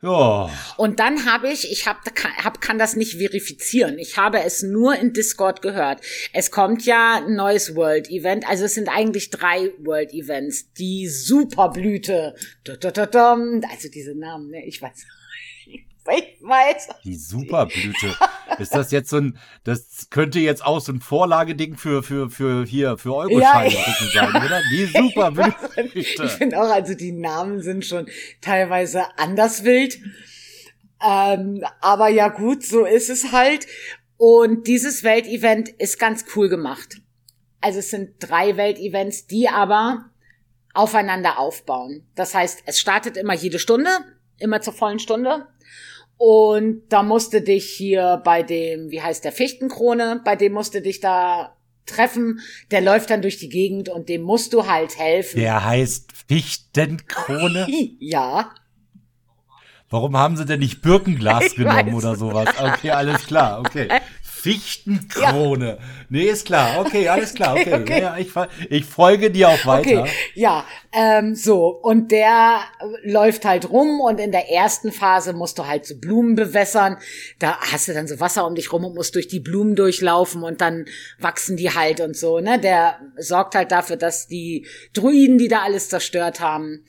[0.00, 0.48] ja.
[0.76, 1.98] Und dann habe ich, ich hab,
[2.44, 3.98] hab, kann das nicht verifizieren.
[3.98, 6.00] Ich habe es nur in Discord gehört.
[6.32, 8.48] Es kommt ja ein neues World Event.
[8.48, 10.72] Also es sind eigentlich drei World Events.
[10.74, 12.34] Die Superblüte.
[12.68, 14.64] Also diese Namen, ne?
[14.66, 15.04] Ich weiß.
[16.10, 18.14] Space Die Superblüte.
[18.58, 22.64] Ist das jetzt so ein, das könnte jetzt auch so ein Vorlageding für, für, für
[22.66, 24.60] hier, für Euroscheine ja, sein, oder?
[24.72, 25.90] Die Superblüte.
[25.98, 28.06] Ich finde auch, also die Namen sind schon
[28.40, 29.98] teilweise anders wild.
[31.06, 33.66] Ähm, aber ja gut, so ist es halt.
[34.16, 37.00] Und dieses Weltevent ist ganz cool gemacht.
[37.60, 40.06] Also es sind drei Weltevents, die aber
[40.74, 42.06] aufeinander aufbauen.
[42.14, 43.90] Das heißt, es startet immer jede Stunde,
[44.38, 45.46] immer zur vollen Stunde.
[46.18, 50.98] Und da musste dich hier bei dem, wie heißt der, Fichtenkrone, bei dem musste dich
[50.98, 52.40] da treffen.
[52.72, 55.38] Der läuft dann durch die Gegend und dem musst du halt helfen.
[55.38, 57.68] Der heißt Fichtenkrone?
[58.00, 58.50] ja.
[59.90, 62.48] Warum haben sie denn nicht Birkenglas ich genommen oder sowas?
[62.60, 63.88] Okay, alles klar, okay.
[64.48, 65.66] Fichtenkrone.
[65.78, 65.84] Ja.
[66.08, 66.80] Nee, ist klar.
[66.82, 67.52] Okay, alles klar.
[67.52, 68.00] Okay, okay, okay.
[68.00, 68.30] Ja, ich,
[68.70, 70.02] ich, folge dir auch weiter.
[70.04, 70.10] Okay.
[70.34, 71.66] Ja, ähm, so.
[71.66, 72.60] Und der
[73.02, 76.96] läuft halt rum und in der ersten Phase musst du halt so Blumen bewässern.
[77.38, 80.42] Da hast du dann so Wasser um dich rum und musst durch die Blumen durchlaufen
[80.42, 80.86] und dann
[81.20, 82.40] wachsen die halt und so.
[82.40, 82.58] Ne?
[82.58, 86.86] Der sorgt halt dafür, dass die Druiden, die da alles zerstört haben,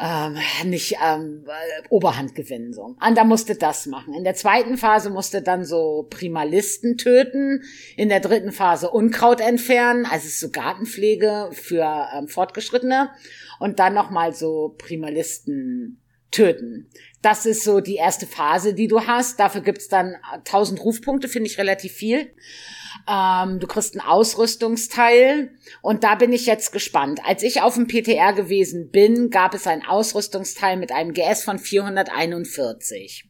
[0.00, 1.44] ähm, nicht ähm,
[1.88, 2.72] Oberhand gewinnen.
[2.72, 2.82] So.
[3.04, 4.14] Und da musste das machen.
[4.14, 7.62] In der zweiten Phase musste dann so Primalisten töten,
[7.96, 13.10] in der dritten Phase Unkraut entfernen, also so Gartenpflege für ähm, Fortgeschrittene
[13.58, 16.00] und dann nochmal so Primalisten
[16.30, 16.90] töten.
[17.22, 19.40] Das ist so die erste Phase, die du hast.
[19.40, 22.26] Dafür gibt's dann 1000 äh, Rufpunkte, finde ich relativ viel.
[23.08, 25.50] Ähm, du kriegst ein Ausrüstungsteil
[25.80, 27.20] und da bin ich jetzt gespannt.
[27.24, 31.58] Als ich auf dem PTR gewesen bin, gab es ein Ausrüstungsteil mit einem GS von
[31.58, 33.24] 441.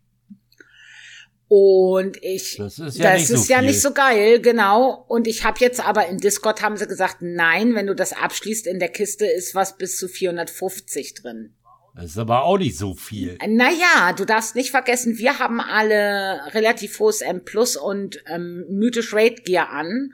[1.48, 5.04] Und ich, das ist ja, das nicht, ist so ja nicht, so geil, genau.
[5.08, 8.66] Und ich habe jetzt aber in Discord haben sie gesagt, nein, wenn du das abschließt,
[8.66, 11.55] in der Kiste ist was bis zu 450 drin.
[11.97, 13.39] Das ist aber auch nicht so viel.
[13.48, 19.14] Naja, du darfst nicht vergessen, wir haben alle relativ hohes M Plus und ähm, mythisch
[19.14, 20.12] Raid Gear an.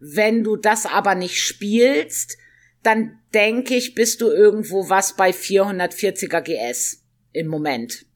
[0.00, 2.38] Wenn du das aber nicht spielst,
[2.82, 7.02] dann denke ich, bist du irgendwo was bei 440er GS
[7.32, 8.06] im Moment.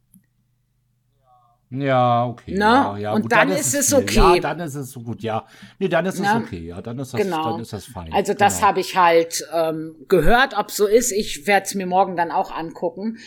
[1.72, 2.54] Ja, okay.
[2.54, 2.92] Na?
[2.92, 3.00] Ne?
[3.00, 4.16] Ja, ja, und gut, dann, dann, ist es, okay.
[4.36, 5.46] Ja, dann ist es so gut, ja.
[5.78, 6.34] Nee, dann ist Na?
[6.34, 6.44] es ne?
[6.44, 6.82] okay, ja.
[6.82, 7.50] Dann ist das, genau.
[7.52, 8.12] dann ist das fein.
[8.12, 8.68] Also das genau.
[8.68, 11.12] habe ich halt ähm, gehört, ob so ist.
[11.12, 13.18] Ich werde es mir morgen dann auch angucken.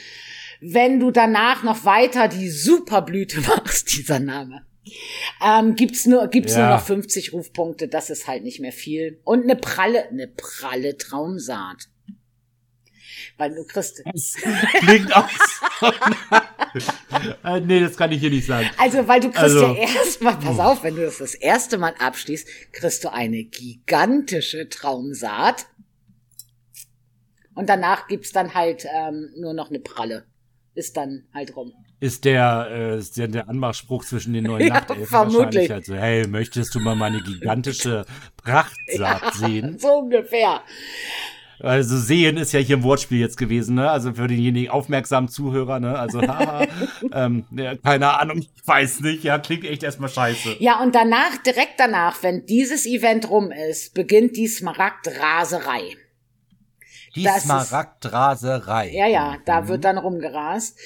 [0.61, 4.61] Wenn du danach noch weiter die Superblüte machst, dieser Name.
[5.43, 6.61] Ähm, gibt's nur, gibt's ja.
[6.61, 9.19] nur noch 50 Rufpunkte, das ist halt nicht mehr viel.
[9.23, 11.87] Und eine pralle, eine pralle Traumsaat
[13.37, 14.35] weil du kriegst es.
[14.35, 15.81] Klingt aus.
[17.43, 18.69] äh, nee, das kann ich hier nicht sagen.
[18.77, 21.95] Also, weil du kriegst also, ja erstmal, pass auf, wenn du das das erste Mal
[21.99, 25.67] abschließt, kriegst du eine gigantische Traumsaat.
[27.55, 30.25] Und danach gibt's dann halt ähm, nur noch eine Pralle.
[30.73, 31.73] Ist dann halt rum.
[32.01, 35.69] Ist der, äh, ist der, der Anmachspruch zwischen den neuen ja, Nachtelfen vermutlich.
[35.69, 35.71] wahrscheinlich.
[35.71, 38.05] Also, hey, möchtest du mal meine gigantische
[38.37, 39.79] Prachtsaat ja, sehen?
[39.79, 40.63] So ungefähr.
[41.59, 43.89] Also sehen ist ja hier ein Wortspiel jetzt gewesen, ne?
[43.89, 45.97] Also für denjenigen aufmerksamen Zuhörer, ne?
[45.97, 46.65] Also haha,
[47.13, 50.57] ähm, ja, keine Ahnung, ich weiß nicht, ja, klingt echt erstmal scheiße.
[50.59, 55.95] Ja, und danach, direkt danach, wenn dieses Event rum ist, beginnt die Smaragdraserei.
[57.15, 58.87] Die Smaragdraserei.
[58.89, 59.67] Ist, ja, ja, da mhm.
[59.69, 60.77] wird dann rumgerast.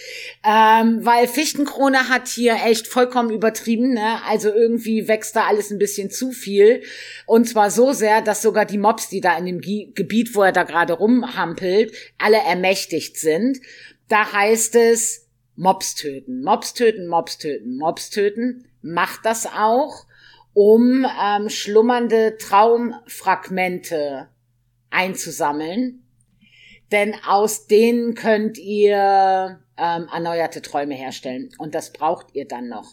[0.46, 3.96] Ähm, weil Fichtenkrone hat hier echt vollkommen übertrieben.
[3.96, 4.20] Ne?
[4.28, 6.84] Also irgendwie wächst da alles ein bisschen zu viel.
[7.26, 10.44] Und zwar so sehr, dass sogar die Mobs, die da in dem G Gebiet, wo
[10.44, 13.58] er da gerade rumhampelt, alle ermächtigt sind.
[14.08, 18.68] Da heißt es, Mobs töten, Mobs töten, Mobs töten, Mobs töten.
[18.84, 20.06] Macht das auch,
[20.54, 24.30] um ähm, schlummernde Traumfragmente
[24.92, 26.04] einzusammeln.
[26.92, 31.50] Denn aus denen könnt ihr ähm, erneuerte Träume herstellen.
[31.58, 32.88] Und das braucht ihr dann noch.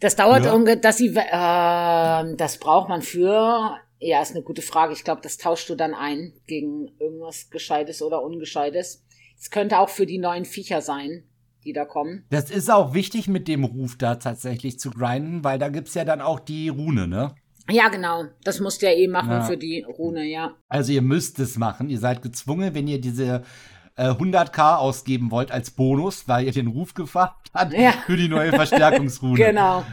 [0.00, 0.52] Das dauert ja.
[0.52, 4.92] ungefähr, dass sie, äh, das braucht man für, ja, ist eine gute Frage.
[4.92, 9.04] Ich glaube, das tauscht du dann ein gegen irgendwas Gescheites oder Ungescheites.
[9.40, 11.24] Es könnte auch für die neuen Viecher sein,
[11.64, 12.26] die da kommen.
[12.30, 16.04] Das ist auch wichtig mit dem Ruf da tatsächlich zu grinden, weil da gibt's ja
[16.04, 17.34] dann auch die Rune, ne?
[17.70, 18.24] Ja, genau.
[18.44, 19.42] Das musst ihr ja eh machen ja.
[19.44, 20.52] für die Rune, ja.
[20.68, 21.90] Also ihr müsst es machen.
[21.90, 23.42] Ihr seid gezwungen, wenn ihr diese
[23.96, 27.92] äh, 100k ausgeben wollt als Bonus, weil ihr den Ruf gefahren habt ja.
[28.06, 29.34] für die neue Verstärkungsrune.
[29.36, 29.84] genau.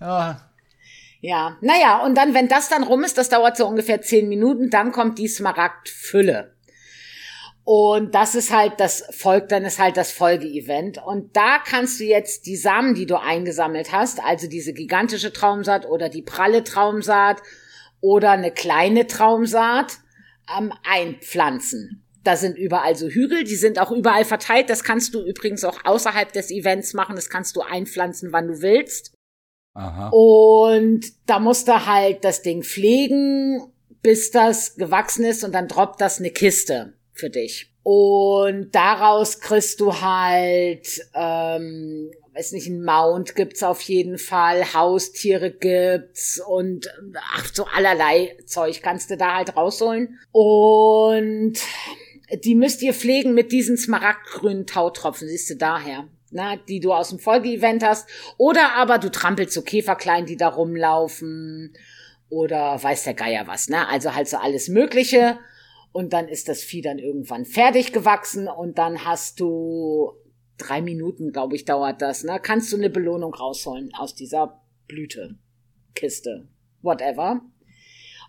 [0.00, 0.40] Ja.
[1.20, 4.70] Ja, naja, und dann, wenn das dann rum ist, das dauert so ungefähr zehn Minuten,
[4.70, 6.52] dann kommt die Smaragdfülle.
[7.70, 11.02] Und das ist halt das Folg, dann ist halt das Folgeevent.
[11.04, 15.84] Und da kannst du jetzt die Samen, die du eingesammelt hast, also diese gigantische Traumsaat
[15.84, 17.42] oder die pralle Traumsaat
[18.00, 19.98] oder eine kleine Traumsaat,
[20.58, 22.02] ähm, einpflanzen.
[22.24, 24.70] Da sind überall so Hügel, die sind auch überall verteilt.
[24.70, 27.16] Das kannst du übrigens auch außerhalb des Events machen.
[27.16, 29.12] Das kannst du einpflanzen, wann du willst.
[29.74, 30.08] Aha.
[30.08, 33.60] Und da musst du halt das Ding pflegen,
[34.00, 37.70] bis das gewachsen ist und dann droppt das eine Kiste für dich.
[37.82, 45.50] Und daraus kriegst du halt, ähm, weiß nicht, ein Mount gibt's auf jeden Fall, Haustiere
[45.50, 46.90] gibt's und äh,
[47.34, 50.18] ach, so allerlei Zeug kannst du da halt rausholen.
[50.32, 51.54] Und
[52.44, 56.04] die müsst ihr pflegen mit diesen smaragdgrünen Tautropfen, siehst du daher.
[56.30, 58.06] Na, ne, die du aus dem Folgeevent hast.
[58.36, 61.72] Oder aber du trampelst so Käferklein, die da rumlaufen.
[62.28, 63.88] Oder weiß der Geier was, ne?
[63.88, 65.38] Also halt so alles Mögliche.
[65.92, 70.12] Und dann ist das Vieh dann irgendwann fertig gewachsen und dann hast du
[70.58, 72.38] drei Minuten, glaube ich, dauert das, ne?
[72.42, 76.48] Kannst du eine Belohnung rausholen aus dieser Blütekiste.
[76.82, 77.40] whatever.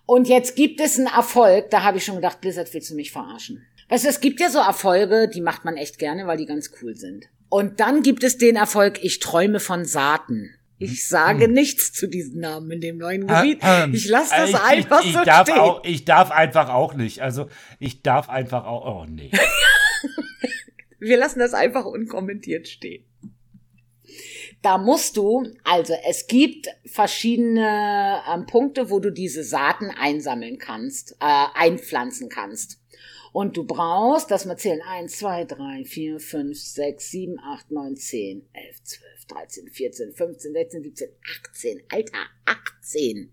[0.06, 3.11] Und jetzt gibt es einen Erfolg, da habe ich schon gedacht, Blizzard willst du mich
[3.11, 3.65] verarschen.
[3.90, 6.72] Weißt du, es gibt ja so Erfolge, die macht man echt gerne, weil die ganz
[6.81, 7.26] cool sind.
[7.49, 10.59] Und dann gibt es den Erfolg, ich träume von Saaten.
[10.80, 11.51] Ich hm, sage hm.
[11.51, 13.60] nichts zu diesen Namen in dem neuen Gebiet.
[13.61, 15.60] Ähm, ich lasse das äh, ich, einfach ich, ich so darf stehen.
[15.60, 17.19] Auch, ich darf einfach auch nicht.
[17.22, 17.49] Also
[17.80, 19.03] ich darf einfach auch.
[19.03, 19.30] Oh nee.
[20.99, 23.03] Wir lassen das einfach unkommentiert stehen.
[24.61, 31.14] Da musst du, also es gibt verschiedene äh, Punkte, wo du diese Saaten einsammeln kannst,
[31.22, 32.80] äh, einpflanzen kannst.
[33.31, 37.95] Und du brauchst, dass wir zählen, eins, zwei, drei, vier, fünf, sechs, sieben, acht, neun,
[37.95, 39.18] zehn, elf, zwölf.
[39.30, 40.84] 13, 14, 15, 16,
[41.22, 41.84] 17, 18.
[41.89, 43.31] Alter, 18.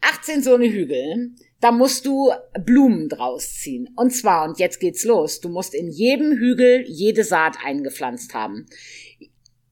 [0.00, 2.30] 18 so eine Hügel, da musst du
[2.64, 3.88] Blumen draus ziehen.
[3.96, 8.66] Und zwar, und jetzt geht's los, du musst in jedem Hügel jede Saat eingepflanzt haben.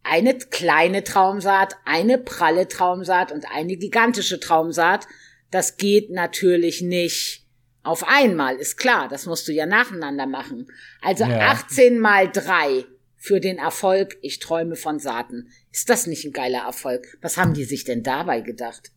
[0.02, 5.06] Eine kleine Traumsaat, eine pralle Traumsaat und eine gigantische Traumsaat.
[5.50, 7.46] Das geht natürlich nicht
[7.84, 9.08] auf einmal, ist klar.
[9.08, 10.66] Das musst du ja nacheinander machen.
[11.00, 11.50] Also ja.
[11.52, 12.86] 18 mal 3
[13.24, 15.48] für den Erfolg Ich träume von Saaten.
[15.72, 17.16] Ist das nicht ein geiler Erfolg?
[17.22, 18.92] Was haben die sich denn dabei gedacht?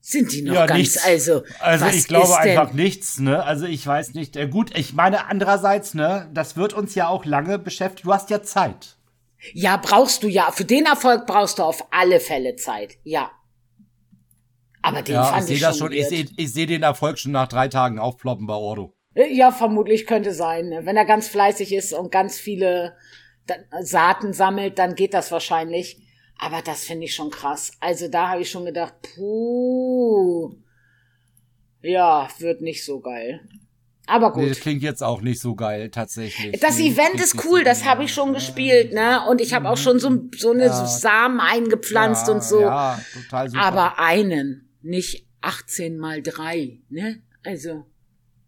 [0.00, 1.04] Sind die noch ja, ganz, nichts.
[1.04, 1.44] also.
[1.60, 2.76] Also ich glaube einfach denn?
[2.82, 3.44] nichts, ne?
[3.44, 4.34] Also ich weiß nicht.
[4.34, 8.04] Äh, gut, ich meine andererseits, ne, das wird uns ja auch lange beschäftigt.
[8.06, 8.96] Du hast ja Zeit.
[9.54, 10.50] Ja, brauchst du ja.
[10.50, 12.94] Für den Erfolg brauchst du auf alle Fälle Zeit.
[13.04, 13.30] Ja.
[14.82, 15.68] Aber den ja, fand ich, ich schon.
[15.68, 15.92] Das schon.
[15.92, 18.96] Ich sehe ich seh den Erfolg schon nach drei Tagen aufploppen bei Ordo.
[19.28, 20.68] Ja, vermutlich könnte sein.
[20.68, 20.86] Ne?
[20.86, 22.96] Wenn er ganz fleißig ist und ganz viele
[23.82, 25.98] Saaten sammelt, dann geht das wahrscheinlich.
[26.38, 27.72] Aber das finde ich schon krass.
[27.80, 30.54] Also da habe ich schon gedacht, puh.
[31.82, 33.40] Ja, wird nicht so geil.
[34.06, 34.42] Aber gut.
[34.42, 36.58] Nee, das klingt jetzt auch nicht so geil, tatsächlich.
[36.60, 39.24] Das nee, Event ist cool, so das habe ich schon gespielt, ne?
[39.28, 39.80] Und ich habe auch mhm.
[39.80, 40.86] schon so, so eine ja.
[40.86, 42.60] Samen eingepflanzt ja, und so.
[42.60, 43.62] Ja, total super.
[43.64, 47.22] Aber einen, nicht 18 mal 3, ne?
[47.44, 47.84] Also.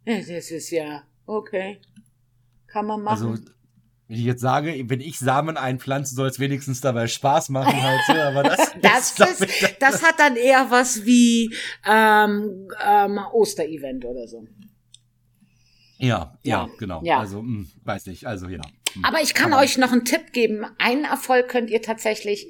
[0.05, 1.79] Hm, das ist ja okay.
[2.67, 3.39] Kann man also, machen.
[3.41, 3.53] Also,
[4.07, 8.09] wie ich jetzt sage, wenn ich Samen einpflanze, soll es wenigstens dabei Spaß machen halt
[8.19, 11.53] aber das, das, das, ist, das, hat dann eher was wie
[11.87, 14.45] ähm, ähm, Osterevent oder so.
[15.97, 17.01] Ja, ja, ja genau.
[17.03, 17.19] Ja.
[17.19, 18.57] Also, mh, hm, weiß nicht, also ja.
[18.59, 18.71] Mh.
[18.95, 19.05] Hm.
[19.05, 20.65] Aber ich kann, kann euch noch einen Tipp geben.
[20.77, 22.47] Einen Erfolg könnt ihr tatsächlich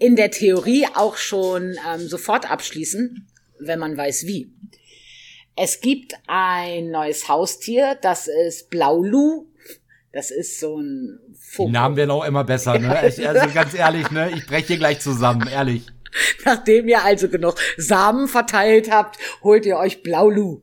[0.00, 3.26] in der Theorie auch schon ähm, sofort abschließen,
[3.60, 4.52] wenn man weiß wie.
[5.60, 9.46] Es gibt ein neues Haustier, das ist Blaulu.
[10.12, 11.70] Das ist so ein Vogel.
[11.70, 12.96] Die Namen werden auch immer besser, ne?
[13.08, 14.30] Ich, also ganz ehrlich, ne?
[14.36, 15.84] Ich breche hier gleich zusammen, ehrlich.
[16.46, 20.62] Nachdem ihr also genug Samen verteilt habt, holt ihr euch Blaulu.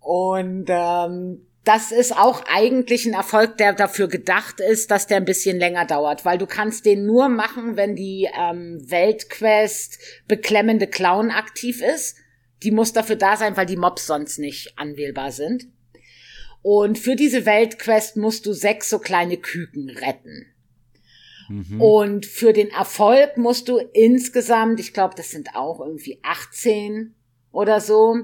[0.00, 5.24] Und ähm, das ist auch eigentlich ein Erfolg, der dafür gedacht ist, dass der ein
[5.24, 11.30] bisschen länger dauert, weil du kannst den nur machen, wenn die ähm, Weltquest beklemmende Clown
[11.30, 12.16] aktiv ist
[12.64, 15.66] die muss dafür da sein, weil die Mobs sonst nicht anwählbar sind.
[16.62, 20.46] Und für diese Weltquest musst du sechs so kleine Küken retten.
[21.50, 21.80] Mhm.
[21.80, 27.14] Und für den Erfolg musst du insgesamt, ich glaube, das sind auch irgendwie 18
[27.52, 28.14] oder so,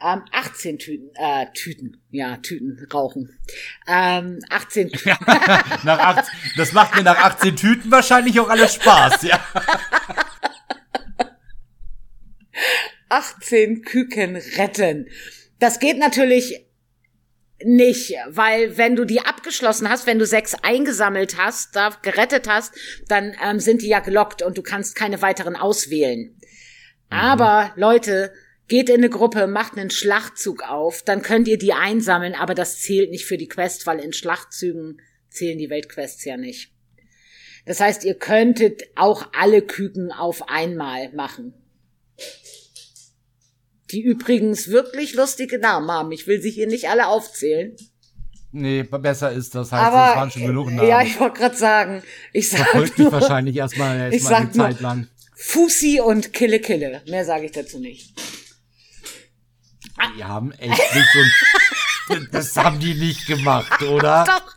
[0.00, 3.38] ähm, 18 Tüten, äh, Tüten, ja, Tüten rauchen.
[3.86, 5.12] Ähm, 18 Tüten.
[5.84, 9.38] nach 18, das macht mir nach 18 Tüten wahrscheinlich auch alles Spaß, ja.
[13.12, 15.06] 18 Küken retten.
[15.58, 16.66] Das geht natürlich
[17.62, 22.74] nicht, weil wenn du die abgeschlossen hast, wenn du sechs eingesammelt hast, da gerettet hast,
[23.08, 26.20] dann ähm, sind die ja gelockt und du kannst keine weiteren auswählen.
[26.34, 26.38] Mhm.
[27.10, 28.32] Aber Leute,
[28.66, 32.80] geht in eine Gruppe, macht einen Schlachtzug auf, dann könnt ihr die einsammeln, aber das
[32.80, 36.72] zählt nicht für die Quest, weil in Schlachtzügen zählen die Weltquests ja nicht.
[37.66, 41.52] Das heißt, ihr könntet auch alle Küken auf einmal machen
[43.92, 46.12] die übrigens wirklich lustige Namen haben.
[46.12, 47.76] Ich will sie hier nicht alle aufzählen.
[48.50, 49.82] Nee, besser ist das halt.
[49.86, 50.88] Aber, das waren schon genug Namen.
[50.88, 52.02] Ja, ich wollte gerade sagen,
[52.32, 55.08] ich sag Verfolgt nur, mich wahrscheinlich erstmal erst ich mal eine Zeit lang.
[55.36, 57.02] Fusi und Kille Kille.
[57.06, 58.14] Mehr sage ich dazu nicht.
[60.16, 62.14] Die haben echt nicht so.
[62.14, 64.24] ein, das haben die nicht gemacht, oder?
[64.26, 64.52] Doch.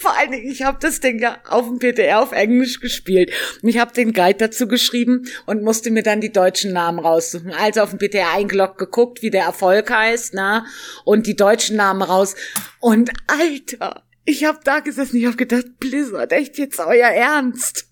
[0.00, 3.32] Vor allen Dingen, ich habe das Ding ja auf dem PTR auf Englisch gespielt.
[3.62, 7.50] Und ich habe den Guide dazu geschrieben und musste mir dann die deutschen Namen raussuchen.
[7.52, 10.66] Also auf dem PTR eingeloggt geguckt, wie der Erfolg heißt, na, ne?
[11.04, 12.34] und die deutschen Namen raus.
[12.78, 17.86] Und Alter, ich habe da gesessen, ich habe gedacht, Blizzard, echt jetzt euer Ernst?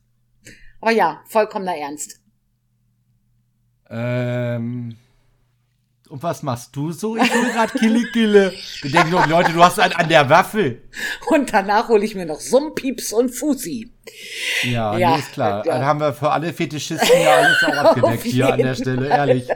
[0.83, 2.21] Oh ja, vollkommener Ernst.
[3.89, 4.97] Ähm
[6.11, 7.17] und was machst du so?
[7.17, 8.53] Ich hole gerade Kille Kille.
[8.83, 10.83] Dann denke ich, Leute, du hast einen an der Waffel.
[11.29, 13.91] Und danach hole ich mir noch Sumpieps und Fusi.
[14.65, 15.65] Ja, ja nee, ist klar.
[15.65, 15.73] Ja.
[15.79, 19.19] Dann haben wir für alle Fetischisten ja alles auch abgedeckt hier an der Stelle, Fall.
[19.29, 19.49] ehrlich.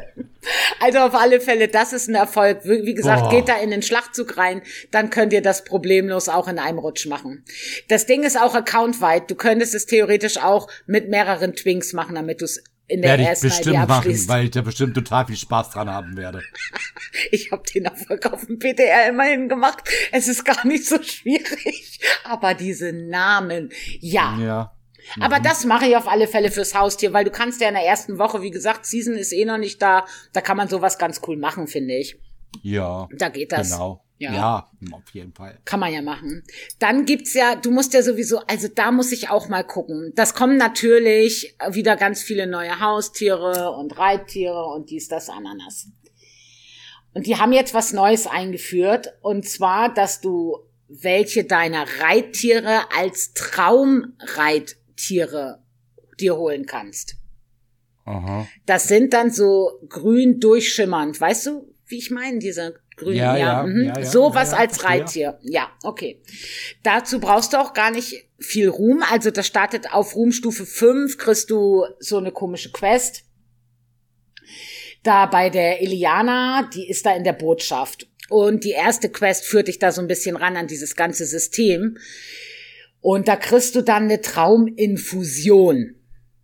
[0.80, 2.60] Also auf alle Fälle, das ist ein Erfolg.
[2.64, 3.30] Wie gesagt, Boah.
[3.30, 7.06] geht da in den Schlachtzug rein, dann könnt ihr das problemlos auch in einem Rutsch
[7.06, 7.44] machen.
[7.88, 9.30] Das Ding ist auch accountweit.
[9.30, 13.22] Du könntest es theoretisch auch mit mehreren Twinks machen, damit du es in der werde
[13.22, 16.42] ich ersten bestimmt ID machen, weil ich da bestimmt total viel Spaß dran haben werde.
[17.30, 19.86] ich habe den Erfolg auf dem PTR immerhin gemacht.
[20.10, 22.00] Es ist gar nicht so schwierig.
[22.24, 23.70] Aber diese Namen,
[24.00, 24.38] ja.
[24.40, 24.72] Ja.
[25.20, 25.42] Aber mhm.
[25.44, 28.18] das mache ich auf alle Fälle fürs Haustier, weil du kannst ja in der ersten
[28.18, 30.06] Woche, wie gesagt, Season ist eh noch nicht da.
[30.32, 32.18] Da kann man sowas ganz cool machen, finde ich.
[32.62, 33.06] Ja.
[33.16, 33.70] Da geht das.
[33.70, 34.02] Genau.
[34.20, 34.32] Ja.
[34.34, 35.60] ja, auf jeden Fall.
[35.64, 36.42] Kann man ja machen.
[36.80, 40.12] Dann gibt's ja, du musst ja sowieso, also da muss ich auch mal gucken.
[40.16, 45.86] Das kommen natürlich wieder ganz viele neue Haustiere und Reittiere und dies, das, Ananas.
[47.14, 49.16] Und die haben jetzt was Neues eingeführt.
[49.22, 50.56] Und zwar, dass du
[50.88, 55.62] welche deiner Reittiere als Traumreittiere
[56.18, 57.14] dir holen kannst.
[58.04, 58.48] Aha.
[58.66, 61.20] Das sind dann so grün durchschimmernd.
[61.20, 63.36] Weißt du, wie ich meine, diese Grün, ja.
[63.36, 63.62] ja.
[63.62, 63.84] Mhm.
[63.84, 65.38] ja, ja Sowas als Reittier.
[65.42, 66.20] Ja, okay.
[66.82, 69.02] Dazu brauchst du auch gar nicht viel Ruhm.
[69.10, 73.22] Also das startet auf Ruhmstufe 5, kriegst du so eine komische Quest.
[75.04, 78.08] Da bei der Eliana, die ist da in der Botschaft.
[78.28, 81.96] Und die erste Quest führt dich da so ein bisschen ran an dieses ganze System.
[83.00, 85.94] Und da kriegst du dann eine Trauminfusion.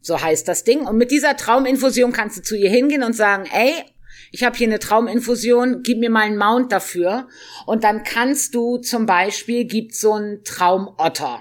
[0.01, 0.87] So heißt das Ding.
[0.87, 3.73] Und mit dieser Trauminfusion kannst du zu ihr hingehen und sagen, ey,
[4.35, 7.29] ich habe hier eine Trauminfusion, gib mir mal einen Mount dafür.
[7.67, 11.39] Und dann kannst du zum Beispiel, gibt so einen Traumotter.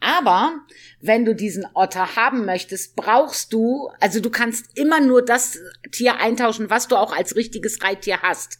[0.00, 0.52] Aber
[1.00, 5.56] wenn du diesen Otter haben möchtest, brauchst du, also du kannst immer nur das
[5.90, 8.58] Tier eintauschen, was du auch als richtiges Reittier hast.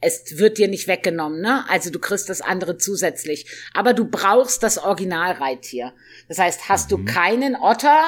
[0.00, 1.64] Es wird dir nicht weggenommen, ne?
[1.70, 3.48] Also du kriegst das andere zusätzlich.
[3.74, 5.94] Aber du brauchst das Originalreittier.
[6.28, 7.06] Das heißt, hast mhm.
[7.06, 8.02] du keinen Otter,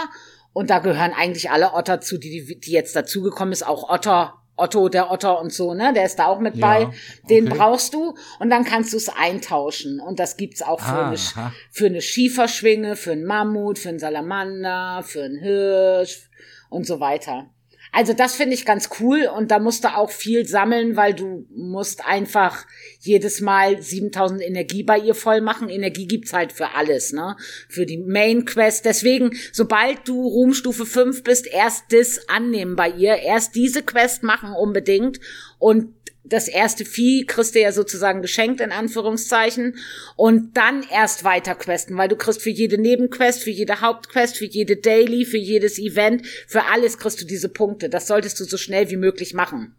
[0.53, 4.89] und da gehören eigentlich alle Otter zu, die, die jetzt dazugekommen ist, auch Otter Otto,
[4.89, 5.93] der Otter und so, ne?
[5.93, 6.89] Der ist da auch mit bei.
[7.29, 7.57] Den okay.
[7.59, 10.01] brauchst du und dann kannst du es eintauschen.
[10.01, 11.17] Und das gibt's auch für, ah, eine,
[11.71, 16.31] für eine Schieferschwinge, für einen Mammut, für einen Salamander, für einen Hirsch
[16.71, 17.47] und so weiter.
[17.97, 21.47] Also das finde ich ganz cool und da musst du auch viel sammeln, weil du
[21.55, 22.67] musst einfach
[23.01, 25.69] jedes Mal 7000 Energie bei ihr voll machen.
[25.69, 27.37] Energie gibt's halt für alles, ne?
[27.69, 28.85] Für die Main Quest.
[28.85, 33.15] Deswegen, sobald du Ruhmstufe 5 bist, erst das annehmen bei ihr.
[33.19, 35.21] Erst diese Quest machen unbedingt
[35.61, 35.91] und
[36.27, 39.77] das erste Vieh kriegst du ja sozusagen geschenkt, in Anführungszeichen,
[40.17, 44.47] und dann erst weiter questen, weil du kriegst für jede Nebenquest, für jede Hauptquest, für
[44.47, 47.89] jede Daily, für jedes Event, für alles kriegst du diese Punkte.
[47.91, 49.77] Das solltest du so schnell wie möglich machen.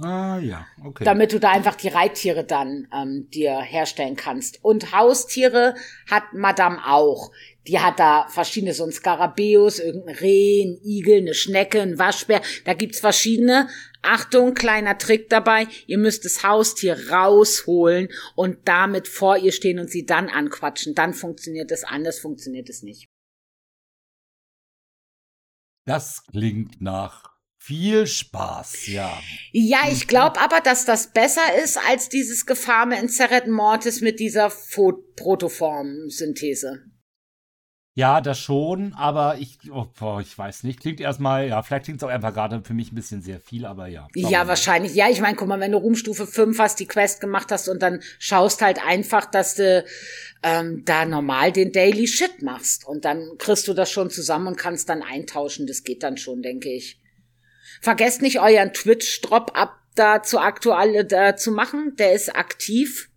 [0.00, 1.04] Ah ja, okay.
[1.04, 4.64] Damit du da einfach die Reittiere dann ähm, dir herstellen kannst.
[4.64, 5.74] Und Haustiere
[6.10, 7.30] hat Madame auch.
[7.68, 12.40] Die hat da verschiedene, so ein Skarabeus, irgendein Reh, ein Igel, eine Schnecke, ein Waschbär.
[12.64, 13.68] Da gibt's verschiedene,
[14.02, 19.88] Achtung, kleiner Trick dabei, ihr müsst das Haustier rausholen und damit vor ihr stehen und
[19.90, 20.94] sie dann anquatschen.
[20.96, 23.06] Dann funktioniert es, anders funktioniert es nicht.
[25.86, 29.20] Das klingt nach viel Spaß, ja.
[29.52, 30.08] Ja, ich mhm.
[30.08, 36.86] glaube aber, dass das besser ist als dieses Gefahme in Serret Mortis mit dieser Protoform-Synthese.
[37.94, 40.80] Ja, das schon, aber ich, oh, boah, ich weiß nicht.
[40.80, 43.66] Klingt erstmal, ja, vielleicht klingt es auch einfach gerade für mich ein bisschen sehr viel,
[43.66, 44.08] aber ja.
[44.14, 44.94] Ja, wahrscheinlich.
[44.94, 47.82] Ja, ich meine, guck mal, wenn du Ruhmstufe 5 hast, die Quest gemacht hast und
[47.82, 49.84] dann schaust halt einfach, dass du
[50.42, 52.86] ähm, da normal den Daily Shit machst.
[52.86, 55.66] Und dann kriegst du das schon zusammen und kannst dann eintauschen.
[55.66, 56.98] Das geht dann schon, denke ich.
[57.82, 61.94] Vergesst nicht, euren Twitch-Drop-Up da zu aktuell äh, zu machen.
[61.98, 63.10] Der ist aktiv.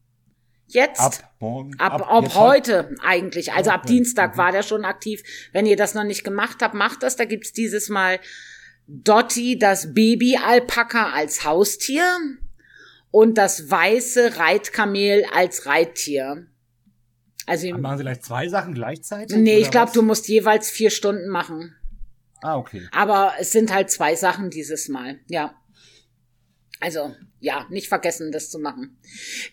[0.68, 1.00] Jetzt?
[1.00, 1.76] Ab morgen.
[1.80, 3.54] Ab, ab, ab heute eigentlich.
[3.54, 4.38] Also ab Dienstag mhm.
[4.40, 5.22] war der schon aktiv.
[5.54, 7.16] Wenn ihr das noch nicht gemacht habt, macht das.
[7.16, 8.20] Da gibt's dieses Mal
[8.88, 12.06] Dotti, das Baby-Alpaka als Haustier
[13.12, 16.48] und das weiße Reitkamel als Reittier.
[17.48, 19.38] Also machen Sie gleich zwei Sachen gleichzeitig?
[19.38, 21.76] Nee, ich glaube, du musst jeweils vier Stunden machen.
[22.42, 22.82] Ah, okay.
[22.92, 25.54] Aber es sind halt zwei Sachen dieses Mal, ja.
[26.80, 28.98] Also ja, nicht vergessen, das zu machen.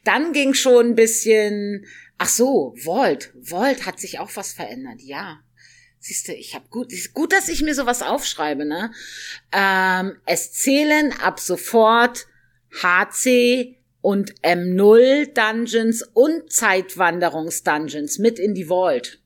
[0.04, 1.84] Dann ging schon ein bisschen,
[2.18, 3.32] ach so, Volt.
[3.36, 5.38] Volt hat sich auch was verändert, ja.
[5.98, 8.90] Siehst du, ich habe gut, gut, dass ich mir sowas aufschreibe, ne?
[9.52, 12.26] Ähm, es zählen ab sofort
[12.82, 19.20] HC und M0 Dungeons und Zeitwanderungs Dungeons mit in die Vault.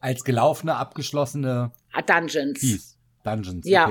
[0.00, 2.60] Als gelaufene, abgeschlossene ah, Dungeons.
[2.60, 2.95] Piece.
[3.26, 3.66] Dungeons.
[3.66, 3.90] Ja.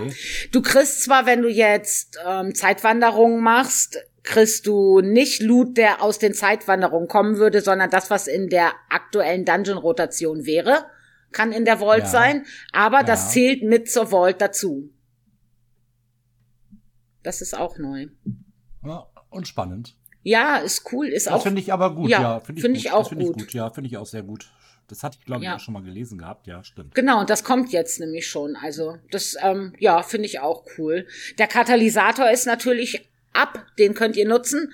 [0.52, 6.18] Du kriegst zwar, wenn du jetzt ähm, Zeitwanderungen machst, kriegst du nicht Loot, der aus
[6.18, 10.86] den Zeitwanderungen kommen würde, sondern das, was in der aktuellen Dungeon-Rotation wäre,
[11.32, 12.10] kann in der Vault ja.
[12.10, 13.04] sein, aber ja.
[13.04, 14.90] das zählt mit zur Vault dazu.
[17.24, 18.08] Das ist auch neu.
[18.84, 19.98] Ja, und spannend.
[20.24, 21.38] Ja, ist cool, ist das auch.
[21.38, 22.22] Das finde ich aber gut, ja.
[22.22, 23.36] ja finde ich, find ich, auch find gut.
[23.38, 23.54] ich gut.
[23.54, 24.48] Ja, finde ich auch sehr gut.
[24.88, 26.48] Das hatte ich, glaube ich, auch schon mal gelesen gehabt.
[26.48, 26.94] Ja, stimmt.
[26.96, 28.56] Genau, das kommt jetzt nämlich schon.
[28.56, 31.08] Also, das, ähm, ja, finde ich auch cool.
[31.40, 33.66] Der Katalysator ist natürlich ab.
[33.80, 34.72] Den könnt ihr nutzen.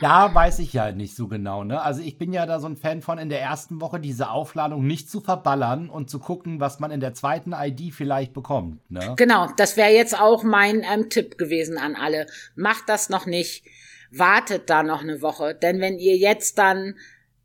[0.00, 1.80] Ja, weiß ich ja nicht so genau, ne?
[1.80, 4.86] Also ich bin ja da so ein Fan von, in der ersten Woche diese Aufladung
[4.86, 9.14] nicht zu verballern und zu gucken, was man in der zweiten ID vielleicht bekommt, ne?
[9.16, 12.26] Genau, das wäre jetzt auch mein ähm, Tipp gewesen an alle.
[12.54, 13.64] Macht das noch nicht.
[14.10, 16.94] Wartet da noch eine Woche, denn wenn ihr jetzt dann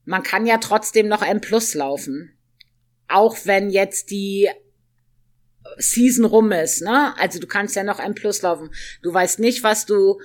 [0.06, 2.38] man kann ja trotzdem noch M Plus laufen.
[3.08, 4.50] Auch wenn jetzt die
[5.78, 7.14] Season rum ist, ne?
[7.20, 8.72] Also du kannst ja noch M Plus laufen.
[9.04, 10.20] Du weißt nicht, was du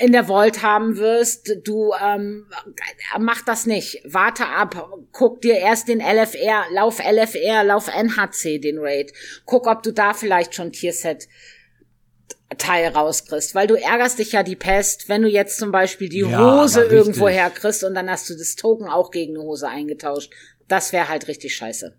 [0.00, 2.48] in der Vault haben wirst, du ähm,
[3.18, 4.00] mach das nicht.
[4.08, 9.10] Warte ab, guck dir erst den LFR, lauf LFR, lauf NHC, den Raid.
[9.44, 11.26] Guck, ob du da vielleicht schon Tierset
[12.56, 16.20] Teil rauskriegst, weil du ärgerst dich ja die Pest, wenn du jetzt zum Beispiel die
[16.20, 20.32] ja, Hose irgendwo herkriegst und dann hast du das Token auch gegen eine Hose eingetauscht.
[20.66, 21.98] Das wäre halt richtig scheiße.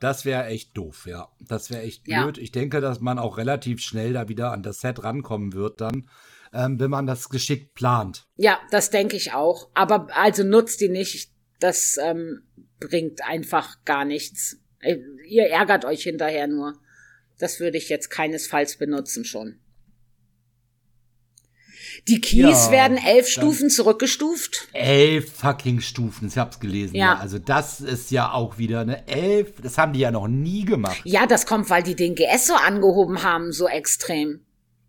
[0.00, 1.28] Das wäre echt doof, ja.
[1.40, 2.38] Das wäre echt blöd.
[2.38, 6.08] Ich denke, dass man auch relativ schnell da wieder an das Set rankommen wird dann,
[6.52, 8.26] ähm, wenn man das geschickt plant.
[8.36, 9.68] Ja, das denke ich auch.
[9.74, 11.30] Aber also nutzt die nicht.
[11.60, 12.42] Das ähm,
[12.80, 14.58] bringt einfach gar nichts.
[14.80, 14.96] Äh,
[15.28, 16.74] ihr ärgert euch hinterher nur.
[17.38, 19.60] Das würde ich jetzt keinesfalls benutzen schon.
[22.08, 24.68] Die Keys ja, werden elf Stufen zurückgestuft.
[24.72, 26.94] Elf fucking Stufen, ich hab's gelesen.
[26.96, 27.14] Ja.
[27.14, 27.18] ja.
[27.18, 31.00] Also das ist ja auch wieder eine elf, das haben die ja noch nie gemacht.
[31.04, 34.40] Ja, das kommt, weil die den GS so angehoben haben, so extrem.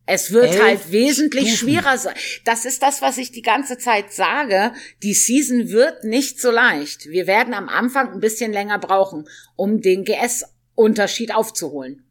[0.07, 1.57] Es wird elf halt wesentlich Stufen.
[1.73, 2.13] schwerer sein.
[2.43, 4.71] Das ist das, was ich die ganze Zeit sage.
[5.01, 7.07] Die Season wird nicht so leicht.
[7.07, 9.25] Wir werden am Anfang ein bisschen länger brauchen,
[9.55, 12.05] um den GS-Unterschied aufzuholen.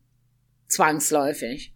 [0.66, 1.73] Zwangsläufig.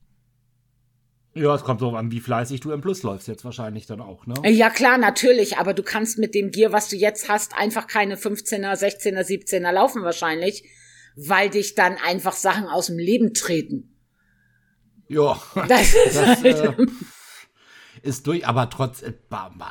[1.39, 4.27] Ja, es kommt so an, wie fleißig du im Plus läufst jetzt wahrscheinlich dann auch,
[4.27, 4.35] ne?
[4.51, 8.17] Ja, klar, natürlich, aber du kannst mit dem Gear, was du jetzt hast, einfach keine
[8.17, 10.65] 15er, 16er, 17er laufen wahrscheinlich,
[11.17, 13.95] weil dich dann einfach Sachen aus dem Leben treten.
[15.09, 15.41] Ja.
[15.69, 16.77] Das ist, das, halt äh,
[18.03, 19.03] ist durch, aber trotz.
[19.03, 19.13] Äh,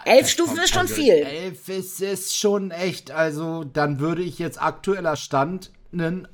[0.06, 1.14] elf Stufen ist schon also, viel.
[1.15, 3.11] Elf ist, ist schon echt.
[3.11, 6.27] Also, dann würde ich jetzt aktueller Stand einen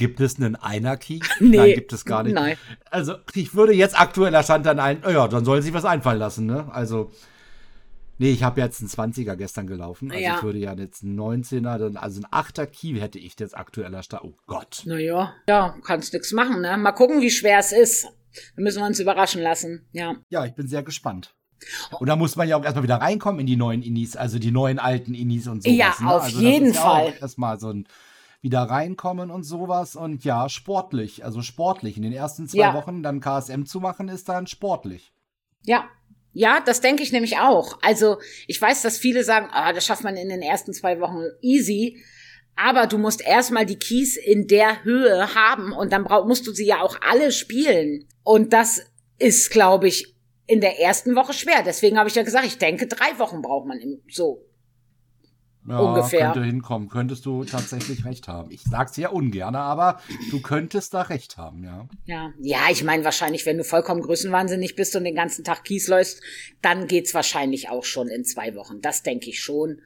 [0.00, 1.20] Gibt es einen Einerkey?
[1.40, 2.32] Nee, nein, gibt es gar nicht.
[2.34, 2.56] Nein.
[2.90, 6.18] Also, ich würde jetzt aktuell erscheint dann ein, oh ja, dann sollen sich was einfallen
[6.18, 6.68] lassen, ne?
[6.72, 7.10] Also,
[8.16, 10.10] nee, ich habe jetzt einen 20er gestern gelaufen.
[10.10, 10.36] Also, ja.
[10.36, 14.24] ich würde ja jetzt einen 19er, also einen 8er Key hätte ich jetzt aktuell erscheint.
[14.24, 14.80] Oh Gott.
[14.86, 16.74] Naja, ja, kannst nichts machen, ne?
[16.78, 18.04] Mal gucken, wie schwer es ist.
[18.56, 20.16] Dann müssen wir uns überraschen lassen, ja.
[20.30, 21.34] Ja, ich bin sehr gespannt.
[21.98, 24.50] Und da muss man ja auch erstmal wieder reinkommen in die neuen Inis, also die
[24.50, 25.68] neuen alten Inis und so.
[25.70, 26.10] Ja, ne?
[26.10, 26.36] auf ne?
[26.36, 27.86] also jeden ist Ja erstmal so ein
[28.42, 29.96] wieder reinkommen und sowas.
[29.96, 31.96] Und ja, sportlich, also sportlich.
[31.96, 32.74] In den ersten zwei ja.
[32.74, 35.12] Wochen dann KSM zu machen, ist dann sportlich.
[35.64, 35.88] Ja,
[36.32, 37.78] ja, das denke ich nämlich auch.
[37.82, 41.22] Also ich weiß, dass viele sagen, ah, das schafft man in den ersten zwei Wochen
[41.42, 42.02] easy.
[42.56, 46.52] Aber du musst erstmal die Keys in der Höhe haben und dann brauch, musst du
[46.52, 48.06] sie ja auch alle spielen.
[48.22, 48.80] Und das
[49.18, 50.14] ist, glaube ich,
[50.46, 51.62] in der ersten Woche schwer.
[51.64, 54.44] Deswegen habe ich ja gesagt, ich denke, drei Wochen braucht man im, so
[55.68, 56.32] ja, ungefähr.
[56.32, 56.88] Könnte hinkommen.
[56.88, 58.50] Könntest du tatsächlich recht haben.
[58.50, 60.00] Ich sag's ja ungern, aber
[60.30, 61.86] du könntest da recht haben, ja.
[62.06, 65.86] Ja, ja ich meine wahrscheinlich, wenn du vollkommen größenwahnsinnig bist und den ganzen Tag Kies
[65.88, 66.22] läufst,
[66.62, 68.80] dann geht's wahrscheinlich auch schon in zwei Wochen.
[68.80, 69.80] Das denke ich schon.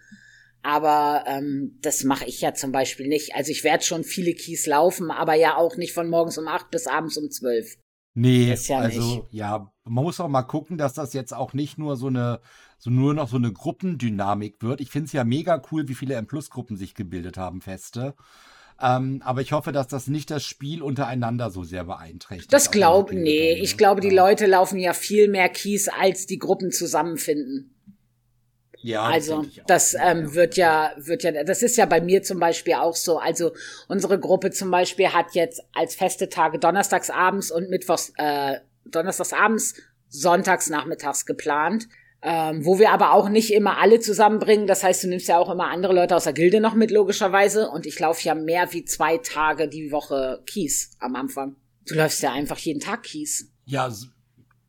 [0.62, 3.34] Aber ähm, das mache ich ja zum Beispiel nicht.
[3.34, 6.70] Also ich werde schon viele Kies laufen, aber ja auch nicht von morgens um acht
[6.70, 7.76] bis abends um zwölf.
[8.16, 9.22] Nee, ist ja also nicht.
[9.32, 12.40] ja, man muss auch mal gucken, dass das jetzt auch nicht nur so eine
[12.84, 14.82] so nur noch so eine Gruppendynamik wird.
[14.82, 18.14] Ich finde es ja mega cool, wie viele M-Plus-Gruppen sich gebildet haben, feste.
[18.78, 22.52] Ähm, aber ich hoffe, dass das nicht das Spiel untereinander so sehr beeinträchtigt.
[22.52, 23.62] Das also glaube nee, ich.
[23.62, 23.76] Ich ne?
[23.78, 27.74] glaube, die Leute laufen ja viel mehr Kies, als die Gruppen zusammenfinden.
[28.82, 32.38] Ja, also das, das ähm, wird ja wird ja das ist ja bei mir zum
[32.38, 33.18] Beispiel auch so.
[33.18, 33.52] Also
[33.88, 39.80] unsere Gruppe zum Beispiel hat jetzt als feste Tage donnerstagsabends und mittwochs äh, donnerstagsabends
[40.10, 41.86] sonntagsnachmittags geplant
[42.26, 44.66] ähm, wo wir aber auch nicht immer alle zusammenbringen.
[44.66, 47.68] Das heißt, du nimmst ja auch immer andere Leute aus der Gilde noch mit, logischerweise.
[47.68, 51.56] Und ich laufe ja mehr wie zwei Tage die Woche Kies am Anfang.
[51.86, 53.52] Du läufst ja einfach jeden Tag Kies.
[53.66, 53.92] Ja,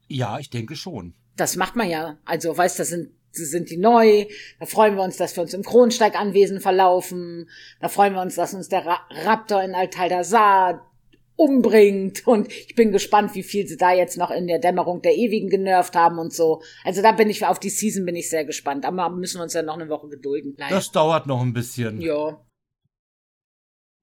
[0.10, 1.14] ja, ich denke schon.
[1.38, 2.18] Das macht man ja.
[2.26, 4.28] Also, weißt, du, das sind sind die neu,
[4.62, 7.50] da freuen wir uns, dass wir uns im Kronsteiganwesen verlaufen,
[7.82, 10.90] da freuen wir uns, dass uns der Ra Raptor in Altalda Altaldasar
[11.38, 12.26] umbringt.
[12.28, 15.50] Und ich bin gespannt, wie viel sie da jetzt noch in der Dämmerung der Ewigen
[15.50, 16.62] genervt haben und so.
[16.84, 18.86] Also da bin ich, auf die Season bin ich sehr gespannt.
[18.86, 20.56] Aber müssen wir uns ja noch eine Woche gedulden.
[20.58, 20.76] Leider.
[20.76, 22.02] Das dauert noch ein bisschen.
[22.02, 22.40] Ja.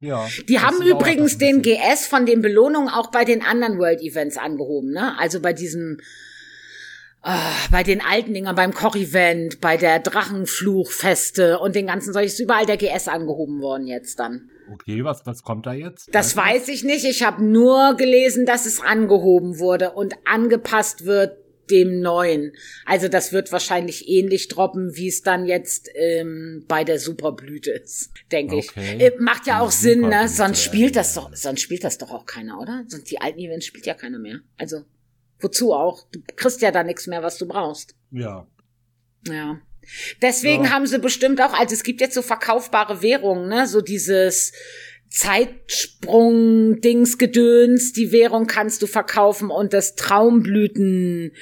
[0.01, 4.37] Ja, die haben übrigens den GS von den Belohnungen auch bei den anderen World Events
[4.37, 5.17] angehoben, ne?
[5.17, 6.01] Also bei diesem,
[7.23, 7.31] äh,
[7.71, 12.79] bei den alten Dingern, beim Koch-Event, bei der Drachenfluchfeste und den ganzen solches, überall der
[12.79, 14.51] GS angehoben worden jetzt dann.
[14.71, 16.15] Okay, was, was kommt da jetzt?
[16.15, 17.05] Das weiß ich nicht.
[17.05, 21.39] Ich habe nur gelesen, dass es angehoben wurde und angepasst wird
[21.71, 22.53] dem neuen.
[22.85, 28.11] Also das wird wahrscheinlich ähnlich droppen, wie es dann jetzt ähm, bei der Superblüte ist,
[28.31, 28.97] denke okay.
[28.99, 29.01] ich.
[29.03, 30.29] Äh, macht ja auch Sinn, ne?
[30.29, 32.85] Sonst spielt das doch, sonst spielt das doch auch keiner, oder?
[32.89, 34.41] Sonst die alten Events spielt ja keiner mehr.
[34.59, 34.83] Also
[35.39, 36.07] wozu auch?
[36.11, 37.95] Du kriegst ja da nichts mehr, was du brauchst.
[38.11, 38.47] Ja.
[39.29, 39.59] Ja.
[40.21, 40.71] Deswegen ja.
[40.71, 44.53] haben sie bestimmt auch, also es gibt jetzt so verkaufbare Währungen, ne, so dieses
[45.09, 51.33] Zeitsprung Dings Gedöns, die Währung kannst du verkaufen und das Traumblüten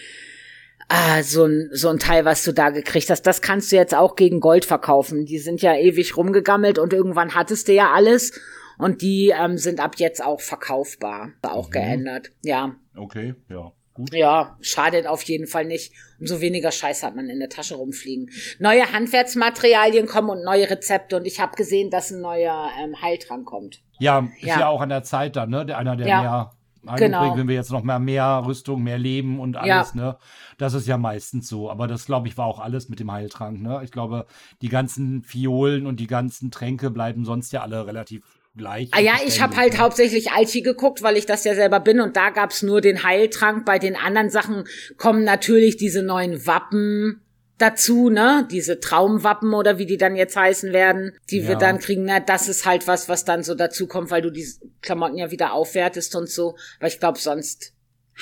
[0.89, 3.95] ah, so ein so ein Teil, was du da gekriegt hast, das kannst du jetzt
[3.95, 5.25] auch gegen Gold verkaufen.
[5.27, 8.41] Die sind ja ewig rumgegammelt und irgendwann hattest du ja alles
[8.79, 11.73] und die ähm, sind ab jetzt auch verkaufbar, auch mhm.
[11.73, 12.31] geändert.
[12.43, 12.75] Ja.
[12.97, 13.71] Okay, ja
[14.01, 14.13] gut.
[14.15, 15.93] Ja, schadet auf jeden Fall nicht.
[16.19, 18.31] Umso weniger Scheiß hat man in der Tasche rumfliegen.
[18.59, 21.17] Neue Handwerksmaterialien kommen und neue Rezepte.
[21.17, 23.81] Und ich habe gesehen, dass ein neuer ähm, Heiltrank kommt.
[23.99, 24.61] Ja, ist ja.
[24.61, 25.77] ja auch an der Zeit dann, ne?
[25.77, 26.51] Einer der ja.
[26.83, 27.37] mehr genau.
[27.37, 29.95] wenn wir jetzt noch mal mehr Rüstung, mehr Leben und alles, ja.
[29.95, 30.19] ne?
[30.59, 31.71] Das ist ja meistens so.
[31.71, 33.81] Aber das, glaube ich, war auch alles mit dem Heiltrank, ne?
[33.85, 34.27] Ich glaube,
[34.63, 38.89] die ganzen Fiolen und die ganzen Tränke bleiben sonst ja alle relativ gleich.
[38.93, 42.17] Ah, ja, ich habe halt hauptsächlich Alchi geguckt, weil ich das ja selber bin und
[42.17, 43.65] da gab's nur den Heiltrank.
[43.65, 44.65] Bei den anderen Sachen
[44.97, 47.23] kommen natürlich diese neuen Wappen
[47.59, 48.49] dazu, ne?
[48.51, 51.49] Diese Traumwappen oder wie die dann jetzt heißen werden, die ja.
[51.49, 52.05] wir dann kriegen.
[52.05, 54.49] Na, das ist halt was, was dann so dazu kommt, weil du die
[54.81, 56.57] Klamotten ja wieder aufwertest und so.
[56.79, 57.75] Aber ich glaube, sonst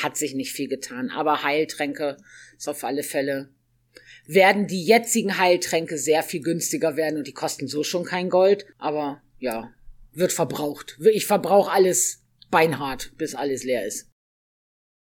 [0.03, 1.11] hat sich nicht viel getan.
[1.11, 2.17] Aber Heiltränke
[2.57, 3.51] ist auf alle Fälle
[4.31, 8.67] werden die jetzigen Heiltränke sehr viel günstiger werden und die kosten so schon kein Gold.
[8.77, 9.71] Aber ja,
[10.19, 10.99] wird verbraucht.
[11.13, 14.11] Ich verbrauche alles beinhart, bis alles leer ist.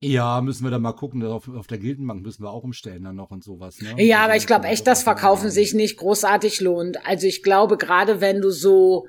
[0.02, 1.22] Ja, müssen wir da mal gucken.
[1.24, 3.80] Auf, auf der Gildenbank müssen wir auch umstellen dann noch und sowas.
[3.80, 4.02] Ne?
[4.02, 7.04] Ja, also, aber ich glaube echt, das verkaufen sich nicht großartig lohnt.
[7.06, 9.06] Also ich glaube, gerade wenn du so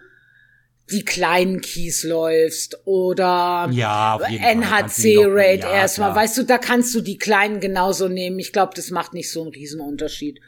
[0.92, 7.18] die kleinen Keys läufst oder ja, NHC-Raid ja, erstmal, weißt du, da kannst du die
[7.18, 8.38] kleinen genauso nehmen.
[8.40, 10.42] Ich glaube, das macht nicht so einen riesen Unterschied.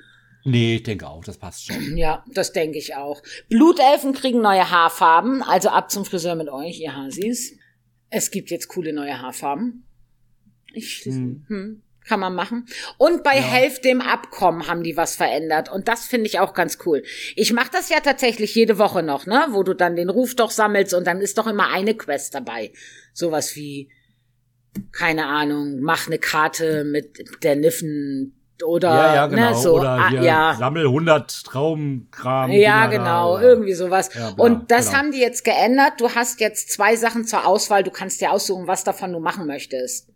[0.45, 1.95] Nee, ich denke auch, das passt schon.
[1.97, 3.23] Ja, das denke ich auch.
[3.49, 7.57] Blutelfen kriegen neue Haarfarben, also ab zum Friseur mit euch, ihr Hasis.
[8.09, 9.85] Es gibt jetzt coole neue Haarfarben.
[10.73, 11.45] Ich, hm.
[11.47, 12.67] Hm, kann man machen.
[12.97, 13.41] Und bei ja.
[13.41, 15.71] Helft dem Abkommen haben die was verändert.
[15.71, 17.03] Und das finde ich auch ganz cool.
[17.37, 19.45] Ich mache das ja tatsächlich jede Woche noch, ne?
[19.51, 22.73] Wo du dann den Ruf doch sammelst und dann ist doch immer eine Quest dabei.
[23.13, 23.89] Sowas wie,
[24.91, 29.49] keine Ahnung, mach eine Karte mit der Niffen oder ja, ja, ne, genau.
[29.51, 30.55] ne, so oder ah, hier, ah, ja.
[30.59, 32.51] sammel 100 Traumkram.
[32.51, 34.09] Ja, genau, da, irgendwie sowas.
[34.13, 34.99] Ja, bla, und das genau.
[34.99, 35.93] haben die jetzt geändert.
[35.97, 37.83] Du hast jetzt zwei Sachen zur Auswahl.
[37.83, 40.09] Du kannst dir aussuchen, was davon du machen möchtest.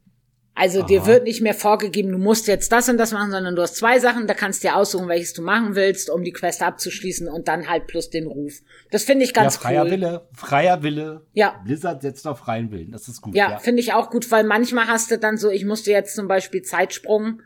[0.59, 0.87] Also Aha.
[0.87, 3.75] dir wird nicht mehr vorgegeben, du musst jetzt das und das machen, sondern du hast
[3.75, 7.27] zwei Sachen, da kannst du dir aussuchen, welches du machen willst, um die Quest abzuschließen
[7.27, 8.53] und dann halt plus den Ruf.
[8.89, 9.91] Das finde ich ganz ja, freier cool.
[9.91, 11.27] Wille, freier Wille.
[11.33, 11.61] Ja.
[11.63, 13.35] Blizzard setzt auf freien Willen, das ist gut.
[13.35, 13.57] Ja, ja.
[13.59, 16.63] finde ich auch gut, weil manchmal hast du dann so, ich musste jetzt zum Beispiel
[16.63, 17.39] Zeitsprung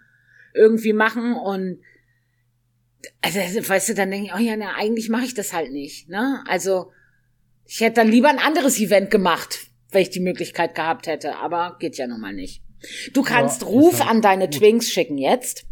[0.53, 1.81] irgendwie machen und
[3.21, 6.07] also, weißt du, dann denke ich, oh ja, na, eigentlich mache ich das halt nicht.
[6.07, 6.43] Ne?
[6.47, 6.91] Also,
[7.65, 9.59] ich hätte dann lieber ein anderes Event gemacht,
[9.89, 12.63] wenn ich die Möglichkeit gehabt hätte, aber geht ja nun mal nicht.
[13.13, 14.59] Du kannst ja, Ruf an deine gut.
[14.59, 15.65] Twinks schicken jetzt.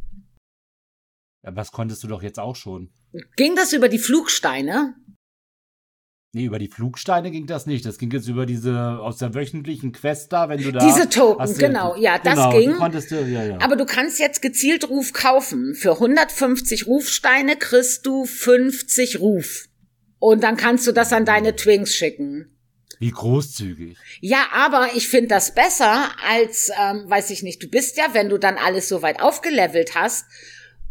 [1.43, 2.91] Ja, was konntest du doch jetzt auch schon?
[3.35, 4.95] Ging das über die Flugsteine?
[6.31, 7.83] Nee, über die Flugsteine ging das nicht.
[7.87, 10.79] Das ging jetzt über diese aus der wöchentlichen Quest da, wenn du da.
[10.79, 12.75] Diese Token, du, genau, ja, das genau, ging.
[12.79, 13.57] Du du, ja, ja.
[13.61, 15.73] Aber du kannst jetzt gezielt Ruf kaufen.
[15.73, 19.65] Für 150 Rufsteine kriegst du 50 Ruf.
[20.19, 22.55] Und dann kannst du das an deine Twinks schicken.
[22.99, 23.97] Wie großzügig.
[24.21, 28.29] Ja, aber ich finde das besser als, ähm, weiß ich nicht, du bist ja, wenn
[28.29, 30.25] du dann alles so weit aufgelevelt hast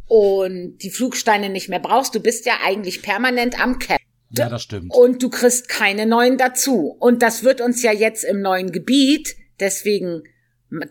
[0.09, 3.98] und die Flugsteine nicht mehr brauchst, du bist ja eigentlich permanent am Cap.
[4.31, 4.93] Ja, das stimmt.
[4.95, 6.95] Und du kriegst keine neuen dazu.
[6.99, 10.23] Und das wird uns ja jetzt im neuen Gebiet, deswegen,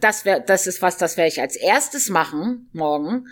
[0.02, 3.28] das wäre, das ist was, das werde ich als erstes machen, morgen,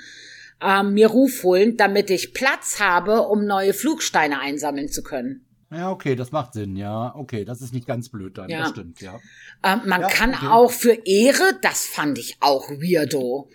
[0.61, 5.41] ähm, mir Ruf holen, damit ich Platz habe, um neue Flugsteine einsammeln zu können.
[5.72, 7.14] Ja, okay, das macht Sinn, ja.
[7.15, 8.60] Okay, das ist nicht ganz blöd dann, ja.
[8.60, 9.19] das stimmt, ja.
[9.64, 10.45] Ähm, man ja, kann okay.
[10.49, 13.49] auch für Ehre, das fand ich auch weirdo.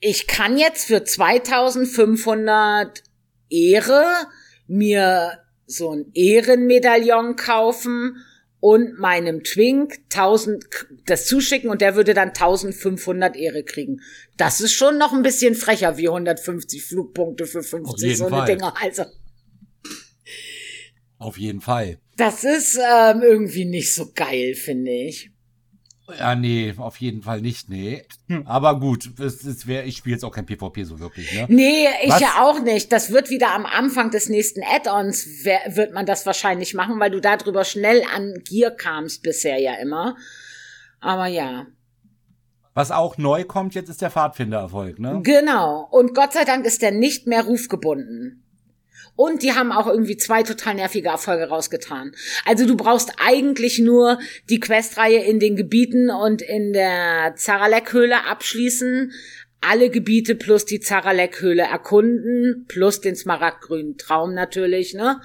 [0.00, 3.02] Ich kann jetzt für 2500
[3.50, 4.04] Ehre
[4.66, 5.38] mir
[5.68, 8.24] so ein Ehrenmedaillon kaufen
[8.60, 10.64] und meinem Twink 1000
[11.06, 14.00] das zuschicken und der würde dann 1500 Ehre kriegen.
[14.36, 18.74] Das ist schon noch ein bisschen frecher wie 150 Flugpunkte für 50 so eine Dinger.
[18.82, 19.04] Also
[21.18, 21.98] auf jeden Fall.
[22.16, 25.30] Das ist ähm, irgendwie nicht so geil, finde ich.
[26.16, 28.04] Ja, äh, nee, auf jeden Fall nicht, nee.
[28.28, 28.46] Hm.
[28.46, 31.46] Aber gut, es, es wär, ich spiele jetzt auch kein PvP so wirklich, ne?
[31.48, 32.20] Nee, ich Was?
[32.20, 32.92] ja auch nicht.
[32.92, 37.20] Das wird wieder am Anfang des nächsten Add-ons, wird man das wahrscheinlich machen, weil du
[37.20, 40.16] darüber schnell an Gear kamst bisher ja immer.
[41.00, 41.66] Aber ja.
[42.74, 45.20] Was auch neu kommt jetzt, ist der Pfadfindererfolg, ne?
[45.22, 45.88] Genau.
[45.90, 48.44] Und Gott sei Dank ist der nicht mehr rufgebunden.
[49.18, 52.12] Und die haben auch irgendwie zwei total nervige Erfolge rausgetan.
[52.44, 59.10] Also du brauchst eigentlich nur die Questreihe in den Gebieten und in der Zaralek-Höhle abschließen,
[59.60, 65.20] alle Gebiete plus die Zaralek-Höhle erkunden, plus den smaragdgrünen Traum natürlich, ne?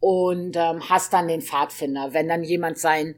[0.00, 2.08] Und ähm, hast dann den Pfadfinder.
[2.12, 3.14] Wenn dann jemand sein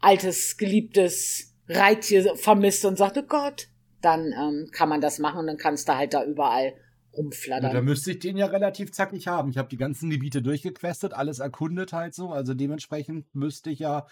[0.00, 3.68] altes, geliebtes Reittier vermisst und sagt, oh Gott,
[4.02, 6.74] dann ähm, kann man das machen und dann kannst du halt da überall
[7.16, 7.72] rumflattern.
[7.74, 9.50] da müsste ich den ja relativ zackig haben.
[9.50, 12.30] Ich habe die ganzen Gebiete durchgequestet, alles erkundet halt so.
[12.30, 14.06] Also dementsprechend müsste ich ja.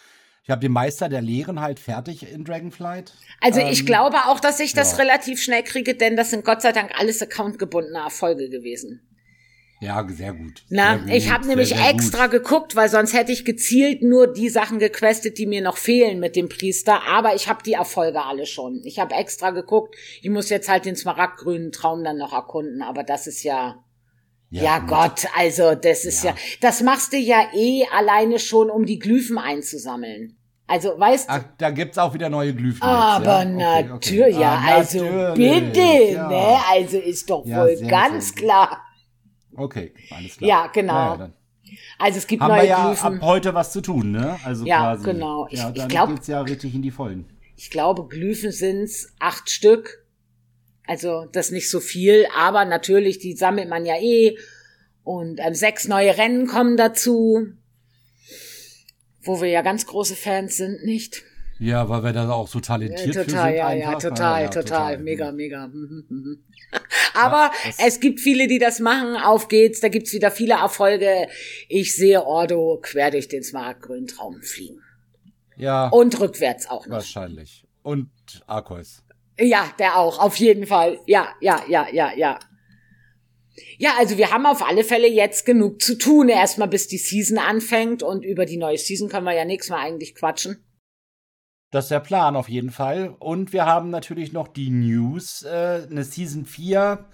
[0.44, 3.14] Ich habe den Meister der Lehren halt fertig in Dragonflight.
[3.40, 4.98] Also ähm, ich glaube auch, dass ich das ja.
[5.04, 9.02] relativ schnell kriege, denn das sind Gott sei Dank alles accountgebundene Erfolge gewesen.
[9.82, 10.62] Ja, sehr gut.
[10.68, 12.30] Na, sehr gut, ich habe nämlich sehr, sehr extra gut.
[12.30, 16.36] geguckt, weil sonst hätte ich gezielt nur die Sachen gequestet, die mir noch fehlen mit
[16.36, 17.00] dem Priester.
[17.08, 18.80] Aber ich habe die Erfolge alle schon.
[18.84, 19.96] Ich habe extra geguckt.
[20.22, 22.80] Ich muss jetzt halt den smaragdgrünen Traum dann noch erkunden.
[22.80, 23.82] Aber das ist ja,
[24.50, 26.30] ja, ja Gott, also das ist ja.
[26.30, 30.36] ja, das machst du ja eh alleine schon, um die Glyphen einzusammeln.
[30.68, 31.34] Also, weißt du.
[31.58, 32.82] da gibt's auch wieder neue Glyphen.
[32.82, 33.74] Aber jetzt, ja?
[33.80, 34.42] Okay, natürlich, okay.
[34.42, 36.56] ja, ah, also natürlich, bitte, ne?
[36.70, 38.80] Also ist doch wohl ganz klar.
[39.56, 40.48] Okay, alles klar.
[40.48, 41.16] Ja, genau.
[41.18, 41.30] Ja,
[41.98, 43.16] also es gibt Haben neue wir ja Glyphen.
[43.16, 44.38] ab heute was zu tun, ne?
[44.44, 45.46] Also ja, quasi, genau.
[45.50, 47.26] Ich, ja, dann ich glaub, geht's ja richtig in die Vollen.
[47.56, 50.04] Ich glaube, Glyphen sind's acht Stück.
[50.86, 54.36] Also das nicht so viel, aber natürlich, die sammelt man ja eh.
[55.04, 57.48] Und ähm, sechs neue Rennen kommen dazu,
[59.22, 61.22] wo wir ja ganz große Fans sind, nicht?
[61.62, 63.34] Ja, weil wir da auch so talentiert äh, total, sind.
[63.56, 65.66] Ja, ja, total, ja, total, total, mega, mega.
[65.72, 66.44] Mhm, mhm, mhm.
[67.14, 69.16] Aber ja, es gibt viele, die das machen.
[69.16, 71.28] Auf geht's, da gibt's wieder viele Erfolge.
[71.68, 74.80] Ich sehe Ordo quer durch den smaragdgrünen Traum fliegen.
[75.56, 75.88] Ja.
[75.88, 76.94] Und rückwärts auch noch.
[76.94, 77.64] Wahrscheinlich.
[77.82, 78.08] Und
[78.46, 79.02] Arkois.
[79.38, 80.98] Ja, der auch, auf jeden Fall.
[81.06, 82.38] Ja, ja, ja, ja, ja.
[83.78, 86.28] Ja, also wir haben auf alle Fälle jetzt genug zu tun.
[86.30, 89.80] Erstmal bis die Season anfängt und über die neue Season können wir ja nächstes Mal
[89.80, 90.64] eigentlich quatschen.
[91.72, 93.16] Das ist der Plan auf jeden Fall.
[93.18, 95.42] Und wir haben natürlich noch die News.
[95.42, 97.06] Äh, eine Season 4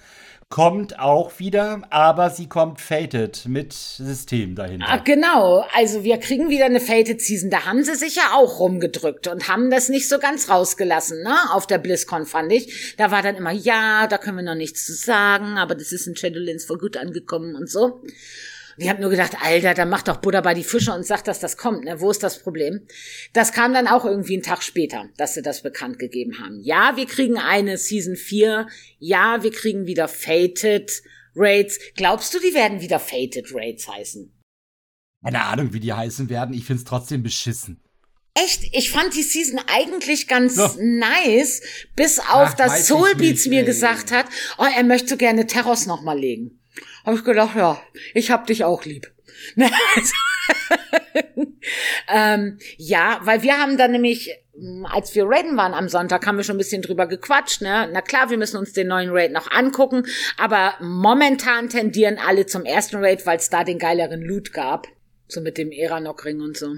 [0.51, 4.87] kommt auch wieder, aber sie kommt fated mit System dahinter.
[4.89, 7.51] Ach, genau, also wir kriegen wieder eine fated Season.
[7.51, 11.37] Da haben sie sich ja auch rumgedrückt und haben das nicht so ganz rausgelassen, ne?
[11.53, 12.97] Auf der BlizzCon fand ich.
[12.97, 16.09] Da war dann immer, ja, da können wir noch nichts zu sagen, aber das ist
[16.09, 18.01] in Shadowlands voll gut angekommen und so
[18.79, 21.41] ich habe nur gedacht, Alter, dann macht doch Buddha bei die Fische und sagt, dass
[21.41, 21.85] das kommt.
[21.85, 22.01] Ne?
[22.01, 22.87] Wo ist das Problem?
[23.33, 26.61] Das kam dann auch irgendwie einen Tag später, dass sie das bekannt gegeben haben.
[26.63, 28.69] Ja, wir kriegen eine Season 4.
[29.01, 31.03] Ja, wir kriegen wieder Fated
[31.35, 31.79] Raids.
[31.97, 34.33] Glaubst du, die werden wieder Fated Raids heißen?
[35.25, 36.55] Keine Ahnung, wie die heißen werden.
[36.55, 37.83] Ich find's trotzdem beschissen.
[38.35, 40.69] Echt, ich fand die Season eigentlich ganz so.
[40.79, 41.61] nice,
[41.97, 43.67] bis auf Ach, das Soulbeats mir ey.
[43.67, 44.27] gesagt hat,
[44.59, 46.58] oh, er möchte gerne Terrors nochmal legen
[47.09, 47.79] habe ich gedacht, ja,
[48.15, 49.07] ich hab dich auch lieb.
[52.13, 56.37] ähm, ja, weil wir haben dann nämlich, ähm, als wir raiden waren am Sonntag, haben
[56.37, 57.63] wir schon ein bisschen drüber gequatscht.
[57.63, 57.89] Ne?
[57.95, 60.03] Na klar, wir müssen uns den neuen Raid noch angucken,
[60.37, 64.87] aber momentan tendieren alle zum ersten Raid, weil es da den geileren Loot gab.
[65.29, 66.75] So mit dem Eranok-Ring und so.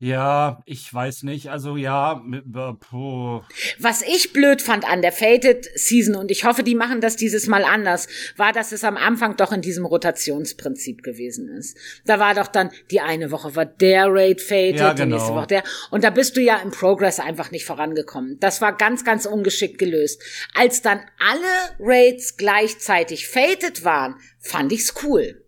[0.00, 1.48] Ja, ich weiß nicht.
[1.50, 2.44] Also ja, mit,
[2.80, 3.42] puh.
[3.78, 7.46] was ich blöd fand an der Fated Season und ich hoffe, die machen das dieses
[7.46, 11.76] Mal anders, war, dass es am Anfang doch in diesem Rotationsprinzip gewesen ist.
[12.04, 15.04] Da war doch dann die eine Woche war der Raid Fated, ja, genau.
[15.06, 15.38] die nächste genau.
[15.40, 15.62] Woche der
[15.92, 18.38] und da bist du ja im Progress einfach nicht vorangekommen.
[18.40, 20.20] Das war ganz ganz ungeschickt gelöst.
[20.54, 25.43] Als dann alle Raids gleichzeitig Fated waren, fand ich's cool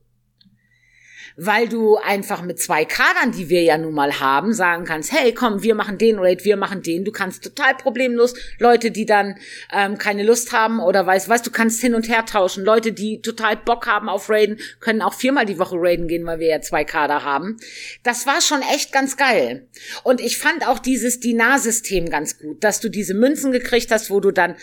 [1.37, 5.33] weil du einfach mit zwei Kadern, die wir ja nun mal haben, sagen kannst, hey,
[5.35, 7.05] komm, wir machen den Raid, wir machen den.
[7.05, 9.37] Du kannst total problemlos Leute, die dann
[9.73, 12.65] ähm, keine Lust haben oder weiß, weißt du, kannst hin und her tauschen.
[12.65, 16.39] Leute, die total Bock haben auf Raiden, können auch viermal die Woche Raiden gehen, weil
[16.41, 17.59] wir ja zwei Kader haben.
[18.03, 19.69] Das war schon echt ganz geil.
[20.05, 24.21] Und ich fand auch dieses Dinar-System ganz gut, dass du diese Münzen gekriegt hast, wo
[24.21, 24.57] du dann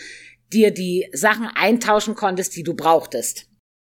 [0.52, 3.44] dir die Sachen eintauschen konntest, die du brauchtest.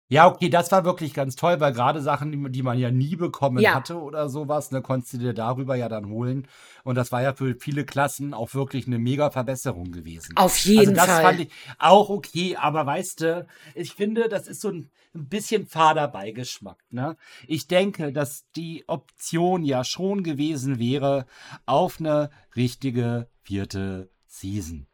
[0.07, 3.57] Ja, okay, das war wirklich ganz toll, weil gerade Sachen, die, man ja nie bekommen
[3.60, 3.73] ja.
[3.73, 6.48] hatte oder sowas, ne, konntest du dir darüber ja dann holen.
[6.84, 10.38] Und das war ja für viele Klassen auch wirklich eine mega Verbesserung gewesen.
[10.38, 11.23] Auf also jeden also das Fall.
[11.23, 15.65] fand ich auch okay, aber weißt du, ich finde, das ist so ein, ein bisschen
[15.65, 16.84] fader Beigeschmack.
[16.91, 17.18] Ne?
[17.48, 21.26] Ich denke, dass die Option ja schon gewesen wäre
[21.65, 24.86] auf eine richtige vierte Season.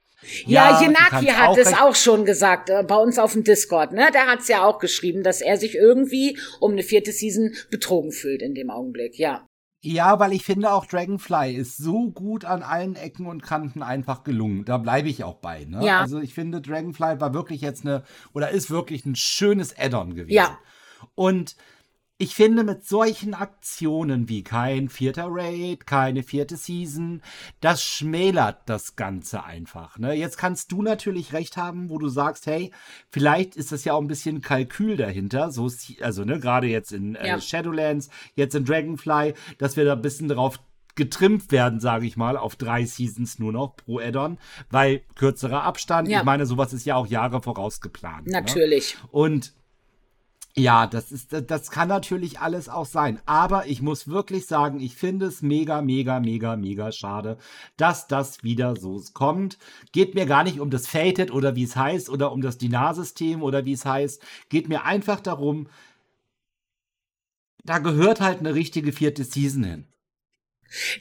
[0.45, 4.09] Ja, ja Jenaki hat es auch schon gesagt, äh, bei uns auf dem Discord, ne?
[4.13, 8.41] Der es ja auch geschrieben, dass er sich irgendwie um eine vierte Season betrogen fühlt
[8.41, 9.45] in dem Augenblick, ja.
[9.83, 14.23] Ja, weil ich finde auch Dragonfly ist so gut an allen Ecken und Kanten einfach
[14.23, 14.63] gelungen.
[14.63, 15.65] Da bleibe ich auch bei.
[15.65, 15.83] Ne?
[15.83, 16.01] Ja.
[16.01, 20.35] Also ich finde Dragonfly war wirklich jetzt eine oder ist wirklich ein schönes Add-on gewesen.
[20.35, 20.59] Ja.
[21.15, 21.55] Und
[22.21, 27.23] ich finde, mit solchen Aktionen wie kein vierter Raid, keine vierte Season,
[27.61, 29.97] das schmälert das Ganze einfach.
[29.97, 30.13] Ne?
[30.13, 32.69] Jetzt kannst du natürlich recht haben, wo du sagst, hey,
[33.09, 35.49] vielleicht ist das ja auch ein bisschen Kalkül dahinter.
[35.49, 35.67] So,
[36.01, 37.41] also ne, gerade jetzt in äh, ja.
[37.41, 40.59] Shadowlands, jetzt in Dragonfly, dass wir da ein bisschen drauf
[40.93, 44.37] getrimmt werden, sage ich mal, auf drei Seasons nur noch pro Addon,
[44.69, 46.07] weil kürzerer Abstand.
[46.07, 46.19] Ja.
[46.19, 48.27] Ich meine, sowas ist ja auch Jahre vorausgeplant.
[48.27, 48.33] Ne?
[48.33, 48.95] Natürlich.
[49.01, 49.09] Ne?
[49.11, 49.53] Und
[50.53, 53.21] ja, das ist, das kann natürlich alles auch sein.
[53.25, 57.37] Aber ich muss wirklich sagen, ich finde es mega, mega, mega, mega schade,
[57.77, 59.57] dass das wieder so kommt.
[59.93, 63.41] Geht mir gar nicht um das Fated oder wie es heißt oder um das Dinar-System
[63.43, 64.21] oder wie es heißt.
[64.49, 65.69] Geht mir einfach darum,
[67.63, 69.87] da gehört halt eine richtige vierte Season hin.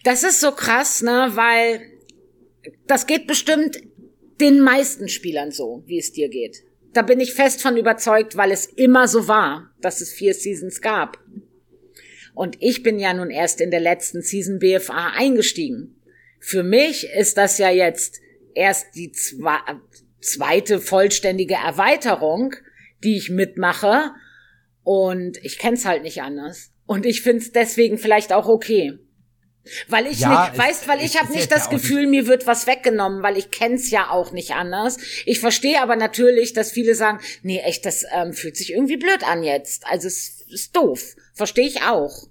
[0.05, 1.81] Das ist so krass, ne, weil
[2.87, 3.79] das geht bestimmt
[4.41, 6.57] den meisten Spielern so, wie es dir geht
[6.93, 10.81] da bin ich fest von überzeugt, weil es immer so war, dass es vier Seasons
[10.81, 11.19] gab.
[12.35, 15.97] Und ich bin ja nun erst in der letzten Season BFA eingestiegen.
[16.41, 18.21] Für mich ist das ja jetzt
[18.55, 19.13] erst die
[20.21, 22.55] zweite vollständige Erweiterung,
[23.05, 24.11] die ich mitmache.
[24.83, 26.71] Und ich kenn's halt nicht anders.
[26.87, 28.99] Und ich find's deswegen vielleicht auch okay.
[29.89, 32.11] Weil ich ja, nicht, weißt, weil ich habe nicht das ja Gefühl, nicht.
[32.11, 34.97] mir wird was weggenommen, weil ich kenn's ja auch nicht anders.
[35.27, 39.23] Ich verstehe aber natürlich, dass viele sagen, nee, echt, das ähm, fühlt sich irgendwie blöd
[39.25, 39.87] an jetzt.
[39.87, 41.15] Also es ist doof.
[41.35, 42.29] Verstehe ich auch.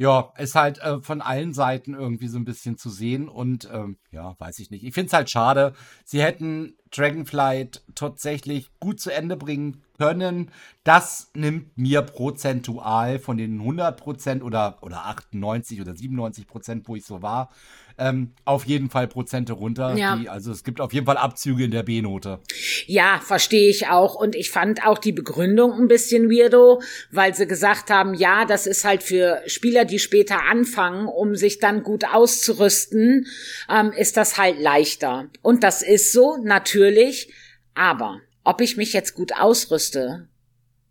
[0.00, 3.98] Ja, ist halt äh, von allen Seiten irgendwie so ein bisschen zu sehen und ähm,
[4.12, 4.84] ja, weiß ich nicht.
[4.84, 5.74] Ich finde es halt schade.
[6.04, 10.52] Sie hätten Dragonflight tatsächlich gut zu Ende bringen können.
[10.84, 17.20] Das nimmt mir prozentual von den 100% oder, oder 98 oder 97%, wo ich so
[17.20, 17.50] war,
[17.98, 19.94] ähm, auf jeden Fall Prozente runter.
[19.96, 20.16] Ja.
[20.16, 22.38] Die, also es gibt auf jeden Fall Abzüge in der B-Note.
[22.86, 24.14] Ja, verstehe ich auch.
[24.14, 26.80] Und ich fand auch die Begründung ein bisschen weirdo,
[27.10, 31.58] weil sie gesagt haben, ja, das ist halt für Spieler, die später anfangen, um sich
[31.58, 33.26] dann gut auszurüsten,
[33.68, 35.26] ähm, ist das halt leichter.
[35.42, 37.32] Und das ist so, natürlich.
[37.74, 40.28] Aber ob ich mich jetzt gut ausrüste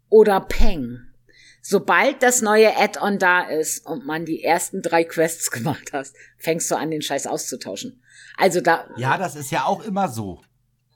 [0.10, 1.07] oder peng,
[1.70, 6.72] sobald das neue Add-on da ist und man die ersten drei Quests gemacht hast, fängst
[6.72, 8.02] du an, den Scheiß auszutauschen.
[8.38, 8.90] Also da.
[8.96, 10.42] Ja, das ist ja auch immer so.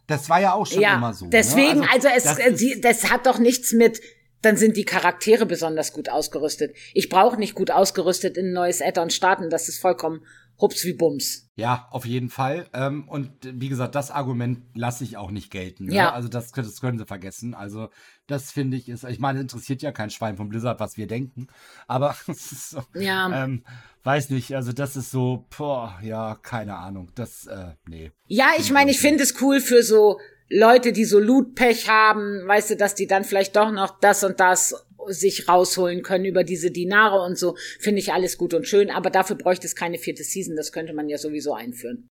[0.08, 1.26] Das war ja auch schon ja, immer so.
[1.26, 1.32] Ne?
[1.32, 1.88] Deswegen, ne?
[1.92, 4.02] also, also, es, das, äh, sie, das hat doch nichts mit,
[4.42, 6.76] dann sind die Charaktere besonders gut ausgerüstet.
[6.94, 10.24] Ich brauche nicht gut ausgerüstet in ein neues Add-on starten, das ist vollkommen
[10.62, 11.48] Hups wie Bums.
[11.56, 12.68] Ja, auf jeden Fall.
[12.74, 15.86] Ähm, und wie gesagt, das Argument lasse ich auch nicht gelten.
[15.88, 15.96] Ne?
[15.96, 16.14] Ja.
[16.14, 17.54] Also das, das, können sie vergessen.
[17.56, 17.90] Also
[18.28, 21.48] das finde ich ist, ich meine, interessiert ja kein Schwein von Blizzard, was wir denken.
[21.88, 23.44] Aber so, ja.
[23.44, 23.64] ähm,
[24.04, 27.12] weiß nicht, also das ist so, boah, ja, keine Ahnung.
[27.16, 28.12] Das, äh, nee.
[28.28, 30.20] Ja, ich meine, ich finde es cool für so
[30.54, 34.40] Leute, die so Loot-Pech haben, weißt du, dass die dann vielleicht doch noch das und
[34.40, 34.76] das
[35.10, 39.10] sich rausholen können über diese Dinare und so, finde ich alles gut und schön, aber
[39.10, 42.08] dafür bräuchte es keine vierte Season, das könnte man ja sowieso einführen.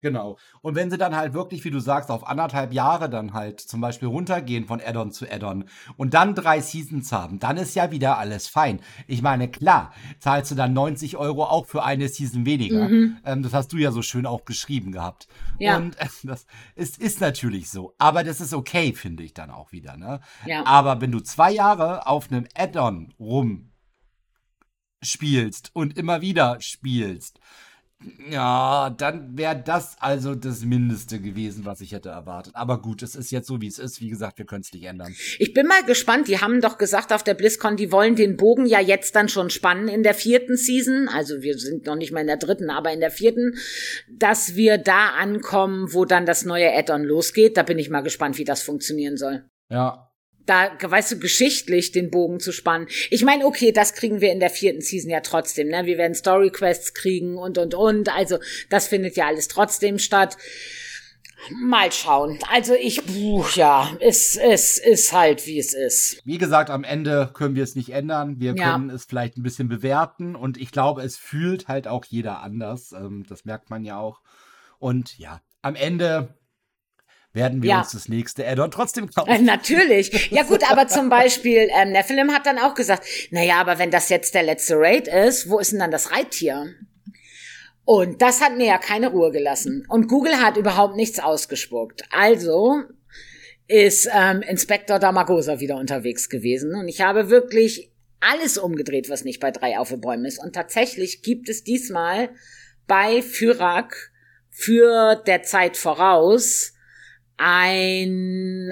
[0.00, 0.38] Genau.
[0.62, 3.80] Und wenn sie dann halt wirklich, wie du sagst, auf anderthalb Jahre dann halt zum
[3.80, 5.64] Beispiel runtergehen von Addon zu Addon
[5.96, 8.80] und dann drei Seasons haben, dann ist ja wieder alles fein.
[9.08, 12.88] Ich meine, klar, zahlst du dann 90 Euro auch für eine Season weniger.
[12.88, 13.18] Mhm.
[13.24, 15.26] Ähm, das hast du ja so schön auch geschrieben gehabt.
[15.58, 15.76] Ja.
[15.76, 16.46] Und äh, das
[16.76, 17.94] ist, ist natürlich so.
[17.98, 19.96] Aber das ist okay, finde ich dann auch wieder.
[19.96, 20.20] Ne?
[20.46, 20.64] Ja.
[20.64, 23.12] Aber wenn du zwei Jahre auf einem Addon
[25.00, 27.40] rumspielst und immer wieder spielst,
[28.30, 32.54] ja, dann wäre das also das Mindeste gewesen, was ich hätte erwartet.
[32.54, 34.00] Aber gut, es ist jetzt so, wie es ist.
[34.00, 35.12] Wie gesagt, wir können es nicht ändern.
[35.40, 36.28] Ich bin mal gespannt.
[36.28, 39.50] Die haben doch gesagt auf der BlizzCon, die wollen den Bogen ja jetzt dann schon
[39.50, 41.08] spannen in der vierten Season.
[41.08, 43.56] Also wir sind noch nicht mal in der dritten, aber in der vierten,
[44.08, 47.56] dass wir da ankommen, wo dann das neue Add-on losgeht.
[47.56, 49.44] Da bin ich mal gespannt, wie das funktionieren soll.
[49.70, 50.07] Ja,
[50.48, 52.88] da, weißt du, geschichtlich den Bogen zu spannen.
[53.10, 55.84] Ich meine, okay, das kriegen wir in der vierten Season ja trotzdem, ne?
[55.86, 58.08] Wir werden Story Quests kriegen und, und, und.
[58.14, 58.38] Also,
[58.70, 60.36] das findet ja alles trotzdem statt.
[61.62, 62.38] Mal schauen.
[62.52, 66.18] Also ich, buch ja, es es ist, ist halt, wie es ist.
[66.24, 68.40] Wie gesagt, am Ende können wir es nicht ändern.
[68.40, 68.72] Wir ja.
[68.72, 72.90] können es vielleicht ein bisschen bewerten und ich glaube, es fühlt halt auch jeder anders.
[72.90, 74.20] Ähm, das merkt man ja auch.
[74.80, 76.37] Und ja, am Ende
[77.38, 77.78] werden wir ja.
[77.80, 79.30] uns das nächste Add-on trotzdem kaufen.
[79.30, 80.30] Äh, natürlich.
[80.30, 84.08] Ja gut, aber zum Beispiel ähm, Nephilim hat dann auch gesagt, naja, aber wenn das
[84.10, 86.66] jetzt der letzte Raid ist, wo ist denn dann das Reittier?
[87.84, 89.86] Und das hat mir ja keine Ruhe gelassen.
[89.88, 92.02] Und Google hat überhaupt nichts ausgespuckt.
[92.10, 92.74] Also
[93.68, 96.74] ist ähm, Inspektor Damagosa wieder unterwegs gewesen.
[96.74, 100.38] Und ich habe wirklich alles umgedreht, was nicht bei drei auf ist.
[100.42, 102.30] Und tatsächlich gibt es diesmal
[102.88, 104.10] bei Fyrak
[104.50, 106.72] für der Zeit voraus
[107.38, 108.70] ein,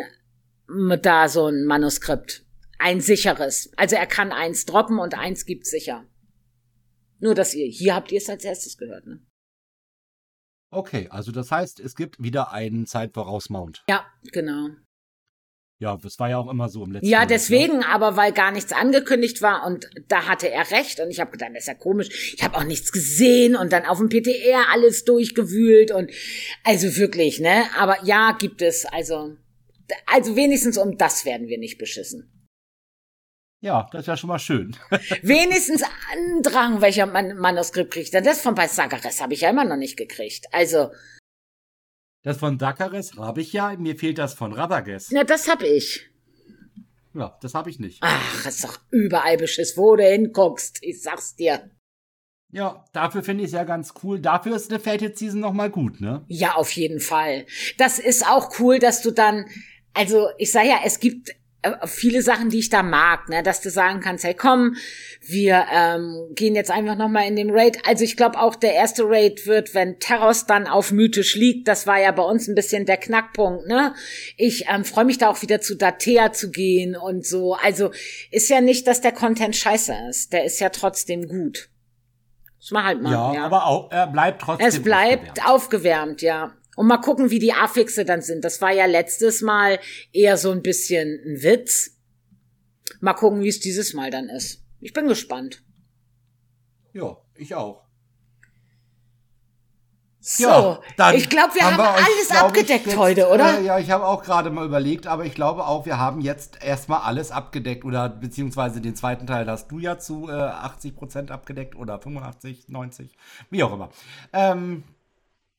[1.01, 2.45] da so ein Manuskript.
[2.79, 3.71] Ein sicheres.
[3.77, 6.05] Also er kann eins droppen und eins gibt sicher.
[7.21, 9.21] Nur, dass ihr, hier habt ihr es als erstes gehört, ne?
[10.71, 13.85] Okay, also das heißt, es gibt wieder einen Zeitvoraus-Mount.
[13.89, 14.69] Ja, genau.
[15.79, 17.21] Ja, das war ja auch immer so im letzten Jahr.
[17.23, 17.35] Ja, ne?
[17.35, 17.91] deswegen, Jahr.
[17.91, 21.51] aber weil gar nichts angekündigt war und da hatte er recht und ich habe gedacht,
[21.53, 22.35] das ist ja komisch.
[22.35, 26.11] Ich habe auch nichts gesehen und dann auf dem PTR alles durchgewühlt und
[26.65, 27.65] also wirklich, ne?
[27.79, 28.87] Aber ja, gibt es.
[28.87, 29.37] Also,
[30.07, 32.33] also wenigstens um das werden wir nicht beschissen.
[33.61, 34.77] Ja, das ist ja schon mal schön.
[35.23, 35.83] Wenigstens
[36.13, 38.13] Andrang, welcher man Manuskript kriegt.
[38.15, 40.47] Denn das von bei Sagares habe ich ja immer noch nicht gekriegt.
[40.53, 40.91] Also,
[42.27, 45.13] das von Dakares habe ich ja, mir fehlt das von Radagast.
[45.13, 46.11] Na, das habe ich.
[47.15, 47.99] Ja, das habe ich nicht.
[48.01, 50.79] Ach, ist doch überall Beschiss, wo du hinguckst.
[50.83, 51.71] Ich sag's dir.
[52.53, 54.19] Ja, dafür finde ich es ja ganz cool.
[54.19, 56.25] Dafür ist eine Fated Season nochmal gut, ne?
[56.27, 57.47] Ja, auf jeden Fall.
[57.79, 59.45] Das ist auch cool, dass du dann,
[59.95, 61.31] also ich sag ja, es gibt
[61.67, 63.43] äh, viele Sachen, die ich da mag, ne?
[63.43, 64.77] dass du sagen kannst, hey komm,
[65.21, 67.79] wir ähm, gehen jetzt einfach nochmal in den Raid.
[67.87, 71.87] Also ich glaube auch der erste Raid wird, wenn Terros dann auf mythisch liegt, das
[71.87, 73.67] war ja bei uns ein bisschen der Knackpunkt.
[73.67, 73.95] Ne?
[74.37, 77.55] Ich ähm, freue mich da auch wieder zu Datea zu gehen und so.
[77.55, 77.91] Also
[78.31, 81.69] ist ja nicht, dass der Content scheiße ist, der ist ja trotzdem gut.
[82.61, 83.13] Das war halt mal.
[83.13, 83.45] Ja, ja.
[83.45, 84.67] aber auch, er bleibt trotzdem.
[84.67, 86.53] Es bleibt aufgewärmt, aufgewärmt ja.
[86.77, 88.45] Und mal gucken, wie die Affixe dann sind.
[88.45, 89.81] Das war ja letztes Mal
[90.13, 91.97] eher so ein bisschen ein Witz.
[93.01, 94.63] Mal gucken, wie es dieses Mal dann ist.
[94.81, 95.65] Ich bin gespannt.
[96.93, 97.85] Ja, ich auch.
[100.21, 103.59] So, ja, dann ich glaube, wir haben, wir euch, alles abgedeckt jetzt, heute, oder?
[103.61, 106.63] Äh, ja, ich habe auch gerade mal überlegt, aber ich glaube auch, wir haben jetzt
[106.65, 111.31] erstmal alles abgedeckt oder beziehungsweise den zweiten Teil hast du ja zu äh, 80 Prozent
[111.31, 113.15] abgedeckt oder 85, 90,
[113.51, 113.91] wie auch immer.
[114.33, 114.83] Ähm,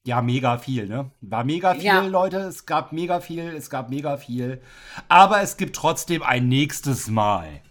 [0.07, 1.11] ja, mega viel, ne?
[1.21, 2.01] War mega viel, ja.
[2.07, 2.37] Leute.
[2.37, 4.61] Es gab mega viel, es gab mega viel.
[5.09, 7.61] Aber es gibt trotzdem ein nächstes Mal.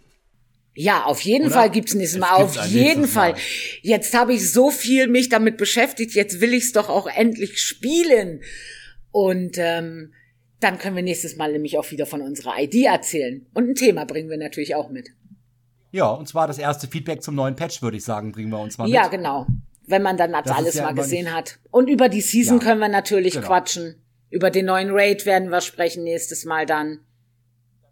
[0.74, 1.54] Ja, auf jeden Oder?
[1.54, 2.32] Fall gibt's ein nächstes Mal.
[2.34, 3.32] Auf jeden Fall.
[3.32, 3.40] Mal.
[3.80, 6.14] Jetzt habe ich so viel mich damit beschäftigt.
[6.14, 8.42] Jetzt will ich es doch auch endlich spielen.
[9.10, 10.12] Und ähm,
[10.60, 13.46] dann können wir nächstes Mal nämlich auch wieder von unserer ID erzählen.
[13.54, 15.08] Und ein Thema bringen wir natürlich auch mit.
[15.92, 18.76] Ja, und zwar das erste Feedback zum neuen Patch, würde ich sagen, bringen wir uns
[18.76, 18.92] mal mit.
[18.92, 19.46] Ja, genau
[19.86, 21.58] wenn man dann das, alles ja mal gesehen hat.
[21.70, 23.46] Und über die Season ja, können wir natürlich genau.
[23.46, 24.02] quatschen.
[24.30, 27.00] Über den neuen Raid werden wir sprechen nächstes Mal dann.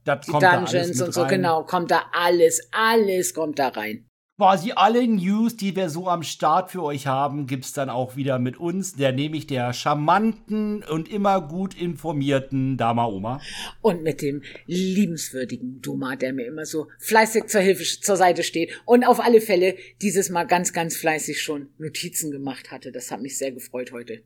[0.05, 1.31] Das die Dungeons da und so, rein.
[1.31, 6.23] genau, kommt da alles, alles kommt da rein quasi alle News, die wir so am
[6.24, 11.09] Start für euch haben, gibt's dann auch wieder mit uns, der nämlich der charmanten und
[11.11, 13.40] immer gut informierten Dama Oma.
[13.81, 18.73] Und mit dem liebenswürdigen Duma, der mir immer so fleißig zur Hilfe zur Seite steht
[18.86, 22.90] und auf alle Fälle dieses Mal ganz, ganz fleißig schon Notizen gemacht hatte.
[22.90, 24.23] Das hat mich sehr gefreut heute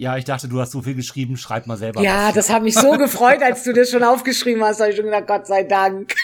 [0.00, 2.00] ja, ich dachte, du hast so viel geschrieben, schreib mal selber.
[2.00, 2.34] Ja, was.
[2.34, 5.26] das hat mich so gefreut, als du das schon aufgeschrieben hast, habe ich schon gedacht,
[5.26, 6.14] Gott sei Dank.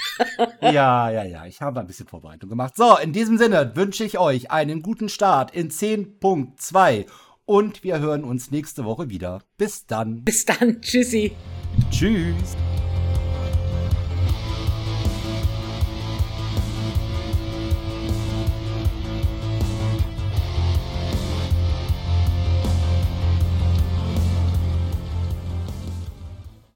[0.63, 2.73] ja, ja, ja, ich habe ein bisschen Vorbereitung gemacht.
[2.75, 7.05] So, in diesem Sinne wünsche ich euch einen guten Start in 10.2
[7.45, 9.41] und wir hören uns nächste Woche wieder.
[9.59, 10.25] Bis dann.
[10.25, 11.33] Bis dann, tschüssi.
[11.91, 12.57] Tschüss.